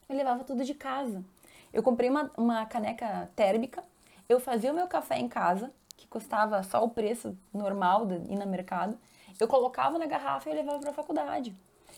Eu 0.09 0.17
levava 0.17 0.45
tudo 0.45 0.65
de 0.65 0.73
casa. 0.73 1.25
Eu 1.73 1.83
comprei 1.83 2.09
uma, 2.09 2.31
uma 2.37 2.65
caneca 2.65 3.29
térmica, 3.35 3.83
eu 4.29 4.39
fazia 4.39 4.71
o 4.71 4.75
meu 4.75 4.87
café 4.87 5.19
em 5.19 5.29
casa, 5.29 5.73
que 5.97 6.07
custava 6.07 6.63
só 6.63 6.85
o 6.85 6.91
preço 6.91 7.37
normal 7.53 8.07
de 8.07 8.15
ir 8.33 8.37
no 8.37 8.47
mercado. 8.47 8.97
Eu 9.39 9.49
colocava 9.49 9.99
na 9.99 10.07
garrafa 10.07 10.49
e 10.49 10.53
eu 10.53 10.57
levava 10.57 10.79
para 10.79 10.91
a 10.91 10.95
faculdade. 10.95 11.57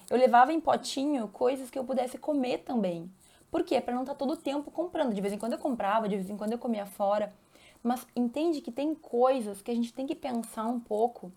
Eu 0.08 0.16
levava 0.16 0.54
em 0.54 0.60
potinho 0.60 1.28
coisas 1.28 1.70
que 1.70 1.78
eu 1.78 1.84
pudesse 1.84 2.16
comer 2.16 2.58
também. 2.58 3.10
Por 3.52 3.62
quê? 3.64 3.82
Para 3.82 3.92
não 3.92 4.00
estar 4.00 4.14
tá 4.14 4.18
todo 4.18 4.32
o 4.32 4.36
tempo 4.36 4.70
comprando. 4.70 5.12
De 5.12 5.20
vez 5.20 5.34
em 5.34 5.36
quando 5.36 5.52
eu 5.52 5.58
comprava, 5.58 6.08
de 6.08 6.16
vez 6.16 6.30
em 6.30 6.38
quando 6.38 6.52
eu 6.52 6.58
comia 6.58 6.86
fora. 6.86 7.30
Mas 7.82 8.06
entende 8.16 8.62
que 8.62 8.72
tem 8.72 8.94
coisas 8.94 9.60
que 9.60 9.70
a 9.70 9.74
gente 9.74 9.92
tem 9.92 10.06
que 10.06 10.14
pensar 10.14 10.64
um 10.64 10.80
pouco. 10.80 11.30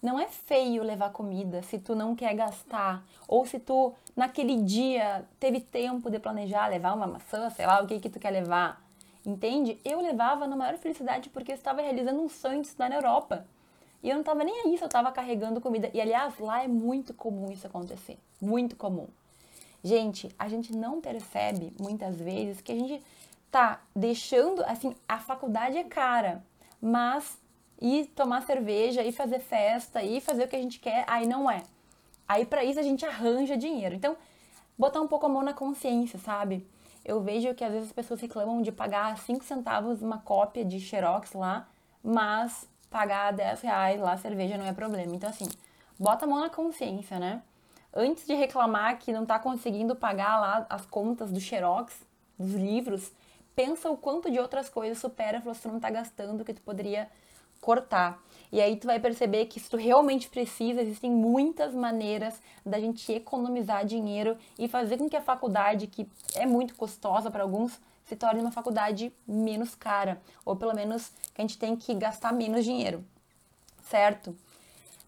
Não 0.00 0.20
é 0.20 0.28
feio 0.28 0.84
levar 0.84 1.10
comida 1.10 1.60
se 1.62 1.80
tu 1.80 1.96
não 1.96 2.14
quer 2.14 2.32
gastar. 2.34 3.04
Ou 3.26 3.44
se 3.44 3.58
tu, 3.58 3.92
naquele 4.14 4.62
dia, 4.62 5.26
teve 5.40 5.58
tempo 5.58 6.08
de 6.08 6.20
planejar, 6.20 6.68
levar 6.68 6.94
uma 6.94 7.08
maçã, 7.08 7.50
sei 7.50 7.66
lá, 7.66 7.82
o 7.82 7.88
que 7.88 7.98
que 7.98 8.08
tu 8.08 8.20
quer 8.20 8.30
levar. 8.30 8.80
Entende? 9.26 9.80
Eu 9.84 10.00
levava 10.00 10.46
na 10.46 10.54
maior 10.54 10.78
felicidade 10.78 11.28
porque 11.28 11.50
eu 11.50 11.56
estava 11.56 11.82
realizando 11.82 12.20
um 12.20 12.28
sonho 12.28 12.60
de 12.62 12.68
estudar 12.68 12.88
na 12.88 12.96
Europa. 12.96 13.44
E 14.00 14.08
eu 14.08 14.14
não 14.14 14.22
estava 14.22 14.44
nem 14.44 14.60
aí 14.60 14.78
se 14.78 14.84
eu 14.84 14.86
estava 14.86 15.10
carregando 15.10 15.60
comida. 15.60 15.90
E 15.92 16.00
aliás, 16.00 16.38
lá 16.38 16.62
é 16.62 16.68
muito 16.68 17.12
comum 17.12 17.50
isso 17.50 17.66
acontecer. 17.66 18.16
Muito 18.40 18.76
comum. 18.76 19.08
Gente, 19.82 20.34
a 20.38 20.48
gente 20.48 20.72
não 20.74 21.00
percebe 21.00 21.72
muitas 21.78 22.20
vezes 22.20 22.60
que 22.60 22.72
a 22.72 22.74
gente 22.74 23.02
tá 23.50 23.80
deixando, 23.94 24.64
assim, 24.64 24.94
a 25.08 25.18
faculdade 25.18 25.76
é 25.76 25.84
cara, 25.84 26.42
mas 26.80 27.36
ir 27.80 28.06
tomar 28.14 28.42
cerveja, 28.42 29.02
ir 29.02 29.12
fazer 29.12 29.40
festa, 29.40 30.02
ir 30.02 30.20
fazer 30.20 30.44
o 30.44 30.48
que 30.48 30.56
a 30.56 30.62
gente 30.62 30.78
quer, 30.78 31.04
aí 31.08 31.26
não 31.26 31.50
é. 31.50 31.62
Aí 32.28 32.46
para 32.46 32.64
isso 32.64 32.78
a 32.78 32.82
gente 32.82 33.04
arranja 33.04 33.56
dinheiro. 33.56 33.94
Então, 33.94 34.16
botar 34.78 35.00
um 35.00 35.08
pouco 35.08 35.26
a 35.26 35.28
mão 35.28 35.42
na 35.42 35.52
consciência, 35.52 36.18
sabe? 36.18 36.66
Eu 37.04 37.20
vejo 37.20 37.52
que 37.54 37.64
às 37.64 37.72
vezes 37.72 37.88
as 37.88 37.92
pessoas 37.92 38.20
reclamam 38.20 38.62
de 38.62 38.70
pagar 38.70 39.18
5 39.18 39.44
centavos 39.44 40.00
uma 40.00 40.18
cópia 40.18 40.64
de 40.64 40.78
Xerox 40.78 41.32
lá, 41.32 41.68
mas 42.02 42.68
pagar 42.88 43.32
10 43.32 43.60
reais 43.62 44.00
lá 44.00 44.16
cerveja 44.16 44.56
não 44.56 44.66
é 44.66 44.72
problema. 44.72 45.14
Então, 45.14 45.28
assim, 45.28 45.48
bota 45.98 46.24
a 46.24 46.28
mão 46.28 46.38
na 46.38 46.48
consciência, 46.48 47.18
né? 47.18 47.42
Antes 47.94 48.26
de 48.26 48.34
reclamar 48.34 48.98
que 48.98 49.12
não 49.12 49.26
tá 49.26 49.38
conseguindo 49.38 49.94
pagar 49.94 50.40
lá 50.40 50.66
as 50.70 50.86
contas 50.86 51.30
do 51.30 51.40
Xerox, 51.40 51.94
dos 52.38 52.54
livros, 52.54 53.12
pensa 53.54 53.90
o 53.90 53.96
quanto 53.96 54.30
de 54.30 54.38
outras 54.38 54.68
coisas 54.68 54.98
supera 54.98 55.40
se 55.40 55.44
você 55.44 55.68
não 55.68 55.78
tá 55.78 55.90
gastando 55.90 56.44
que 56.44 56.54
tu 56.54 56.62
poderia 56.62 57.10
cortar. 57.60 58.20
E 58.50 58.60
aí 58.60 58.76
tu 58.76 58.86
vai 58.86 58.98
perceber 58.98 59.46
que 59.46 59.60
se 59.60 59.70
tu 59.70 59.76
realmente 59.76 60.28
precisa, 60.28 60.82
existem 60.82 61.10
muitas 61.10 61.74
maneiras 61.74 62.40
da 62.64 62.80
gente 62.80 63.10
economizar 63.12 63.84
dinheiro 63.84 64.36
e 64.58 64.66
fazer 64.68 64.98
com 64.98 65.08
que 65.08 65.16
a 65.16 65.22
faculdade, 65.22 65.86
que 65.86 66.08
é 66.34 66.44
muito 66.44 66.74
custosa 66.74 67.30
para 67.30 67.42
alguns, 67.42 67.80
se 68.04 68.16
torne 68.16 68.40
uma 68.40 68.50
faculdade 68.50 69.12
menos 69.26 69.74
cara, 69.74 70.20
ou 70.44 70.56
pelo 70.56 70.74
menos 70.74 71.12
que 71.32 71.40
a 71.40 71.42
gente 71.42 71.56
tem 71.56 71.76
que 71.76 71.94
gastar 71.94 72.32
menos 72.32 72.64
dinheiro, 72.64 73.04
certo? 73.82 74.36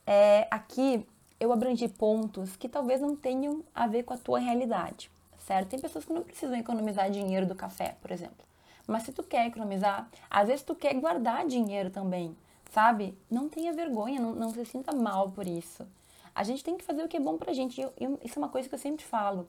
É, 0.07 0.47
aqui 0.51 1.05
eu 1.39 1.53
abrangi 1.53 1.89
pontos 1.89 2.57
que 2.57 2.69
talvez 2.69 3.01
não 3.01 3.15
tenham 3.17 3.63
a 3.75 3.87
ver 3.87 4.03
com 4.03 4.15
a 4.15 4.19
tua 4.19 4.39
realidade, 4.39 5.11
certo? 5.39 5.69
Tem 5.71 5.81
pessoas 5.81 6.05
que 6.05 6.13
não 6.13 6.23
precisam 6.23 6.57
economizar 6.57 7.11
dinheiro 7.11 7.47
do 7.47 7.55
café, 7.55 7.97
por 8.01 8.11
exemplo. 8.11 8.45
Mas 8.87 9.05
se 9.05 9.13
tu 9.13 9.23
quer 9.23 9.47
economizar, 9.47 10.09
às 10.31 10.49
vezes 10.49 10.63
tu 10.63 10.75
quer 10.75 10.95
guardar 10.95 11.47
dinheiro 11.47 11.91
também 11.91 12.37
sabe? 12.75 13.17
Não 13.31 13.49
tenha 13.49 13.73
vergonha, 13.73 14.21
não, 14.21 14.35
não 14.35 14.51
se 14.51 14.65
sinta 14.65 14.93
mal 14.93 15.31
por 15.31 15.47
isso. 15.47 15.87
A 16.35 16.43
gente 16.43 16.65
tem 16.65 16.77
que 16.77 16.83
fazer 16.83 17.05
o 17.05 17.09
que 17.09 17.17
é 17.17 17.21
bom 17.21 17.39
pra 17.39 17.53
gente. 17.53 17.81
Eu, 17.81 17.93
eu, 17.97 18.19
isso 18.25 18.37
é 18.37 18.43
uma 18.43 18.49
coisa 18.49 18.69
que 18.69 18.75
eu 18.75 18.79
sempre 18.79 19.05
falo. 19.05 19.49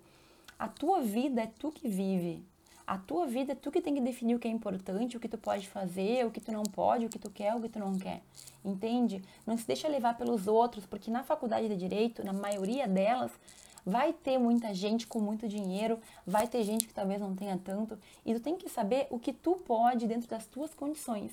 A 0.60 0.68
tua 0.68 1.02
vida 1.02 1.42
é 1.42 1.48
tu 1.48 1.72
que 1.72 1.88
vive. 1.88 2.46
A 2.88 3.00
tua 3.00 3.26
vida 3.26 3.54
é 3.54 3.56
tu 3.56 3.72
que 3.72 3.82
tem 3.82 3.96
que 3.96 4.02
definir 4.02 4.36
o 4.36 4.40
que 4.40 4.48
é 4.48 4.52
importante, 4.52 5.18
o 5.18 5.20
que 5.20 5.28
tu 5.28 5.40
pode 5.40 5.68
fazer, 5.68 6.26
o 6.26 6.32
que 6.32 6.40
tu 6.40 6.52
não 6.52 6.62
pode, 6.62 7.06
o 7.06 7.10
que 7.10 7.18
tu 7.18 7.32
quer, 7.32 7.56
o 7.56 7.62
que 7.62 7.70
tu 7.70 7.80
não 7.80 7.98
quer. 7.98 8.22
Entende? 8.64 9.24
Não 9.46 9.58
se 9.58 9.66
deixa 9.66 9.88
levar 9.88 10.16
pelos 10.18 10.48
outros, 10.48 10.86
porque 10.86 11.10
na 11.10 11.24
faculdade 11.24 11.68
de 11.68 11.76
direito, 11.76 12.24
na 12.24 12.32
maioria 12.32 12.88
delas, 12.88 13.32
vai 13.84 14.14
ter 14.14 14.38
muita 14.38 14.74
gente 14.74 15.08
com 15.08 15.20
muito 15.20 15.48
dinheiro, 15.48 16.00
vai 16.28 16.48
ter 16.48 16.64
gente 16.64 16.88
que 16.88 16.94
talvez 16.94 17.20
não 17.20 17.36
tenha 17.36 17.58
tanto, 17.58 17.98
e 18.24 18.34
tu 18.34 18.40
tem 18.40 18.56
que 18.56 18.70
saber 18.70 19.08
o 19.10 19.20
que 19.20 19.34
tu 19.34 19.56
pode 19.56 20.08
dentro 20.08 20.30
das 20.30 20.46
tuas 20.46 20.74
condições. 20.74 21.32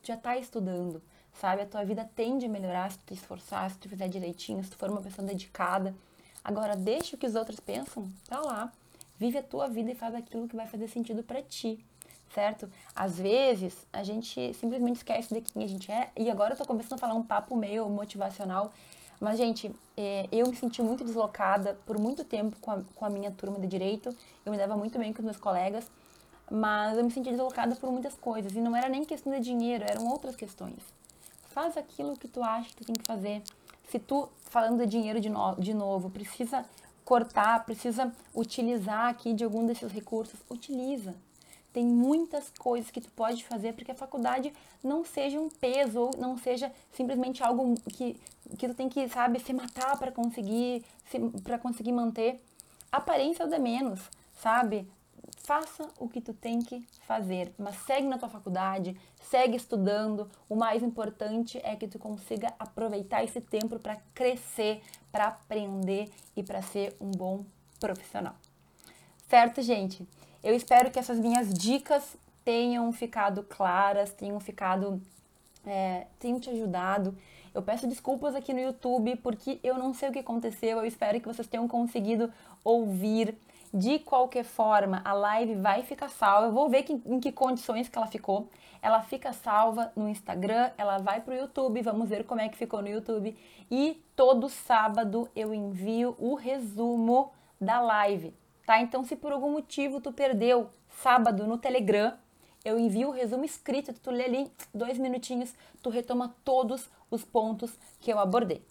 Tu 0.00 0.08
já 0.08 0.16
tá 0.16 0.36
estudando, 0.36 1.02
sabe? 1.32 1.62
A 1.62 1.66
tua 1.66 1.84
vida 1.84 2.08
tende 2.14 2.46
a 2.46 2.48
melhorar 2.48 2.92
se 2.92 2.98
tu 2.98 3.06
te 3.06 3.14
esforçar, 3.14 3.68
se 3.70 3.78
tu 3.78 3.88
fizer 3.88 4.08
direitinho, 4.08 4.62
se 4.62 4.70
tu 4.70 4.76
for 4.76 4.90
uma 4.90 5.02
pessoa 5.02 5.26
dedicada. 5.26 5.94
Agora, 6.42 6.76
deixa 6.76 7.16
o 7.16 7.18
que 7.18 7.26
os 7.26 7.34
outros 7.34 7.58
pensam 7.58 8.08
pra 8.28 8.40
lá. 8.40 8.72
Vive 9.24 9.38
a 9.38 9.42
tua 9.42 9.68
vida 9.68 9.90
e 9.90 9.94
faz 9.94 10.14
aquilo 10.14 10.46
que 10.46 10.54
vai 10.54 10.66
fazer 10.66 10.86
sentido 10.86 11.22
para 11.22 11.40
ti, 11.40 11.82
certo? 12.34 12.70
Às 12.94 13.18
vezes, 13.18 13.86
a 13.90 14.02
gente 14.02 14.52
simplesmente 14.52 14.96
esquece 14.96 15.32
de 15.32 15.40
quem 15.40 15.64
a 15.64 15.66
gente 15.66 15.90
é. 15.90 16.10
E 16.14 16.30
agora 16.30 16.52
eu 16.52 16.58
tô 16.58 16.66
começando 16.66 16.92
a 16.92 16.98
falar 16.98 17.14
um 17.14 17.22
papo 17.22 17.56
meio 17.56 17.88
motivacional. 17.88 18.70
Mas, 19.18 19.38
gente, 19.38 19.74
é, 19.96 20.28
eu 20.30 20.46
me 20.46 20.54
senti 20.54 20.82
muito 20.82 21.02
deslocada 21.02 21.72
por 21.86 21.98
muito 21.98 22.22
tempo 22.22 22.54
com 22.60 22.70
a, 22.70 22.82
com 22.94 23.04
a 23.06 23.08
minha 23.08 23.30
turma 23.30 23.58
de 23.58 23.66
direito. 23.66 24.14
Eu 24.44 24.52
me 24.52 24.58
dava 24.58 24.76
muito 24.76 24.98
bem 24.98 25.10
com 25.10 25.20
os 25.20 25.24
meus 25.24 25.38
colegas 25.38 25.90
mas 26.50 26.98
eu 26.98 27.02
me 27.02 27.10
senti 27.10 27.30
deslocada 27.30 27.74
por 27.76 27.90
muitas 27.90 28.14
coisas 28.16 28.52
e 28.54 28.60
não 28.60 28.76
era 28.76 28.86
nem 28.86 29.02
questão 29.02 29.32
de 29.32 29.40
dinheiro, 29.40 29.82
eram 29.88 30.06
outras 30.08 30.36
questões. 30.36 30.76
Faz 31.46 31.78
aquilo 31.78 32.18
que 32.18 32.28
tu 32.28 32.42
acha 32.42 32.68
que 32.68 32.76
tu 32.76 32.84
tem 32.84 32.94
que 32.94 33.06
fazer. 33.06 33.42
Se 33.88 33.98
tu, 33.98 34.28
falando 34.50 34.78
de 34.80 34.86
dinheiro 34.86 35.22
de, 35.22 35.30
no, 35.30 35.54
de 35.56 35.72
novo, 35.72 36.10
precisa 36.10 36.66
cortar, 37.04 37.64
precisa 37.64 38.12
utilizar 38.34 39.08
aqui 39.08 39.32
de 39.32 39.44
algum 39.44 39.66
desses 39.66 39.92
recursos, 39.92 40.40
utiliza. 40.50 41.14
Tem 41.72 41.84
muitas 41.84 42.50
coisas 42.56 42.90
que 42.90 43.00
tu 43.00 43.10
pode 43.10 43.44
fazer 43.44 43.72
para 43.72 43.84
que 43.84 43.90
a 43.90 43.96
faculdade 43.96 44.52
não 44.82 45.04
seja 45.04 45.40
um 45.40 45.48
peso 45.48 46.02
ou 46.02 46.10
não 46.16 46.38
seja 46.38 46.72
simplesmente 46.92 47.42
algo 47.42 47.74
que, 47.90 48.16
que 48.56 48.68
tu 48.68 48.74
tem 48.74 48.88
que, 48.88 49.08
sabe, 49.08 49.40
se 49.40 49.52
matar 49.52 49.98
para 49.98 50.12
conseguir, 50.12 50.84
para 51.42 51.58
conseguir 51.58 51.90
manter. 51.90 52.40
Aparência 52.92 53.42
é 53.42 53.46
o 53.46 53.50
de 53.50 53.58
menos, 53.58 54.00
sabe? 54.40 54.88
Faça 55.44 55.86
o 55.98 56.08
que 56.08 56.20
tu 56.20 56.32
tem 56.32 56.60
que 56.60 56.84
fazer, 57.06 57.54
mas 57.58 57.76
segue 57.84 58.08
na 58.08 58.18
tua 58.18 58.30
faculdade, 58.30 58.98
segue 59.20 59.56
estudando. 59.56 60.28
O 60.48 60.56
mais 60.56 60.82
importante 60.82 61.60
é 61.62 61.76
que 61.76 61.86
tu 61.86 61.98
consiga 61.98 62.52
aproveitar 62.58 63.22
esse 63.22 63.40
tempo 63.40 63.78
para 63.78 63.96
crescer, 64.14 64.82
para 65.12 65.26
aprender 65.26 66.10
e 66.34 66.42
para 66.42 66.62
ser 66.62 66.96
um 66.98 67.10
bom 67.10 67.44
profissional. 67.78 68.34
Certo, 69.28 69.60
gente? 69.60 70.06
Eu 70.42 70.54
espero 70.54 70.90
que 70.90 70.98
essas 70.98 71.18
minhas 71.18 71.52
dicas 71.52 72.16
tenham 72.42 72.90
ficado 72.92 73.42
claras, 73.42 74.12
tenham 74.12 74.40
ficado, 74.40 75.00
é, 75.66 76.06
te 76.18 76.50
ajudado. 76.50 77.16
Eu 77.54 77.62
peço 77.62 77.86
desculpas 77.86 78.34
aqui 78.34 78.52
no 78.52 78.60
YouTube 78.60 79.16
porque 79.16 79.60
eu 79.62 79.76
não 79.76 79.92
sei 79.92 80.08
o 80.08 80.12
que 80.12 80.18
aconteceu. 80.18 80.78
Eu 80.78 80.86
espero 80.86 81.20
que 81.20 81.28
vocês 81.28 81.46
tenham 81.46 81.68
conseguido 81.68 82.32
ouvir 82.64 83.36
de 83.74 83.98
qualquer 83.98 84.44
forma, 84.44 85.02
a 85.04 85.12
live 85.12 85.56
vai 85.56 85.82
ficar 85.82 86.08
salva. 86.08 86.46
Eu 86.46 86.52
vou 86.52 86.68
ver 86.68 86.84
que, 86.84 86.92
em 86.92 87.18
que 87.18 87.32
condições 87.32 87.88
que 87.88 87.98
ela 87.98 88.06
ficou. 88.06 88.48
Ela 88.80 89.02
fica 89.02 89.32
salva 89.32 89.90
no 89.96 90.08
Instagram, 90.08 90.70
ela 90.78 90.98
vai 90.98 91.20
para 91.20 91.34
o 91.34 91.36
YouTube, 91.36 91.82
vamos 91.82 92.08
ver 92.08 92.24
como 92.24 92.40
é 92.40 92.48
que 92.48 92.56
ficou 92.56 92.80
no 92.80 92.88
YouTube. 92.88 93.36
E 93.68 94.00
todo 94.14 94.48
sábado 94.48 95.28
eu 95.34 95.52
envio 95.52 96.14
o 96.20 96.36
resumo 96.36 97.32
da 97.60 97.80
live, 97.80 98.32
tá? 98.64 98.80
Então, 98.80 99.04
se 99.04 99.16
por 99.16 99.32
algum 99.32 99.50
motivo 99.50 100.00
tu 100.00 100.12
perdeu 100.12 100.68
sábado 101.02 101.44
no 101.44 101.58
Telegram, 101.58 102.12
eu 102.64 102.78
envio 102.78 103.08
o 103.08 103.12
resumo 103.12 103.44
escrito, 103.44 103.92
tu 103.94 104.10
lê 104.10 104.24
ali 104.24 104.52
dois 104.72 104.98
minutinhos, 104.98 105.52
tu 105.82 105.90
retoma 105.90 106.32
todos 106.44 106.88
os 107.10 107.24
pontos 107.24 107.72
que 108.00 108.12
eu 108.12 108.20
abordei. 108.20 108.62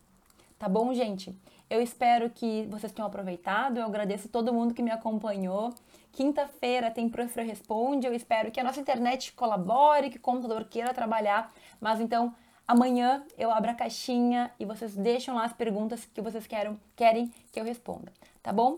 Tá 0.58 0.70
bom, 0.70 0.94
gente? 0.94 1.38
Eu 1.74 1.82
espero 1.82 2.30
que 2.30 2.68
vocês 2.70 2.92
tenham 2.92 3.08
aproveitado. 3.08 3.80
Eu 3.80 3.86
agradeço 3.86 4.30
todo 4.30 4.54
mundo 4.54 4.76
que 4.76 4.84
me 4.84 4.92
acompanhou. 4.92 5.74
Quinta-feira 6.12 6.92
tem 6.92 7.10
Prof. 7.10 7.42
Responde. 7.42 8.06
Eu 8.06 8.14
espero 8.14 8.52
que 8.52 8.60
a 8.60 8.64
nossa 8.64 8.80
internet 8.80 9.34
colabore, 9.34 10.12
que 10.12 10.18
o 10.18 10.22
computador 10.22 10.66
queira 10.66 10.94
trabalhar. 10.94 11.52
Mas 11.82 12.00
então, 12.00 12.32
amanhã 12.68 13.26
eu 13.40 13.50
abro 13.50 13.72
a 13.72 13.74
caixinha 13.74 14.52
e 14.60 14.66
vocês 14.66 14.96
deixam 14.96 15.34
lá 15.34 15.46
as 15.46 15.54
perguntas 15.54 16.06
que 16.06 16.22
vocês 16.22 16.46
querem, 16.46 16.80
querem 16.96 17.34
que 17.52 17.60
eu 17.60 17.64
responda. 17.64 18.14
Tá 18.44 18.54
bom? 18.54 18.78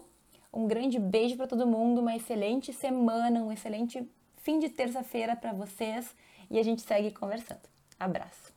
Um 0.53 0.65
grande 0.65 0.97
beijo 0.97 1.35
para 1.35 1.47
todo 1.47 1.67
mundo, 1.67 1.99
uma 1.99 2.15
excelente 2.15 2.71
semana, 2.71 3.41
um 3.41 3.51
excelente 3.51 4.09
fim 4.37 4.57
de 4.57 4.69
terça-feira 4.69 5.35
para 5.35 5.51
vocês 5.51 6.15
e 6.49 6.57
a 6.57 6.63
gente 6.63 6.81
segue 6.81 7.11
conversando. 7.11 7.67
Abraço. 7.99 8.54